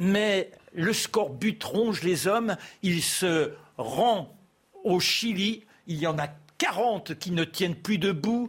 Mais 0.00 0.50
le 0.72 0.94
scorbut 0.94 1.62
ronge 1.62 2.02
les 2.02 2.26
hommes. 2.26 2.56
Il 2.82 3.02
se 3.02 3.52
rend 3.76 4.35
au 4.86 5.00
Chili, 5.00 5.64
il 5.86 5.98
y 5.98 6.06
en 6.06 6.18
a 6.18 6.28
40 6.58 7.18
qui 7.18 7.32
ne 7.32 7.44
tiennent 7.44 7.74
plus 7.74 7.98
debout, 7.98 8.48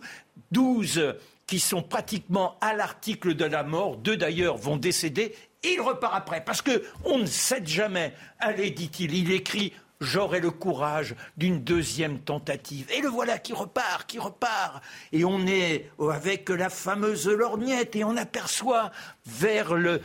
12 0.52 1.16
qui 1.48 1.60
sont 1.60 1.82
pratiquement 1.82 2.58
à 2.62 2.74
l'article 2.74 3.34
de 3.34 3.46
la 3.46 3.64
mort, 3.64 3.98
deux 3.98 4.18
d'ailleurs 4.18 4.58
vont 4.58 4.78
décéder, 4.78 5.34
il 5.64 5.82
repart 5.82 6.14
après, 6.14 6.44
parce 6.44 6.62
qu'on 6.62 7.18
ne 7.18 7.26
cède 7.26 7.68
jamais. 7.68 8.14
Allez, 8.40 8.70
dit-il, 8.70 9.14
il 9.14 9.32
écrit 9.32 9.74
J'aurai 10.00 10.40
le 10.42 10.52
courage 10.52 11.16
d'une 11.38 11.64
deuxième 11.64 12.20
tentative. 12.20 12.86
Et 12.96 13.02
le 13.02 13.10
voilà 13.10 13.40
qui 13.40 13.54
repart, 13.54 14.08
qui 14.08 14.20
repart. 14.20 14.84
Et 15.12 15.26
on 15.26 15.48
est 15.48 15.90
avec 16.00 16.50
la 16.50 16.70
fameuse 16.70 17.28
lorgnette 17.28 17.96
et 17.96 18.04
on 18.04 18.16
aperçoit 18.16 18.92
vers 19.26 19.74
le 19.74 20.02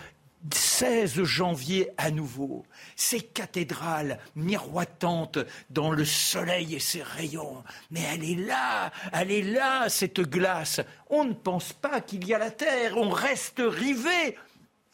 16 0.50 1.22
janvier 1.22 1.90
à 1.96 2.10
nouveau, 2.10 2.66
ces 2.96 3.20
cathédrales 3.20 4.18
miroitantes 4.34 5.38
dans 5.70 5.90
le 5.90 6.04
soleil 6.04 6.74
et 6.74 6.80
ses 6.80 7.02
rayons. 7.02 7.62
Mais 7.90 8.00
elle 8.12 8.24
est 8.24 8.46
là, 8.46 8.90
elle 9.12 9.30
est 9.30 9.42
là, 9.42 9.88
cette 9.88 10.20
glace. 10.20 10.80
On 11.10 11.24
ne 11.24 11.34
pense 11.34 11.72
pas 11.72 12.00
qu'il 12.00 12.26
y 12.26 12.34
a 12.34 12.38
la 12.38 12.50
terre, 12.50 12.96
on 12.96 13.10
reste 13.10 13.62
rivé 13.64 14.36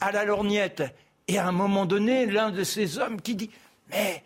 à 0.01 0.13
la 0.13 0.25
lorgnette. 0.25 0.83
Et 1.29 1.39
à 1.39 1.47
un 1.47 1.53
moment 1.53 1.87
donné, 1.87 2.27
l'un 2.27 2.51
de 2.51 2.65
ces 2.65 2.99
hommes 2.99 3.21
qui 3.21 3.35
dit 3.35 3.51
Mais 3.91 4.23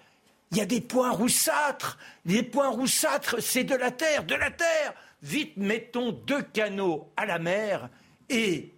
il 0.50 0.58
y 0.58 0.60
a 0.60 0.66
des 0.66 0.80
points 0.80 1.12
roussâtres, 1.12 1.98
les 2.24 2.42
points 2.42 2.68
roussâtres, 2.68 3.36
c'est 3.40 3.64
de 3.64 3.74
la 3.74 3.90
terre, 3.90 4.24
de 4.24 4.34
la 4.34 4.50
terre. 4.50 4.94
Vite, 5.22 5.56
mettons 5.56 6.10
deux 6.10 6.42
canaux 6.42 7.12
à 7.16 7.26
la 7.26 7.38
mer 7.38 7.88
et 8.28 8.74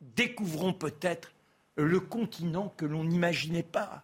découvrons 0.00 0.72
peut-être 0.72 1.30
le 1.76 2.00
continent 2.00 2.72
que 2.76 2.86
l'on 2.86 3.04
n'imaginait 3.04 3.62
pas. 3.62 4.02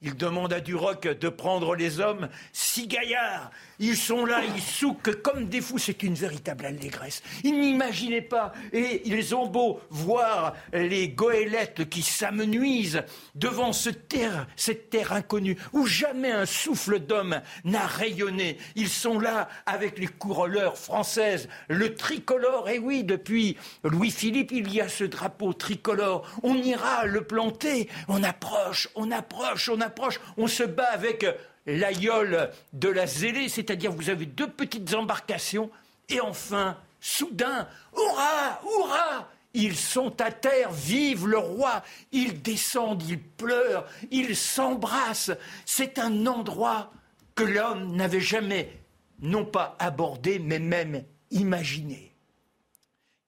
Il 0.00 0.16
demande 0.16 0.52
à 0.52 0.60
Duroc 0.60 1.06
de 1.06 1.28
prendre 1.28 1.76
les 1.76 2.00
hommes, 2.00 2.28
six 2.52 2.88
gaillards. 2.88 3.50
Ils 3.84 3.96
sont 3.96 4.24
là, 4.24 4.42
ils 4.44 4.62
souquent 4.62 5.20
comme 5.22 5.46
des 5.46 5.60
fous. 5.60 5.78
C'est 5.78 6.04
une 6.04 6.14
véritable 6.14 6.66
allégresse. 6.66 7.20
Ils 7.42 7.58
n'imaginaient 7.58 8.22
pas. 8.22 8.52
Et 8.72 9.02
ils 9.06 9.34
ont 9.34 9.46
beau 9.46 9.80
voir 9.90 10.54
les 10.72 11.08
goélettes 11.08 11.88
qui 11.88 12.02
s'amenuisent 12.02 13.02
devant 13.34 13.72
cette 13.72 14.08
terre 14.08 15.12
inconnue 15.12 15.56
où 15.72 15.86
jamais 15.86 16.30
un 16.30 16.46
souffle 16.46 17.00
d'homme 17.00 17.40
n'a 17.64 17.84
rayonné. 17.86 18.56
Ils 18.76 18.88
sont 18.88 19.18
là 19.18 19.48
avec 19.66 19.98
les 19.98 20.06
couroleurs 20.06 20.78
françaises, 20.78 21.48
le 21.68 21.94
tricolore. 21.96 22.68
Et 22.68 22.78
oui, 22.78 23.02
depuis 23.02 23.56
Louis-Philippe, 23.82 24.52
il 24.52 24.72
y 24.72 24.80
a 24.80 24.88
ce 24.88 25.02
drapeau 25.02 25.52
tricolore. 25.52 26.24
On 26.44 26.54
ira 26.54 27.04
le 27.06 27.24
planter. 27.24 27.88
On 28.06 28.22
approche, 28.22 28.88
on 28.94 29.10
approche, 29.10 29.68
on 29.68 29.80
approche 29.80 30.20
on 30.36 30.46
se 30.46 30.62
bat 30.62 30.90
avec 30.92 31.26
l'aïeul 31.66 32.50
de 32.72 32.88
la 32.88 33.06
zélée, 33.06 33.48
c'est-à-dire 33.48 33.92
vous 33.92 34.10
avez 34.10 34.26
deux 34.26 34.48
petites 34.48 34.94
embarcations, 34.94 35.70
et 36.08 36.20
enfin, 36.20 36.76
soudain, 37.00 37.68
hurrah, 37.96 38.60
hurrah 38.64 39.28
ils 39.54 39.76
sont 39.76 40.20
à 40.20 40.30
terre, 40.30 40.70
vive 40.70 41.26
le 41.26 41.38
roi. 41.38 41.82
Ils 42.10 42.40
descendent, 42.40 43.02
ils 43.08 43.20
pleurent, 43.20 43.86
ils 44.10 44.36
s'embrassent. 44.36 45.32
C'est 45.66 45.98
un 45.98 46.26
endroit 46.26 46.92
que 47.34 47.42
l'homme 47.42 47.94
n'avait 47.94 48.20
jamais, 48.20 48.80
non 49.20 49.44
pas 49.44 49.76
abordé, 49.78 50.38
mais 50.38 50.58
même 50.58 51.04
imaginé. 51.30 52.14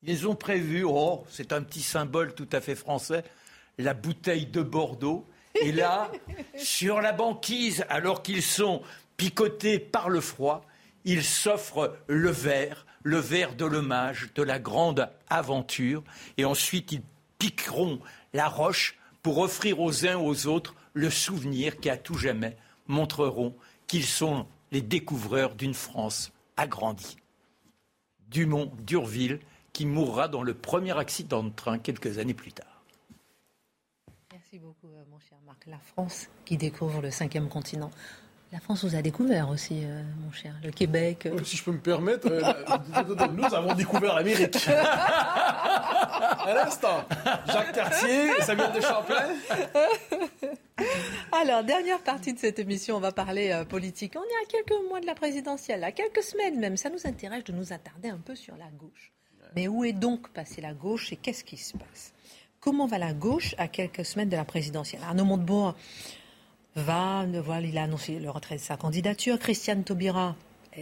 Ils 0.02 0.28
ont 0.28 0.34
prévu, 0.34 0.84
oh, 0.86 1.24
c'est 1.30 1.52
un 1.52 1.62
petit 1.62 1.82
symbole 1.82 2.34
tout 2.34 2.48
à 2.52 2.60
fait 2.60 2.74
français, 2.74 3.24
la 3.78 3.94
bouteille 3.94 4.46
de 4.46 4.62
Bordeaux. 4.62 5.26
Et 5.60 5.72
là, 5.72 6.10
sur 6.56 7.00
la 7.00 7.12
banquise, 7.12 7.84
alors 7.88 8.22
qu'ils 8.22 8.42
sont 8.42 8.82
picotés 9.16 9.78
par 9.78 10.08
le 10.08 10.20
froid, 10.20 10.64
ils 11.04 11.24
s'offrent 11.24 11.96
le 12.06 12.30
verre, 12.30 12.86
le 13.02 13.18
verre 13.18 13.54
de 13.54 13.64
l'hommage, 13.64 14.30
de 14.34 14.42
la 14.42 14.58
grande 14.58 15.10
aventure, 15.28 16.02
et 16.38 16.44
ensuite 16.44 16.92
ils 16.92 17.02
piqueront 17.38 18.00
la 18.32 18.48
roche 18.48 18.98
pour 19.22 19.38
offrir 19.38 19.80
aux 19.80 20.06
uns 20.06 20.16
aux 20.16 20.46
autres 20.46 20.74
le 20.92 21.10
souvenir 21.10 21.78
qui, 21.78 21.90
à 21.90 21.96
tout 21.96 22.14
jamais, 22.14 22.56
montreront 22.88 23.54
qu'ils 23.86 24.06
sont 24.06 24.46
les 24.72 24.82
découvreurs 24.82 25.54
d'une 25.54 25.74
France 25.74 26.32
agrandie. 26.56 27.16
Dumont 28.28 28.72
d'Urville, 28.80 29.40
qui 29.72 29.86
mourra 29.86 30.28
dans 30.28 30.42
le 30.42 30.54
premier 30.54 30.96
accident 30.96 31.42
de 31.42 31.50
train 31.50 31.78
quelques 31.78 32.18
années 32.18 32.34
plus 32.34 32.52
tard. 32.52 32.82
Merci 34.32 34.58
beaucoup, 34.58 34.88
euh, 34.88 35.04
mon 35.10 35.18
cher 35.18 35.33
La 35.66 35.78
France 35.78 36.28
qui 36.44 36.56
découvre 36.56 37.00
le 37.00 37.10
cinquième 37.10 37.48
continent. 37.48 37.90
La 38.54 38.60
France 38.60 38.84
vous 38.84 38.94
a 38.94 39.02
découvert 39.02 39.48
aussi, 39.48 39.80
euh, 39.82 40.02
mon 40.24 40.30
cher. 40.30 40.54
Le 40.62 40.70
Québec. 40.70 41.26
Euh. 41.26 41.42
Si 41.42 41.56
je 41.56 41.64
peux 41.64 41.72
me 41.72 41.80
permettre, 41.80 42.28
nous 43.34 43.52
avons 43.52 43.74
découvert 43.74 44.14
l'Amérique. 44.14 44.56
À 46.46 46.54
l'instant, 46.54 47.04
Jacques 47.46 47.72
Cartier, 47.72 48.30
Samuel 48.40 48.72
de 48.72 48.80
Champlain. 48.80 49.28
Alors, 51.32 51.64
dernière 51.64 52.00
partie 52.00 52.32
de 52.32 52.38
cette 52.38 52.58
émission, 52.58 52.96
on 52.96 53.00
va 53.00 53.12
parler 53.12 53.64
politique. 53.68 54.14
On 54.14 54.22
est 54.22 54.44
à 54.44 54.46
quelques 54.48 54.88
mois 54.88 55.00
de 55.00 55.06
la 55.06 55.14
présidentielle, 55.14 55.82
à 55.82 55.90
quelques 55.90 56.22
semaines 56.22 56.58
même. 56.60 56.76
Ça 56.76 56.90
nous 56.90 57.06
intéresse 57.06 57.44
de 57.44 57.52
nous 57.52 57.72
attarder 57.72 58.10
un 58.10 58.18
peu 58.18 58.36
sur 58.36 58.56
la 58.56 58.70
gauche. 58.78 59.12
Mais 59.56 59.68
où 59.68 59.84
est 59.84 59.92
donc 59.92 60.28
passée 60.30 60.60
la 60.60 60.74
gauche 60.74 61.12
et 61.12 61.16
qu'est-ce 61.16 61.44
qui 61.44 61.56
se 61.56 61.76
passe? 61.76 62.13
Comment 62.64 62.86
va 62.86 62.96
la 62.96 63.12
gauche 63.12 63.54
à 63.58 63.68
quelques 63.68 64.06
semaines 64.06 64.30
de 64.30 64.36
la 64.36 64.46
présidentielle? 64.46 65.02
Arnaud 65.06 65.26
Montebourg 65.26 65.74
va, 66.76 67.26
voilà, 67.44 67.66
il 67.66 67.76
a 67.76 67.82
annoncé 67.82 68.18
le 68.18 68.30
retrait 68.30 68.54
de 68.54 68.60
sa 68.60 68.78
candidature. 68.78 69.38
Christiane 69.38 69.84
Taubira 69.84 70.34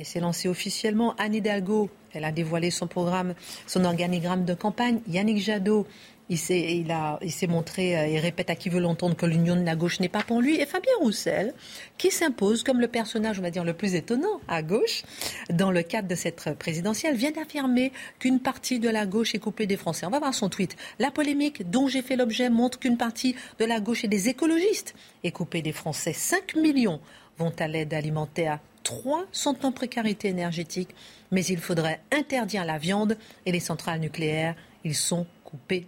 s'est 0.05 0.21
lancée 0.21 0.49
officiellement. 0.49 1.17
Anne 1.19 1.35
Hidalgo, 1.35 1.91
elle 2.13 2.25
a 2.25 2.31
dévoilé 2.31 2.71
son 2.71 2.87
programme, 2.87 3.35
son 3.67 3.85
organigramme 3.85 4.45
de 4.45 4.55
campagne. 4.55 5.01
Yannick 5.09 5.39
Jadot 5.39 5.85
il 6.33 6.39
s'est, 6.39 6.77
il, 6.79 7.49
montré 7.49 7.95
euh, 7.95 8.07
et 8.07 8.19
répète 8.19 8.49
à 8.49 8.55
qui 8.55 8.71
veut 8.71 8.81
l'entendre 8.81 9.15
que 9.15 9.27
l'union 9.27 9.55
de 9.55 9.65
la 9.65 9.77
gauche 9.77 10.01
n'est 10.01 10.09
pas 10.09 10.23
pour 10.23 10.41
lui. 10.41 10.59
Et 10.59 10.65
Fabien 10.65 10.93
Roussel, 10.99 11.53
qui 11.99 12.11
s'impose 12.11 12.63
comme 12.63 12.81
le 12.81 12.89
personnage, 12.89 13.39
on 13.39 13.43
va 13.43 13.51
dire, 13.51 13.65
le 13.65 13.75
plus 13.75 13.95
étonnant 13.95 14.41
à 14.49 14.63
gauche, 14.63 15.03
dans 15.51 15.71
le 15.71 15.83
cadre 15.83 16.09
de 16.09 16.15
cette 16.15 16.55
présidentielle, 16.59 17.17
vient 17.17 17.33
d'affirmer 17.33 17.93
qu'une 18.19 18.41
partie 18.41 18.81
de 18.81 18.89
la 18.89 19.05
gauche 19.05 19.35
est 19.35 19.41
coupée 19.41 19.67
des 19.67 19.77
Français. 19.77 20.07
On 20.07 20.11
va 20.11 20.21
voir 20.21 20.33
son 20.33 20.49
tweet. 20.49 20.75
La 20.99 21.11
polémique 21.11 21.69
dont 21.69 21.87
j'ai 21.87 22.01
fait 22.01 22.17
l'objet 22.17 22.49
montre 22.49 22.79
qu'une 22.79 22.97
partie 22.97 23.37
de 23.59 23.67
la 23.67 23.81
gauche 23.81 24.05
et 24.05 24.09
des 24.09 24.31
écologistes 24.31 24.95
est 25.25 25.33
coupée 25.33 25.61
des 25.61 25.73
Français. 25.73 26.15
5 26.15 26.57
millions 26.57 27.01
vont 27.37 27.53
à 27.59 27.69
l'aide 27.69 27.93
alimentaire. 27.93 28.59
3 28.85 29.27
sont 29.33 29.67
en 29.67 29.73
précarité 29.73 30.29
énergétique. 30.29 30.95
Mais 31.31 31.45
il 31.45 31.59
faudrait 31.59 32.01
interdire 32.11 32.65
la 32.65 32.79
viande 32.79 33.19
et 33.45 33.53
les 33.53 33.61
centrales 33.61 34.01
nucléaires. 34.01 34.55
Ils 34.85 34.95
sont 34.95 35.27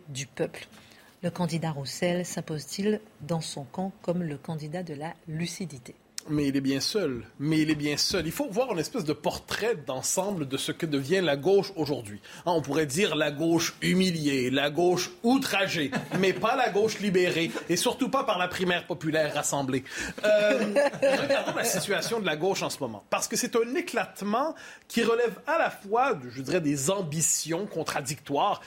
du 0.08 0.26
peuple. 0.26 0.66
Le 1.22 1.30
candidat 1.30 1.72
Roussel 1.72 2.26
s'impose-t-il 2.26 3.00
dans 3.22 3.40
son 3.40 3.64
camp 3.64 3.92
comme 4.02 4.22
le 4.22 4.36
candidat 4.36 4.82
de 4.82 4.94
la 4.94 5.14
lucidité? 5.26 5.94
Mais 6.28 6.48
il 6.48 6.56
est 6.56 6.60
bien 6.60 6.80
seul. 6.80 7.22
Mais 7.38 7.60
il 7.60 7.70
est 7.70 7.74
bien 7.74 7.96
seul. 7.96 8.26
Il 8.26 8.32
faut 8.32 8.48
voir 8.48 8.72
une 8.72 8.78
espèce 8.78 9.04
de 9.04 9.12
portrait 9.12 9.76
d'ensemble 9.86 10.48
de 10.48 10.56
ce 10.56 10.72
que 10.72 10.86
devient 10.86 11.20
la 11.20 11.36
gauche 11.36 11.72
aujourd'hui. 11.76 12.20
Hein, 12.46 12.52
on 12.52 12.62
pourrait 12.62 12.86
dire 12.86 13.14
la 13.14 13.30
gauche 13.30 13.74
humiliée, 13.82 14.50
la 14.50 14.70
gauche 14.70 15.10
outragée, 15.22 15.90
mais 16.18 16.32
pas 16.32 16.56
la 16.56 16.70
gauche 16.70 17.00
libérée, 17.00 17.50
et 17.68 17.76
surtout 17.76 18.08
pas 18.08 18.24
par 18.24 18.38
la 18.38 18.48
primaire 18.48 18.86
populaire 18.86 19.34
rassemblée. 19.34 19.84
Euh, 20.24 20.74
regardons 21.02 21.56
la 21.56 21.64
situation 21.64 22.20
de 22.20 22.26
la 22.26 22.36
gauche 22.36 22.62
en 22.62 22.70
ce 22.70 22.78
moment, 22.80 23.04
parce 23.10 23.28
que 23.28 23.36
c'est 23.36 23.56
un 23.56 23.74
éclatement 23.74 24.54
qui 24.88 25.02
relève 25.02 25.38
à 25.46 25.58
la 25.58 25.70
fois, 25.70 26.18
je 26.30 26.42
dirais, 26.42 26.60
des 26.60 26.90
ambitions 26.90 27.66
contradictoires. 27.66 28.60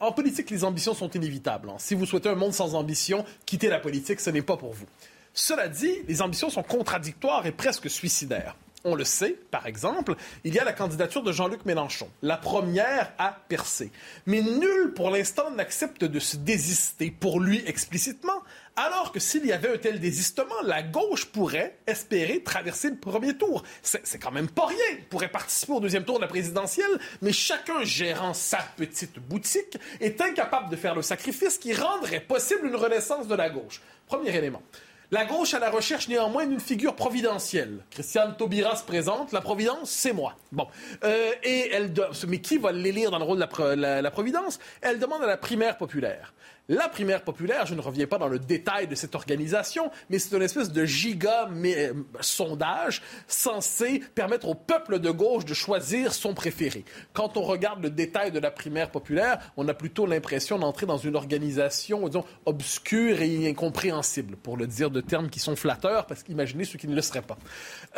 En 0.00 0.12
politique, 0.12 0.50
les 0.50 0.64
ambitions 0.64 0.94
sont 0.94 1.10
inévitables. 1.10 1.70
Hein. 1.70 1.76
Si 1.78 1.94
vous 1.94 2.06
souhaitez 2.06 2.28
un 2.28 2.34
monde 2.34 2.52
sans 2.52 2.74
ambition, 2.74 3.24
quittez 3.46 3.68
la 3.68 3.78
politique, 3.78 4.20
ce 4.20 4.30
n'est 4.30 4.42
pas 4.42 4.56
pour 4.56 4.72
vous. 4.72 4.86
Cela 5.34 5.66
dit, 5.66 6.02
les 6.06 6.22
ambitions 6.22 6.48
sont 6.48 6.62
contradictoires 6.62 7.44
et 7.44 7.52
presque 7.52 7.90
suicidaires. 7.90 8.54
On 8.86 8.94
le 8.94 9.04
sait, 9.04 9.36
par 9.50 9.66
exemple, 9.66 10.14
il 10.44 10.54
y 10.54 10.58
a 10.58 10.64
la 10.64 10.74
candidature 10.74 11.22
de 11.22 11.32
Jean-Luc 11.32 11.64
Mélenchon, 11.64 12.08
la 12.20 12.36
première 12.36 13.12
à 13.16 13.40
percer. 13.48 13.90
Mais 14.26 14.42
nul 14.42 14.92
pour 14.94 15.10
l'instant 15.10 15.50
n'accepte 15.50 16.04
de 16.04 16.20
se 16.20 16.36
désister 16.36 17.10
pour 17.10 17.40
lui 17.40 17.64
explicitement, 17.66 18.42
alors 18.76 19.10
que 19.10 19.20
s'il 19.20 19.46
y 19.46 19.52
avait 19.52 19.72
un 19.72 19.78
tel 19.78 20.00
désistement, 20.00 20.60
la 20.64 20.82
gauche 20.82 21.24
pourrait 21.24 21.78
espérer 21.86 22.42
traverser 22.42 22.90
le 22.90 22.96
premier 22.96 23.36
tour. 23.38 23.64
C'est 23.82 24.18
quand 24.18 24.32
même 24.32 24.50
pas 24.50 24.66
rien. 24.66 24.98
Il 24.98 25.04
pourrait 25.06 25.28
participer 25.28 25.72
au 25.72 25.80
deuxième 25.80 26.04
tour 26.04 26.16
de 26.16 26.22
la 26.22 26.28
présidentielle, 26.28 27.00
mais 27.22 27.32
chacun 27.32 27.82
gérant 27.84 28.34
sa 28.34 28.58
petite 28.76 29.18
boutique 29.18 29.78
est 30.00 30.20
incapable 30.20 30.68
de 30.68 30.76
faire 30.76 30.94
le 30.94 31.02
sacrifice 31.02 31.56
qui 31.56 31.72
rendrait 31.72 32.20
possible 32.20 32.66
une 32.66 32.76
renaissance 32.76 33.26
de 33.26 33.34
la 33.34 33.48
gauche. 33.48 33.80
Premier 34.06 34.36
élément. 34.36 34.62
La 35.10 35.24
gauche 35.26 35.54
à 35.54 35.58
la 35.58 35.70
recherche 35.70 36.08
néanmoins 36.08 36.46
d'une 36.46 36.60
figure 36.60 36.96
providentielle. 36.96 37.78
Christiane 37.90 38.36
Taubira 38.36 38.74
se 38.76 38.84
présente. 38.84 39.32
La 39.32 39.40
providence, 39.40 39.90
c'est 39.90 40.12
moi. 40.12 40.34
Bon. 40.50 40.66
Euh, 41.04 41.32
et 41.42 41.70
elle, 41.72 41.92
mais 42.26 42.40
qui 42.40 42.58
va 42.58 42.72
l'élire 42.72 43.10
dans 43.10 43.18
le 43.18 43.24
rôle 43.24 43.38
de 43.38 44.02
la 44.02 44.10
providence? 44.10 44.58
Elle 44.80 44.98
demande 44.98 45.22
à 45.22 45.26
la 45.26 45.36
primaire 45.36 45.76
populaire. 45.76 46.32
La 46.70 46.88
primaire 46.88 47.22
populaire, 47.22 47.66
je 47.66 47.74
ne 47.74 47.80
reviens 47.82 48.06
pas 48.06 48.16
dans 48.16 48.28
le 48.28 48.38
détail 48.38 48.88
de 48.88 48.94
cette 48.94 49.14
organisation, 49.14 49.90
mais 50.08 50.18
c'est 50.18 50.34
une 50.34 50.42
espèce 50.42 50.72
de 50.72 50.86
giga 50.86 51.46
euh, 51.50 51.92
sondage 52.20 53.02
censé 53.28 54.02
permettre 54.14 54.48
au 54.48 54.54
peuple 54.54 54.98
de 54.98 55.10
gauche 55.10 55.44
de 55.44 55.52
choisir 55.52 56.14
son 56.14 56.32
préféré. 56.32 56.86
Quand 57.12 57.36
on 57.36 57.42
regarde 57.42 57.82
le 57.82 57.90
détail 57.90 58.32
de 58.32 58.38
la 58.38 58.50
primaire 58.50 58.90
populaire, 58.90 59.52
on 59.58 59.68
a 59.68 59.74
plutôt 59.74 60.06
l'impression 60.06 60.58
d'entrer 60.58 60.86
dans 60.86 60.96
une 60.96 61.16
organisation, 61.16 62.08
disons, 62.08 62.24
obscure 62.46 63.20
et 63.20 63.46
incompréhensible, 63.46 64.36
pour 64.36 64.56
le 64.56 64.66
dire 64.66 64.90
de 64.90 65.02
termes 65.02 65.28
qui 65.28 65.40
sont 65.40 65.56
flatteurs, 65.56 66.06
parce 66.06 66.22
qu'imaginez 66.22 66.64
ceux 66.64 66.78
qui 66.78 66.88
ne 66.88 66.94
le 66.94 67.02
seraient 67.02 67.20
pas. 67.20 67.36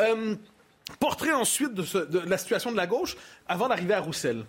Euh, 0.01 0.35
portrait 0.99 1.31
ensuite 1.31 1.73
de, 1.73 2.19
la 2.27 2.37
situation 2.37 2.73
de 2.73 2.77
la 2.77 2.85
gauche 2.85 3.15
avant 3.47 3.69
d'arriver 3.69 3.93
à 3.93 4.01
Roussel. 4.01 4.43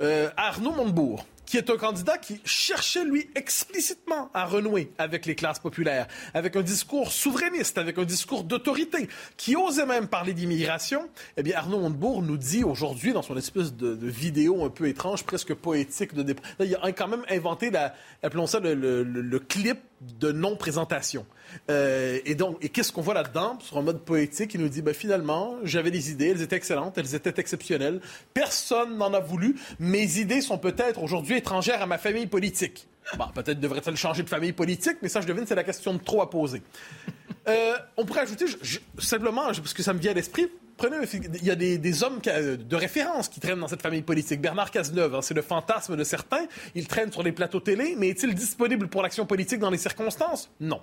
Euh, 0.00 0.30
Arnaud 0.36 0.72
Montebourg 0.72 1.26
qui 1.46 1.56
est 1.56 1.70
un 1.70 1.76
candidat 1.76 2.18
qui 2.18 2.40
cherchait, 2.44 3.04
lui, 3.04 3.30
explicitement 3.34 4.30
à 4.34 4.44
renouer 4.44 4.90
avec 4.98 5.26
les 5.26 5.34
classes 5.34 5.58
populaires, 5.58 6.06
avec 6.34 6.56
un 6.56 6.62
discours 6.62 7.12
souverainiste, 7.12 7.78
avec 7.78 7.98
un 7.98 8.04
discours 8.04 8.44
d'autorité, 8.44 9.08
qui 9.36 9.56
osait 9.56 9.86
même 9.86 10.08
parler 10.08 10.34
d'immigration. 10.34 11.08
Eh 11.36 11.42
bien, 11.42 11.56
Arnaud 11.56 11.80
Montebourg 11.80 12.22
nous 12.22 12.36
dit 12.36 12.64
aujourd'hui, 12.64 13.12
dans 13.12 13.22
son 13.22 13.36
espèce 13.36 13.74
de, 13.74 13.96
vidéo 14.06 14.64
un 14.64 14.70
peu 14.70 14.88
étrange, 14.88 15.24
presque 15.24 15.54
poétique, 15.54 16.14
de 16.14 16.34
il 16.60 16.76
a 16.80 16.92
quand 16.92 17.08
même 17.08 17.24
inventé, 17.30 17.70
la, 17.70 17.94
appelons 18.22 18.46
ça 18.46 18.60
le 18.60 19.38
clip 19.38 19.78
de 20.00 20.32
non-présentation. 20.32 21.26
Euh, 21.70 22.18
et 22.24 22.34
donc, 22.34 22.58
et 22.62 22.68
qu'est-ce 22.68 22.92
qu'on 22.92 23.02
voit 23.02 23.14
là-dedans? 23.14 23.58
Sur 23.60 23.78
un 23.78 23.82
mode 23.82 24.00
poétique, 24.04 24.54
il 24.54 24.60
nous 24.60 24.68
dit, 24.68 24.82
ben, 24.82 24.94
finalement, 24.94 25.56
j'avais 25.62 25.90
des 25.90 26.10
idées, 26.10 26.28
elles 26.28 26.42
étaient 26.42 26.56
excellentes, 26.56 26.98
elles 26.98 27.14
étaient 27.14 27.40
exceptionnelles. 27.40 28.00
Personne 28.34 28.96
n'en 28.96 29.12
a 29.14 29.20
voulu. 29.20 29.56
Mes 29.78 30.18
idées 30.18 30.40
sont 30.40 30.58
peut-être 30.58 31.02
aujourd'hui 31.02 31.36
étrangères 31.36 31.80
à 31.82 31.86
ma 31.86 31.98
famille 31.98 32.26
politique. 32.26 32.88
Bon, 33.16 33.26
peut-être 33.34 33.60
devrait-elle 33.60 33.96
changer 33.96 34.22
de 34.22 34.28
famille 34.28 34.52
politique, 34.52 34.96
mais 35.00 35.08
ça, 35.08 35.20
je 35.20 35.26
devine, 35.26 35.46
c'est 35.46 35.54
la 35.54 35.64
question 35.64 35.94
de 35.94 35.98
trop 35.98 36.22
à 36.22 36.28
poser. 36.28 36.62
Euh, 37.48 37.74
on 37.96 38.04
pourrait 38.04 38.22
ajouter, 38.22 38.46
simplement, 38.98 39.44
parce 39.46 39.72
que 39.72 39.82
ça 39.82 39.92
me 39.92 40.00
vient 40.00 40.10
à 40.10 40.14
l'esprit, 40.14 40.48
prenez, 40.76 40.96
il 41.12 41.44
y 41.44 41.50
a 41.50 41.54
des, 41.54 42.02
hommes 42.02 42.20
de 42.20 42.76
référence 42.76 43.28
qui 43.28 43.40
traînent 43.40 43.60
dans 43.60 43.68
cette 43.68 43.82
famille 43.82 44.02
politique. 44.02 44.40
Bernard 44.40 44.70
Cazeneuve, 44.70 45.14
hein, 45.14 45.22
c'est 45.22 45.34
le 45.34 45.42
fantasme 45.42 45.96
de 45.96 46.04
certains. 46.04 46.46
Il 46.74 46.86
traîne 46.86 47.12
sur 47.12 47.22
les 47.22 47.32
plateaux 47.32 47.60
télé, 47.60 47.94
mais 47.98 48.08
est-il 48.08 48.34
disponible 48.34 48.88
pour 48.88 49.02
l'action 49.02 49.26
politique 49.26 49.58
dans 49.58 49.70
les 49.70 49.78
circonstances? 49.78 50.50
Non. 50.60 50.82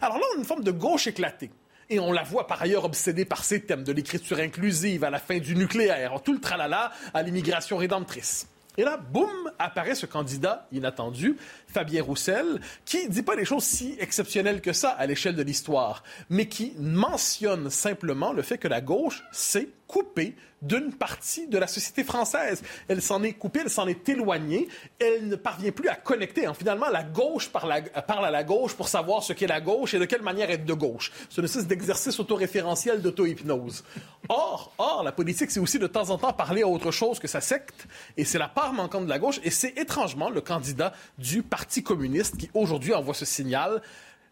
Alors 0.00 0.18
là, 0.18 0.24
on 0.32 0.36
a 0.36 0.38
une 0.38 0.46
forme 0.46 0.64
de 0.64 0.70
gauche 0.70 1.06
éclatée. 1.06 1.50
Et 1.88 2.00
on 2.00 2.12
la 2.12 2.24
voit 2.24 2.48
par 2.48 2.60
ailleurs 2.62 2.84
obsédée 2.84 3.24
par 3.24 3.44
ces 3.44 3.60
thèmes 3.60 3.84
de 3.84 3.92
l'écriture 3.92 4.38
inclusive 4.38 5.04
à 5.04 5.10
la 5.10 5.20
fin 5.20 5.38
du 5.38 5.54
nucléaire, 5.54 6.20
tout 6.24 6.32
le 6.32 6.40
tralala 6.40 6.90
à 7.14 7.22
l'immigration 7.22 7.76
rédemptrice. 7.76 8.48
Et 8.78 8.82
là, 8.82 8.98
boum, 8.98 9.30
apparaît 9.58 9.94
ce 9.94 10.04
candidat 10.04 10.66
inattendu, 10.72 11.36
Fabien 11.66 12.02
Roussel, 12.02 12.60
qui 12.84 13.08
dit 13.08 13.22
pas 13.22 13.36
des 13.36 13.44
choses 13.44 13.64
si 13.64 13.96
exceptionnelles 13.98 14.60
que 14.60 14.72
ça 14.72 14.90
à 14.90 15.06
l'échelle 15.06 15.36
de 15.36 15.42
l'histoire, 15.42 16.02
mais 16.30 16.46
qui 16.48 16.72
mentionne 16.78 17.70
simplement 17.70 18.32
le 18.32 18.42
fait 18.42 18.58
que 18.58 18.68
la 18.68 18.80
gauche 18.80 19.24
s'est 19.32 19.68
coupée 19.86 20.34
d'une 20.62 20.92
partie 20.92 21.46
de 21.46 21.58
la 21.58 21.66
société 21.66 22.02
française. 22.02 22.62
Elle 22.88 23.02
s'en 23.02 23.22
est 23.22 23.34
coupée, 23.34 23.60
elle 23.62 23.70
s'en 23.70 23.86
est 23.86 24.08
éloignée, 24.08 24.68
elle 24.98 25.28
ne 25.28 25.36
parvient 25.36 25.70
plus 25.70 25.88
à 25.88 25.94
connecter. 25.94 26.48
finalement, 26.58 26.88
la 26.88 27.04
gauche 27.04 27.50
parle 27.50 27.72
à, 27.72 28.30
la 28.30 28.42
gauche 28.42 28.74
pour 28.74 28.88
savoir 28.88 29.22
ce 29.22 29.32
qu'est 29.32 29.46
la 29.46 29.60
gauche 29.60 29.94
et 29.94 29.98
de 29.98 30.06
quelle 30.06 30.22
manière 30.22 30.50
être 30.50 30.64
de 30.64 30.72
gauche. 30.72 31.12
C'est 31.28 31.38
une 31.38 31.44
espèce 31.44 31.66
d'exercice 31.66 32.18
autoréférentiel 32.18 33.00
d'auto-hypnose. 33.02 33.84
Or, 34.28 34.72
or, 34.78 35.02
la 35.04 35.12
politique, 35.12 35.50
c'est 35.50 35.60
aussi 35.60 35.78
de 35.78 35.86
temps 35.86 36.10
en 36.10 36.18
temps 36.18 36.32
parler 36.32 36.62
à 36.62 36.68
autre 36.68 36.90
chose 36.90 37.18
que 37.18 37.28
sa 37.28 37.40
secte, 37.40 37.86
et 38.16 38.24
c'est 38.24 38.38
la 38.38 38.48
part 38.48 38.72
manquante 38.72 39.04
de 39.04 39.10
la 39.10 39.18
gauche, 39.18 39.40
et 39.44 39.50
c'est 39.50 39.78
étrangement 39.78 40.30
le 40.30 40.40
candidat 40.40 40.92
du 41.18 41.42
Parti 41.42 41.55
communiste 41.84 42.36
qui 42.36 42.50
aujourd'hui 42.54 42.94
envoie 42.94 43.14
ce 43.14 43.24
signal 43.24 43.82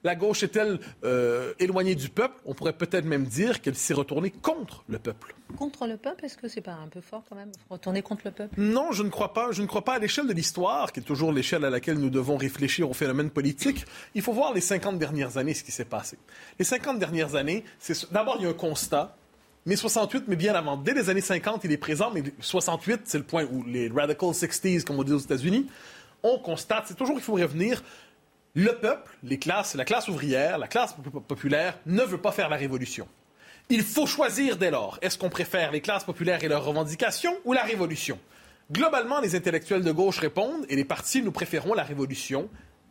la 0.05 0.14
gauche 0.14 0.43
est-elle 0.43 0.79
euh, 1.03 1.55
éloignée 1.59 1.95
du 1.95 2.11
peuple? 2.11 2.39
On 2.45 2.53
pourrait 2.53 2.75
peut-être 2.75 3.07
même 3.07 3.25
dire 3.25 3.62
qu'elle 3.62 3.75
s'est 3.75 3.95
retournée 3.95 4.31
contre 4.31 4.85
le 4.87 4.99
peuple. 4.99 5.35
Contre 5.57 5.87
le 5.87 5.97
peuple? 5.97 6.27
Est-ce 6.27 6.37
que 6.37 6.47
c'est 6.47 6.61
pas 6.61 6.75
un 6.75 6.89
peu 6.89 7.01
fort 7.01 7.22
quand 7.27 7.37
même 7.37 7.51
Retourner 7.70 8.03
contre 8.03 8.20
le 8.27 8.31
peuple? 8.31 8.55
Non, 8.61 8.93
je 8.93 9.03
ne 9.03 9.09
crois 9.09 9.33
pas. 9.33 9.51
Je 9.51 9.62
ne 9.62 9.66
crois 9.66 9.83
pas 9.83 9.95
à 9.95 9.99
l'échelle 9.99 10.27
de 10.27 10.35
l'histoire, 10.35 10.93
qui 10.93 11.01
est 11.01 11.05
toujours 11.05 11.33
l'échelle 11.33 11.64
à 11.64 11.70
laquelle 11.70 11.97
nous 11.97 12.11
devons 12.11 12.37
réfléchir 12.37 12.91
au 12.91 12.93
phénomène 12.93 13.31
politique. 13.31 13.87
Il 14.14 14.20
faut 14.20 14.35
voir 14.35 14.53
les 14.53 14.61
50 14.61 14.99
dernières 14.99 15.39
années, 15.39 15.55
ce 15.55 15.64
qui 15.64 15.72
s'est 15.72 15.87
passé. 15.87 16.18
Les 16.59 16.66
50 16.66 16.99
dernières 16.99 17.35
années, 17.35 17.64
c'est 17.79 18.12
d'abord 18.12 18.37
il 18.39 18.45
y 18.45 18.47
a 18.47 18.51
un 18.51 18.55
constat 18.55 19.16
mais 19.66 19.77
68, 19.77 20.25
mais 20.29 20.37
bien 20.37 20.55
avant. 20.55 20.77
Dès 20.77 20.93
les 20.93 21.09
années 21.09 21.22
50, 21.22 21.64
il 21.64 21.72
est 21.72 21.79
présent, 21.79 22.11
mais 22.12 22.22
68, 22.39 23.01
c'est 23.05 23.16
le 23.16 23.25
point 23.25 23.47
où 23.51 23.64
les 23.64 23.89
radical 23.89 24.29
60s, 24.29 24.85
comme 24.85 24.99
on 24.99 25.05
dit 25.05 25.14
aux 25.14 25.18
États-Unis, 25.18 25.66
on 26.25 26.39
constate, 26.39 26.87
c'est 26.89 26.97
toujours 26.97 27.14
qu'il 27.14 27.25
faut 27.25 27.35
revenir 27.35 27.85
le 28.55 28.72
peuple, 28.72 29.16
les 29.22 29.39
classes, 29.39 29.75
la 29.75 29.85
classe 29.85 30.09
ouvrière, 30.09 30.59
la 30.59 30.66
classe 30.66 30.97
populaire 31.29 31.79
ne 31.87 32.03
veut 32.03 32.18
pas 32.18 32.33
faire 32.33 32.49
la 32.49 32.57
révolution. 32.57 33.07
Il 33.68 33.83
faut 33.83 34.07
choisir 34.07 34.57
dès 34.57 34.70
lors. 34.70 34.99
Est-ce 35.03 35.18
qu'on 35.18 35.31
préfère 35.31 35.70
les 35.70 35.81
classes 35.81 36.05
populaires 36.05 36.43
et 36.43 36.49
leurs 36.49 36.64
revendications 36.64 37.35
ou 37.45 37.53
la 37.53 37.62
révolution? 37.62 38.18
Globalement, 38.72 39.20
les 39.20 39.35
intellectuels 39.35 39.83
de 39.83 39.93
gauche 39.93 40.18
répondent 40.18 40.64
et 40.68 40.77
les 40.77 40.85
partis, 40.85 41.22
nous 41.22 41.33
préférons 41.33 41.75
la 41.75 41.83
révolution 41.83 42.49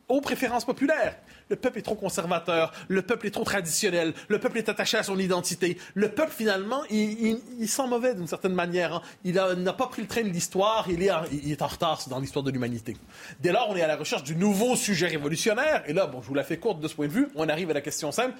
aux 0.08 0.22
préférences 0.22 0.66
populaires. 0.66 1.16
Le 1.50 1.56
peuple 1.56 1.80
est 1.80 1.84
trop 1.84 1.96
conservateur, 1.96 2.72
le 2.88 3.02
peuple 3.02 3.28
est 3.28 3.32
trop 3.32 3.44
traditionnel, 3.44 4.14
le 4.28 4.39
peuple 4.39 4.58
est 4.58 4.70
attaché 4.70 4.98
à 4.98 5.04
son 5.04 5.20
identité. 5.20 5.78
Le 5.94 6.10
peuple, 6.10 6.32
finalement, 6.32 6.84
il, 6.89 7.39
sent 7.68 7.88
mauvais 7.88 8.16
d'une 8.16 8.28
certaine 8.28 8.54
manière. 8.54 8.96
Hein. 8.96 9.02
Il 9.24 9.34
n'a 9.36 9.74
pas 9.74 9.88
pris 9.88 10.02
le 10.02 10.08
train 10.08 10.24
de 10.24 10.30
l'histoire, 10.30 10.88
il, 10.89 11.04
est 11.04 11.62
en 11.62 11.68
retard 11.68 12.02
dans 12.10 12.20
l'histoire 12.20 12.44
de 12.44 12.52
l'humanité. 12.52 12.96
Dès 13.39 13.52
lors, 13.52 13.70
on 13.70 13.76
est 13.76 13.82
à 13.82 13.88
la 13.88 13.96
recherche 13.96 14.24
du 14.24 14.36
nouveau 14.36 14.76
sujet 14.76 15.08
révolutionnaire. 15.08 15.84
Et 15.88 15.94
là, 15.94 16.10
je 16.22 16.28
vous 16.28 16.34
la 16.34 16.44
fais 16.44 16.58
courte 16.58 16.80
de 16.80 16.88
ce 16.88 16.96
point 16.96 17.08
de 17.08 17.12
vue, 17.12 17.28
on 17.36 17.50
arrive 17.50 17.70
à 17.70 17.74
la 17.74 17.82
question 17.82 18.12
simple 18.12 18.36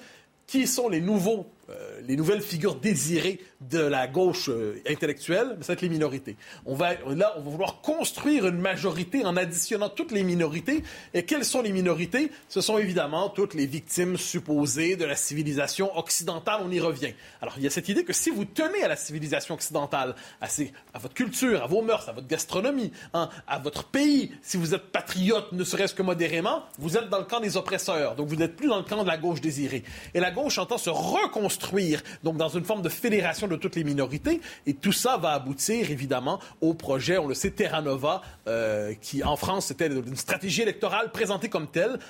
qui 0.46 0.66
sont 0.66 0.88
les 0.88 1.00
nouveaux, 1.00 1.46
euh, 1.70 2.00
les 2.06 2.16
nouvelles 2.16 2.42
figures 2.42 2.74
désirées 2.74 3.40
de 3.62 3.78
la 3.78 4.06
gauche 4.06 4.50
euh, 4.50 4.82
intellectuelle, 4.86 5.56
ça 5.60 5.68
va 5.68 5.72
être 5.74 5.80
les 5.80 5.88
minorités. 5.88 6.36
On 6.66 6.74
va, 6.74 6.94
là, 7.06 7.34
on 7.36 7.40
va 7.40 7.50
vouloir 7.50 7.80
construire 7.80 8.46
une 8.46 8.58
majorité 8.58 9.24
en 9.24 9.36
additionnant 9.36 9.88
toutes 9.88 10.12
les 10.12 10.22
minorités. 10.22 10.84
Et 11.14 11.24
quelles 11.24 11.44
sont 11.44 11.62
les 11.62 11.72
minorités? 11.72 12.30
Ce 12.48 12.60
sont 12.60 12.76
évidemment 12.76 13.30
toutes 13.30 13.54
les 13.54 13.66
victimes 13.66 14.16
supposées 14.18 14.96
de 14.96 15.04
la 15.04 15.16
civilisation 15.16 15.96
occidentale. 15.96 16.60
On 16.62 16.70
y 16.70 16.80
revient. 16.80 17.14
Alors, 17.40 17.54
il 17.56 17.64
y 17.64 17.66
a 17.66 17.70
cette 17.70 17.88
idée 17.88 18.04
que 18.04 18.12
si 18.12 18.30
vous 18.30 18.44
tenez 18.44 18.82
à 18.82 18.88
la 18.88 18.96
civilisation 18.96 19.54
occidentale, 19.54 20.14
à, 20.42 20.98
votre 20.98 21.14
culture, 21.14 21.62
à 21.62 21.66
vos 21.66 21.80
mœurs, 21.80 22.08
à 22.08 22.12
votre 22.12 22.26
gastronomie, 22.26 22.92
hein, 23.14 23.30
à 23.46 23.58
votre 23.58 23.84
pays, 23.84 24.32
si 24.42 24.58
vous 24.58 24.74
êtes 24.74 24.92
patriote, 25.14 25.52
ne 25.52 25.62
serait-ce 25.62 25.94
que 25.94 26.02
modérément, 26.02 26.64
vous 26.78 26.96
êtes 26.96 27.08
dans 27.08 27.18
le 27.18 27.24
camp 27.24 27.38
des 27.38 27.56
oppresseurs. 27.56 28.16
Donc, 28.16 28.26
vous 28.26 28.34
n'êtes 28.34 28.56
plus 28.56 28.66
dans 28.66 28.78
le 28.78 28.82
camp 28.82 29.00
de 29.02 29.08
la 29.08 29.16
gauche 29.16 29.40
désirée. 29.40 29.84
Et 30.12 30.18
la 30.18 30.32
gauche 30.32 30.58
entend 30.58 30.76
se 30.76 30.90
reconstruire, 30.90 32.02
donc 32.24 32.36
dans 32.36 32.48
une 32.48 32.64
forme 32.64 32.82
de 32.82 32.88
fédération 32.88 33.46
de 33.46 33.54
toutes 33.54 33.76
les 33.76 33.84
minorités. 33.84 34.40
Et 34.66 34.74
tout 34.74 34.92
ça 34.92 35.16
va 35.16 35.30
aboutir, 35.30 35.90
évidemment, 35.92 36.40
au 36.60 36.74
projet, 36.74 37.16
on 37.16 37.28
le 37.28 37.34
sait, 37.34 37.52
Terra 37.52 37.80
Nova, 37.80 38.22
euh, 38.48 38.92
qui 39.00 39.22
en 39.22 39.36
France, 39.36 39.66
c'était 39.66 39.86
une 39.86 40.16
stratégie 40.16 40.62
électorale 40.62 41.12
présentée 41.12 41.48
comme 41.48 41.68
telle, 41.68 42.00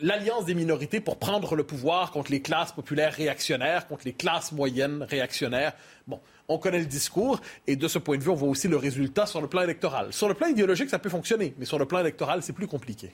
l'alliance 0.00 0.46
des 0.46 0.54
minorités 0.54 1.00
pour 1.00 1.18
prendre 1.18 1.56
le 1.56 1.64
pouvoir 1.64 2.12
contre 2.12 2.30
les 2.30 2.40
classes 2.40 2.72
populaires 2.72 3.12
réactionnaires, 3.12 3.86
contre 3.86 4.06
les 4.06 4.14
classes 4.14 4.52
moyennes 4.52 5.02
réactionnaires. 5.02 5.74
Bon, 6.06 6.18
on 6.48 6.58
connaît 6.58 6.78
le 6.78 6.86
discours 6.86 7.40
et 7.66 7.76
de 7.76 7.88
ce 7.88 7.98
point 7.98 8.18
de 8.18 8.22
vue, 8.22 8.30
on 8.30 8.34
voit 8.34 8.48
aussi 8.48 8.68
le 8.68 8.76
résultat 8.76 9.26
sur 9.26 9.40
le 9.40 9.48
plan 9.48 9.62
électoral. 9.62 10.12
Sur 10.12 10.28
le 10.28 10.34
plan 10.34 10.48
idéologique, 10.48 10.90
ça 10.90 10.98
peut 10.98 11.08
fonctionner, 11.08 11.54
mais 11.58 11.64
sur 11.64 11.78
le 11.78 11.86
plan 11.86 12.00
électoral, 12.00 12.42
c'est 12.42 12.52
plus 12.52 12.66
compliqué. 12.66 13.12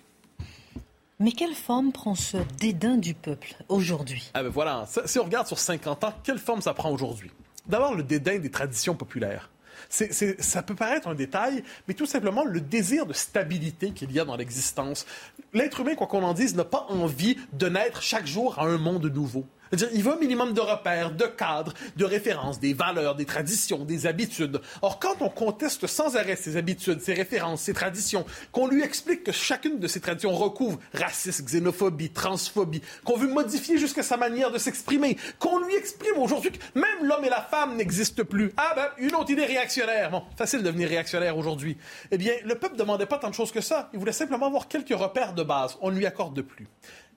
Mais 1.18 1.32
quelle 1.32 1.54
forme 1.54 1.92
prend 1.92 2.14
ce 2.14 2.38
dédain 2.58 2.96
du 2.96 3.12
peuple 3.12 3.54
aujourd'hui? 3.68 4.30
Ah 4.32 4.42
ben 4.42 4.48
voilà, 4.48 4.86
si 5.04 5.18
on 5.18 5.24
regarde 5.24 5.46
sur 5.46 5.58
50 5.58 6.04
ans, 6.04 6.14
quelle 6.24 6.38
forme 6.38 6.62
ça 6.62 6.72
prend 6.72 6.90
aujourd'hui? 6.90 7.30
D'abord, 7.66 7.94
le 7.94 8.02
dédain 8.02 8.38
des 8.38 8.50
traditions 8.50 8.94
populaires. 8.94 9.50
ça 9.90 10.62
peut 10.62 10.74
paraître 10.74 11.08
un 11.08 11.14
détail, 11.14 11.62
mais 11.86 11.94
tout 11.94 12.06
simplement 12.06 12.44
le 12.44 12.60
désir 12.60 13.04
de 13.04 13.12
stabilité 13.12 13.90
qu'il 13.90 14.10
y 14.12 14.18
a 14.18 14.24
dans 14.24 14.36
l'existence. 14.36 15.04
L'être 15.52 15.80
humain, 15.80 15.94
quoi 15.94 16.06
qu'on 16.06 16.22
en 16.22 16.32
dise, 16.32 16.56
n'a 16.56 16.64
pas 16.64 16.86
envie 16.88 17.36
de 17.52 17.68
naître 17.68 18.00
chaque 18.00 18.26
jour 18.26 18.58
à 18.58 18.64
un 18.64 18.78
monde 18.78 19.04
nouveau 19.06 19.44
il 19.72 20.02
veut 20.02 20.12
un 20.12 20.18
minimum 20.18 20.52
de 20.52 20.60
repères, 20.60 21.12
de 21.12 21.26
cadres, 21.26 21.74
de 21.96 22.04
références, 22.04 22.58
des 22.58 22.72
valeurs, 22.72 23.14
des 23.14 23.24
traditions, 23.24 23.84
des 23.84 24.06
habitudes. 24.06 24.60
Or, 24.82 24.98
quand 24.98 25.16
on 25.20 25.28
conteste 25.28 25.86
sans 25.86 26.16
arrêt 26.16 26.36
ces 26.36 26.56
habitudes, 26.56 27.00
ces 27.00 27.14
références, 27.14 27.62
ces 27.62 27.74
traditions, 27.74 28.24
qu'on 28.52 28.66
lui 28.66 28.82
explique 28.82 29.24
que 29.24 29.32
chacune 29.32 29.78
de 29.78 29.86
ces 29.86 30.00
traditions 30.00 30.34
recouvre 30.34 30.78
racisme, 30.94 31.44
xénophobie, 31.44 32.10
transphobie, 32.10 32.82
qu'on 33.04 33.16
veut 33.16 33.28
modifier 33.28 33.78
jusqu'à 33.78 34.02
sa 34.02 34.16
manière 34.16 34.50
de 34.50 34.58
s'exprimer, 34.58 35.16
qu'on 35.38 35.58
lui 35.58 35.74
exprime 35.76 36.18
aujourd'hui 36.18 36.52
que 36.52 36.58
même 36.74 37.08
l'homme 37.08 37.24
et 37.24 37.30
la 37.30 37.42
femme 37.42 37.76
n'existent 37.76 38.24
plus. 38.24 38.52
Ah 38.56 38.72
ben, 38.74 38.88
une 38.98 39.14
autre 39.14 39.30
idée 39.30 39.44
réactionnaire. 39.44 40.10
Bon, 40.10 40.22
facile 40.36 40.60
de 40.60 40.64
devenir 40.64 40.88
réactionnaire 40.88 41.36
aujourd'hui. 41.36 41.76
Eh 42.10 42.18
bien, 42.18 42.32
le 42.44 42.54
peuple 42.56 42.76
demandait 42.76 43.06
pas 43.06 43.18
tant 43.18 43.30
de 43.30 43.34
choses 43.34 43.52
que 43.52 43.60
ça. 43.60 43.88
Il 43.92 43.98
voulait 43.98 44.12
simplement 44.12 44.46
avoir 44.46 44.68
quelques 44.68 44.96
repères 44.96 45.34
de 45.34 45.42
base. 45.42 45.76
On 45.80 45.90
ne 45.90 45.96
lui 45.96 46.06
accorde 46.06 46.40
plus. 46.42 46.66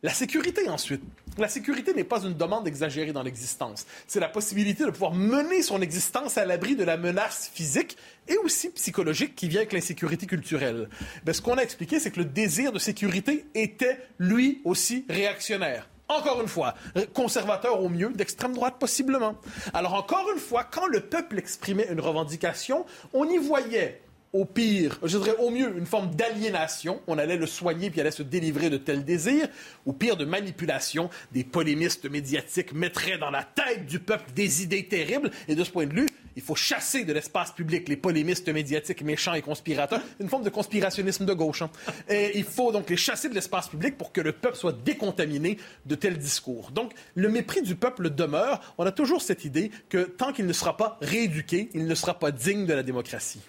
La 0.03 0.13
sécurité, 0.13 0.67
ensuite. 0.67 1.01
La 1.37 1.47
sécurité 1.47 1.93
n'est 1.93 2.03
pas 2.03 2.23
une 2.23 2.33
demande 2.33 2.67
exagérée 2.67 3.13
dans 3.13 3.23
l'existence. 3.23 3.85
C'est 4.05 4.19
la 4.19 4.27
possibilité 4.27 4.83
de 4.83 4.89
pouvoir 4.89 5.13
mener 5.13 5.61
son 5.61 5.81
existence 5.81 6.37
à 6.37 6.43
l'abri 6.43 6.75
de 6.75 6.83
la 6.83 6.97
menace 6.97 7.49
physique 7.53 7.95
et 8.27 8.35
aussi 8.37 8.69
psychologique 8.71 9.33
qui 9.33 9.47
vient 9.47 9.61
avec 9.61 9.71
l'insécurité 9.71 10.25
culturelle. 10.25 10.89
Ben, 11.23 11.31
ce 11.31 11.41
qu'on 11.41 11.57
a 11.57 11.61
expliqué, 11.61 12.01
c'est 12.01 12.11
que 12.11 12.19
le 12.19 12.25
désir 12.25 12.73
de 12.73 12.79
sécurité 12.79 13.45
était, 13.55 13.97
lui 14.19 14.61
aussi, 14.65 15.05
réactionnaire. 15.07 15.87
Encore 16.09 16.41
une 16.41 16.49
fois, 16.49 16.75
conservateur 17.13 17.81
au 17.81 17.87
mieux, 17.87 18.09
d'extrême 18.09 18.53
droite 18.53 18.75
possiblement. 18.77 19.35
Alors 19.73 19.93
encore 19.93 20.29
une 20.33 20.39
fois, 20.39 20.65
quand 20.65 20.85
le 20.85 20.99
peuple 20.99 21.39
exprimait 21.39 21.87
une 21.89 22.01
revendication, 22.01 22.85
on 23.13 23.23
y 23.23 23.37
voyait 23.37 24.02
au 24.33 24.45
pire, 24.45 24.99
je 25.03 25.19
dirais 25.19 25.35
au 25.37 25.51
mieux, 25.51 25.77
une 25.77 25.85
forme 25.85 26.13
d'aliénation. 26.15 27.01
On 27.05 27.19
allait 27.19 27.37
le 27.37 27.45
soigner 27.45 27.91
puis 27.91 28.01
allait 28.01 28.09
se 28.09 28.23
délivrer 28.23 28.71
de 28.71 28.77
tels 28.77 29.05
désirs. 29.05 29.47
Au 29.85 29.93
pire, 29.93 30.17
de 30.17 30.25
manipulation. 30.25 31.11
Des 31.31 31.43
polémistes 31.43 32.09
médiatiques 32.09 32.73
mettraient 32.73 33.19
dans 33.19 33.29
la 33.29 33.43
tête 33.43 33.85
du 33.85 33.99
peuple 33.99 34.31
des 34.33 34.63
idées 34.63 34.87
terribles. 34.87 35.29
Et 35.47 35.53
de 35.53 35.63
ce 35.63 35.69
point 35.69 35.85
de 35.85 35.93
vue, 35.93 36.07
il 36.35 36.41
faut 36.41 36.55
chasser 36.55 37.05
de 37.05 37.13
l'espace 37.13 37.51
public 37.51 37.87
les 37.87 37.95
polémistes 37.95 38.49
médiatiques 38.49 39.03
méchants 39.03 39.35
et 39.35 39.43
conspirateurs. 39.43 40.01
Une 40.19 40.29
forme 40.29 40.43
de 40.43 40.49
conspirationnisme 40.49 41.25
de 41.25 41.33
gauche. 41.33 41.61
Hein. 41.61 41.69
Et 42.09 42.35
il 42.35 42.43
faut 42.43 42.71
donc 42.71 42.89
les 42.89 42.97
chasser 42.97 43.29
de 43.29 43.35
l'espace 43.35 43.67
public 43.67 43.99
pour 43.99 44.11
que 44.11 44.21
le 44.21 44.31
peuple 44.31 44.57
soit 44.57 44.75
décontaminé 44.83 45.59
de 45.85 45.93
tels 45.93 46.17
discours. 46.17 46.71
Donc, 46.71 46.93
le 47.13 47.29
mépris 47.29 47.61
du 47.61 47.75
peuple 47.75 48.09
demeure. 48.09 48.73
On 48.79 48.85
a 48.87 48.91
toujours 48.91 49.21
cette 49.21 49.45
idée 49.45 49.69
que 49.89 49.99
tant 49.99 50.33
qu'il 50.33 50.47
ne 50.47 50.53
sera 50.53 50.75
pas 50.75 50.97
rééduqué, 51.01 51.69
il 51.75 51.85
ne 51.85 51.95
sera 51.95 52.17
pas 52.17 52.31
digne 52.31 52.65
de 52.65 52.73
la 52.73 52.81
démocratie. 52.81 53.41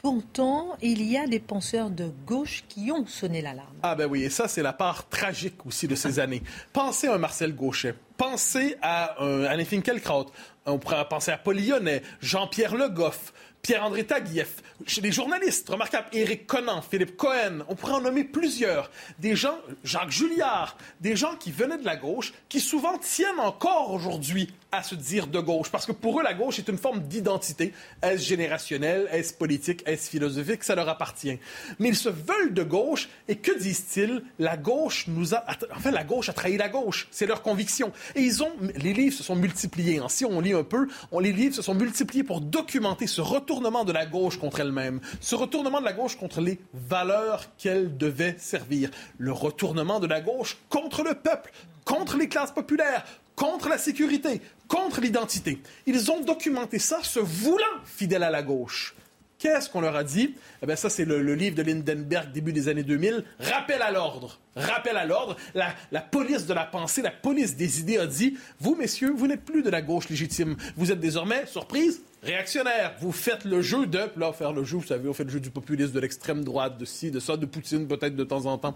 Pourtant, 0.00 0.76
il 0.80 1.02
y 1.02 1.16
a 1.16 1.26
des 1.26 1.40
penseurs 1.40 1.90
de 1.90 2.12
gauche 2.24 2.62
qui 2.68 2.92
ont 2.92 3.04
sonné 3.04 3.42
l'alarme. 3.42 3.74
Ah 3.82 3.96
ben 3.96 4.06
oui, 4.06 4.22
et 4.22 4.30
ça 4.30 4.46
c'est 4.46 4.62
la 4.62 4.72
part 4.72 5.08
tragique 5.08 5.66
aussi 5.66 5.88
de 5.88 5.96
ces 5.96 6.20
années. 6.20 6.42
Pensez 6.72 7.08
à 7.08 7.14
un 7.14 7.18
Marcel 7.18 7.52
Gauchet. 7.52 7.96
Pensez 8.16 8.76
à 8.80 9.20
un 9.22 9.42
Alain 9.44 9.64
Finkielkraut, 9.64 10.26
on 10.66 10.78
pourrait 10.78 11.08
penser 11.08 11.32
à 11.32 11.38
Paul 11.38 11.56
Lyonnais, 11.56 12.02
Jean-Pierre 12.20 12.76
Le 12.76 12.88
Goff, 12.88 13.32
Pierre-André 13.62 14.04
Taguieff, 14.04 14.62
chez 14.86 15.00
les 15.00 15.12
journalistes 15.12 15.68
remarquables, 15.68 16.08
Éric 16.12 16.46
Conan, 16.46 16.80
Philippe 16.80 17.16
Cohen, 17.16 17.64
on 17.68 17.74
pourrait 17.74 17.94
en 17.94 18.00
nommer 18.00 18.24
plusieurs. 18.24 18.90
Des 19.18 19.36
gens, 19.36 19.58
Jacques 19.84 20.10
Julliard, 20.10 20.76
des 21.00 21.16
gens 21.16 21.34
qui 21.36 21.52
venaient 21.52 21.78
de 21.78 21.84
la 21.84 21.96
gauche, 21.96 22.32
qui 22.48 22.60
souvent 22.60 22.96
tiennent 22.98 23.40
encore 23.40 23.92
aujourd'hui 23.92 24.52
à 24.70 24.82
se 24.82 24.94
dire 24.94 25.26
de 25.26 25.40
gauche, 25.40 25.70
parce 25.70 25.86
que 25.86 25.92
pour 25.92 26.20
eux, 26.20 26.22
la 26.22 26.34
gauche 26.34 26.58
est 26.58 26.68
une 26.68 26.76
forme 26.78 27.00
d'identité. 27.00 27.72
Est-ce 28.02 28.22
générationnelle, 28.22 29.08
est-ce 29.10 29.32
politique, 29.32 29.82
est-ce 29.86 30.10
philosophique, 30.10 30.62
ça 30.62 30.74
leur 30.74 30.88
appartient. 30.88 31.38
Mais 31.78 31.88
ils 31.88 31.96
se 31.96 32.10
veulent 32.10 32.52
de 32.52 32.62
gauche, 32.62 33.08
et 33.28 33.36
que 33.36 33.58
disent-ils? 33.58 34.22
La 34.38 34.56
gauche 34.56 35.06
nous 35.08 35.34
a... 35.34 35.44
Enfin, 35.74 35.90
la 35.90 36.04
gauche 36.04 36.28
a 36.28 36.32
trahi 36.32 36.56
la 36.56 36.68
gauche, 36.68 37.08
c'est 37.10 37.26
leur 37.26 37.42
conviction. 37.42 37.92
Et 38.14 38.20
ils 38.20 38.42
ont... 38.42 38.52
Les 38.76 38.92
livres 38.92 39.16
se 39.16 39.22
sont 39.22 39.36
multipliés. 39.36 40.00
Si 40.08 40.24
on 40.24 40.40
lit 40.40 40.52
un 40.52 40.64
peu, 40.64 40.86
on... 41.12 41.18
les 41.18 41.32
livres 41.32 41.54
se 41.54 41.62
sont 41.62 41.74
multipliés 41.74 42.22
pour 42.22 42.40
documenter 42.40 43.06
ce 43.06 43.22
retournement 43.48 43.86
de 43.86 43.92
la 43.92 44.04
gauche 44.04 44.38
contre 44.38 44.60
elle-même, 44.60 45.00
ce 45.22 45.34
retournement 45.34 45.80
de 45.80 45.86
la 45.86 45.94
gauche 45.94 46.16
contre 46.18 46.42
les 46.42 46.58
valeurs 46.74 47.46
qu'elle 47.56 47.96
devait 47.96 48.34
servir, 48.36 48.90
le 49.16 49.32
retournement 49.32 50.00
de 50.00 50.06
la 50.06 50.20
gauche 50.20 50.58
contre 50.68 51.02
le 51.02 51.14
peuple, 51.14 51.50
contre 51.86 52.18
les 52.18 52.28
classes 52.28 52.52
populaires, 52.52 53.06
contre 53.36 53.70
la 53.70 53.78
sécurité, 53.78 54.42
contre 54.66 55.00
l'identité. 55.00 55.62
Ils 55.86 56.10
ont 56.10 56.20
documenté 56.20 56.78
ça 56.78 57.02
se 57.02 57.20
voulant 57.20 57.64
fidèles 57.86 58.22
à 58.22 58.28
la 58.28 58.42
gauche. 58.42 58.94
Qu'est-ce 59.38 59.70
qu'on 59.70 59.80
leur 59.80 59.96
a 59.96 60.04
dit? 60.04 60.34
Eh 60.62 60.66
bien, 60.66 60.76
ça, 60.76 60.90
c'est 60.90 61.06
le, 61.06 61.22
livre 61.34 61.56
de 61.56 61.62
Lindenberg, 61.62 62.32
début 62.32 62.52
des 62.52 62.68
années 62.68 62.82
2000. 62.82 63.24
Rappel 63.38 63.80
à 63.80 63.92
l'ordre. 63.92 64.40
Rappel 64.56 64.96
à 64.96 65.06
l'ordre. 65.06 65.36
La, 65.54 65.72
la, 65.92 66.00
police 66.00 66.44
de 66.44 66.52
la 66.52 66.64
pensée, 66.64 67.00
la 67.02 67.12
police 67.12 67.56
des 67.56 67.80
idées 67.80 67.98
a 67.98 68.06
dit, 68.06 68.36
vous, 68.58 68.74
messieurs, 68.74 69.12
vous 69.16 69.28
n'êtes 69.28 69.44
plus 69.44 69.62
de 69.62 69.70
la 69.70 69.80
gauche 69.80 70.08
légitime. 70.08 70.56
Vous 70.76 70.90
êtes 70.90 70.98
désormais, 70.98 71.46
surprise, 71.46 72.02
réactionnaire. 72.28 72.94
Vous 73.00 73.12
faites 73.12 73.44
le 73.44 73.62
jeu 73.62 73.86
de, 73.86 74.00
là, 74.16 74.32
faire 74.32 74.52
le 74.52 74.64
jeu, 74.64 74.76
vous 74.76 74.86
savez, 74.86 75.08
on 75.08 75.14
fait 75.14 75.24
le 75.24 75.30
jeu 75.30 75.40
du 75.40 75.50
populisme, 75.50 75.92
de 75.92 76.00
l'extrême 76.00 76.44
droite, 76.44 76.78
de 76.78 76.84
ci, 76.84 77.10
de 77.10 77.20
ça, 77.20 77.36
de 77.36 77.46
Poutine 77.46 77.88
peut-être 77.88 78.16
de 78.16 78.24
temps 78.24 78.46
en 78.46 78.58
temps. 78.58 78.74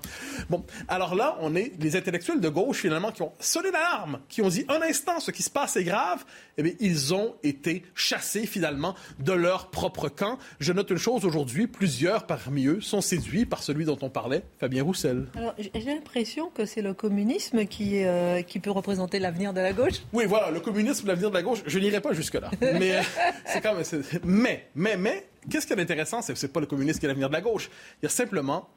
Bon, 0.48 0.64
alors 0.88 1.14
là, 1.14 1.36
on 1.40 1.54
est 1.54 1.72
les 1.78 1.96
intellectuels 1.96 2.40
de 2.40 2.48
gauche 2.48 2.78
finalement 2.78 3.12
qui 3.12 3.22
ont 3.22 3.32
sonné 3.38 3.70
l'alarme, 3.70 4.20
qui 4.28 4.42
ont 4.42 4.48
dit 4.48 4.64
un 4.68 4.80
instant, 4.82 5.20
ce 5.20 5.30
qui 5.30 5.42
se 5.42 5.50
passe 5.50 5.76
est 5.76 5.84
grave. 5.84 6.24
Eh 6.56 6.62
bien, 6.62 6.72
ils 6.80 7.14
ont 7.14 7.34
été 7.42 7.82
chassés 7.94 8.46
finalement 8.46 8.94
de 9.18 9.32
leur 9.32 9.70
propre 9.70 10.08
camp. 10.08 10.38
Je 10.58 10.72
note 10.72 10.90
une 10.90 10.98
chose 10.98 11.24
aujourd'hui, 11.24 11.66
plusieurs 11.66 12.26
parmi 12.26 12.66
eux 12.66 12.80
sont 12.80 13.00
séduits 13.00 13.46
par 13.46 13.62
celui 13.62 13.84
dont 13.84 13.98
on 14.02 14.10
parlait, 14.10 14.42
Fabien 14.58 14.82
Roussel. 14.82 15.26
Alors, 15.36 15.54
j'ai 15.58 15.70
l'impression 15.84 16.50
que 16.50 16.64
c'est 16.64 16.82
le 16.82 16.94
communisme 16.94 17.66
qui, 17.66 18.04
euh, 18.04 18.42
qui 18.42 18.60
peut 18.60 18.70
représenter 18.70 19.18
l'avenir 19.18 19.52
de 19.52 19.60
la 19.60 19.72
gauche. 19.72 20.02
Oui, 20.12 20.24
voilà, 20.26 20.50
le 20.50 20.60
communisme, 20.60 21.06
l'avenir 21.06 21.30
de 21.30 21.34
la 21.34 21.42
gauche. 21.42 21.62
Je 21.66 21.78
n'irai 21.78 22.00
pas 22.00 22.12
jusque 22.12 22.34
là, 22.34 22.50
mais 22.60 23.00
c'est 23.44 23.64
même. 23.64 23.82
Mais, 24.24 24.68
mais, 24.74 24.96
mais, 24.96 25.26
qu'est-ce 25.50 25.66
qui 25.66 25.72
est 25.72 25.80
intéressant, 25.80 26.22
c'est 26.22 26.36
c'est 26.36 26.52
pas 26.52 26.60
le 26.60 26.66
communisme 26.66 26.98
qui 26.98 27.06
est 27.06 27.08
l'avenir 27.08 27.28
de 27.28 27.32
la 27.32 27.40
gauche. 27.40 27.70
Il 28.00 28.04
y 28.04 28.06
a 28.06 28.10
simplement 28.10 28.68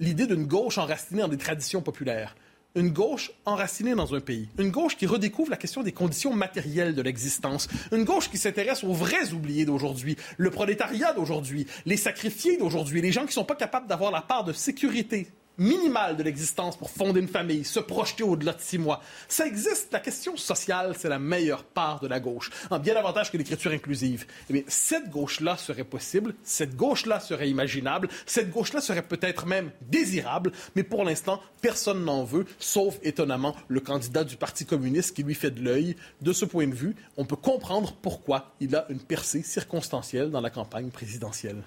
l'idée 0.00 0.26
d'une 0.26 0.46
gauche 0.46 0.78
enracinée 0.78 1.22
dans 1.22 1.28
des 1.28 1.38
traditions 1.38 1.82
populaires. 1.82 2.34
Une 2.74 2.90
gauche 2.90 3.32
enracinée 3.44 3.94
dans 3.94 4.14
un 4.14 4.20
pays. 4.20 4.48
Une 4.58 4.70
gauche 4.70 4.96
qui 4.96 5.06
redécouvre 5.06 5.50
la 5.50 5.56
question 5.56 5.82
des 5.82 5.92
conditions 5.92 6.32
matérielles 6.34 6.94
de 6.94 7.02
l'existence. 7.02 7.66
Une 7.92 8.04
gauche 8.04 8.30
qui 8.30 8.36
s'intéresse 8.36 8.84
aux 8.84 8.92
vrais 8.92 9.32
oubliés 9.32 9.64
d'aujourd'hui. 9.64 10.16
Le 10.36 10.50
prolétariat 10.50 11.14
d'aujourd'hui. 11.14 11.66
Les 11.86 11.96
sacrifiés 11.96 12.58
d'aujourd'hui. 12.58 13.00
Les 13.00 13.10
gens 13.10 13.26
qui 13.26 13.32
sont 13.32 13.44
pas 13.44 13.56
capables 13.56 13.88
d'avoir 13.88 14.12
la 14.12 14.20
part 14.20 14.44
de 14.44 14.52
sécurité 14.52 15.28
minimale 15.58 16.16
de 16.16 16.22
l'existence 16.22 16.76
pour 16.76 16.90
fonder 16.90 17.20
une 17.20 17.28
famille, 17.28 17.64
se 17.64 17.80
projeter 17.80 18.22
au-delà 18.22 18.52
de 18.52 18.60
six 18.60 18.78
mois. 18.78 19.02
Ça 19.28 19.46
existe. 19.46 19.92
La 19.92 20.00
question 20.00 20.36
sociale, 20.36 20.94
c'est 20.96 21.08
la 21.08 21.18
meilleure 21.18 21.64
part 21.64 22.00
de 22.00 22.06
la 22.06 22.20
gauche, 22.20 22.50
en 22.70 22.78
bien 22.78 22.94
davantage 22.94 23.30
que 23.30 23.36
l'écriture 23.36 23.72
inclusive. 23.72 24.26
Eh 24.50 24.64
cette 24.68 25.10
gauche-là 25.10 25.56
serait 25.56 25.84
possible, 25.84 26.34
cette 26.42 26.76
gauche-là 26.76 27.20
serait 27.20 27.48
imaginable, 27.48 28.08
cette 28.26 28.50
gauche-là 28.50 28.80
serait 28.80 29.02
peut-être 29.02 29.46
même 29.46 29.70
désirable, 29.82 30.52
mais 30.76 30.82
pour 30.82 31.04
l'instant, 31.04 31.40
personne 31.60 32.04
n'en 32.04 32.24
veut, 32.24 32.46
sauf 32.58 32.98
étonnamment 33.02 33.56
le 33.68 33.80
candidat 33.80 34.24
du 34.24 34.36
Parti 34.36 34.64
communiste 34.64 35.14
qui 35.14 35.22
lui 35.22 35.34
fait 35.34 35.50
de 35.50 35.62
l'œil. 35.62 35.96
De 36.20 36.32
ce 36.32 36.44
point 36.44 36.68
de 36.68 36.74
vue, 36.74 36.94
on 37.16 37.24
peut 37.24 37.36
comprendre 37.36 37.96
pourquoi 38.00 38.54
il 38.60 38.74
a 38.76 38.86
une 38.88 39.00
percée 39.00 39.42
circonstancielle 39.42 40.30
dans 40.30 40.40
la 40.40 40.50
campagne 40.50 40.90
présidentielle. 40.90 41.62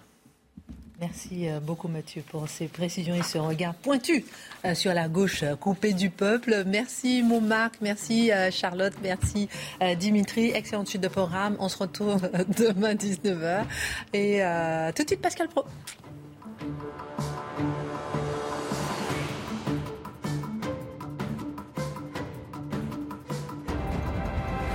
Merci 1.01 1.49
euh, 1.49 1.59
beaucoup 1.59 1.87
Mathieu 1.87 2.21
pour 2.29 2.47
ces 2.47 2.67
précisions 2.67 3.15
et 3.15 3.23
ce 3.23 3.39
regard 3.39 3.73
pointu 3.73 4.23
euh, 4.65 4.75
sur 4.75 4.93
la 4.93 5.09
gauche 5.09 5.41
euh, 5.41 5.55
coupée 5.55 5.93
du 5.93 6.11
peuple. 6.11 6.63
Merci 6.67 7.23
mon 7.23 7.41
Marc, 7.41 7.77
merci 7.81 8.29
Charlotte, 8.51 8.93
merci 9.01 9.49
Dimitri. 9.97 10.51
Excellente 10.51 10.87
suite 10.87 11.01
de 11.01 11.07
programme. 11.07 11.55
On 11.59 11.69
se 11.69 11.77
retrouve 11.79 12.29
demain 12.57 12.93
19h. 12.93 13.63
Et 14.13 14.41
tout 14.95 15.03
de 15.03 15.07
suite 15.07 15.21
Pascal 15.21 15.47
Pro. 15.47 15.65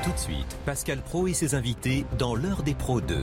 Tout 0.02 0.12
de 0.12 0.18
suite, 0.18 0.56
Pascal 0.64 0.98
Pro 1.02 1.28
et 1.28 1.34
ses 1.34 1.54
invités 1.54 2.04
dans 2.18 2.34
l'heure 2.34 2.62
des 2.62 2.74
pros 2.74 3.00
2. 3.00 3.22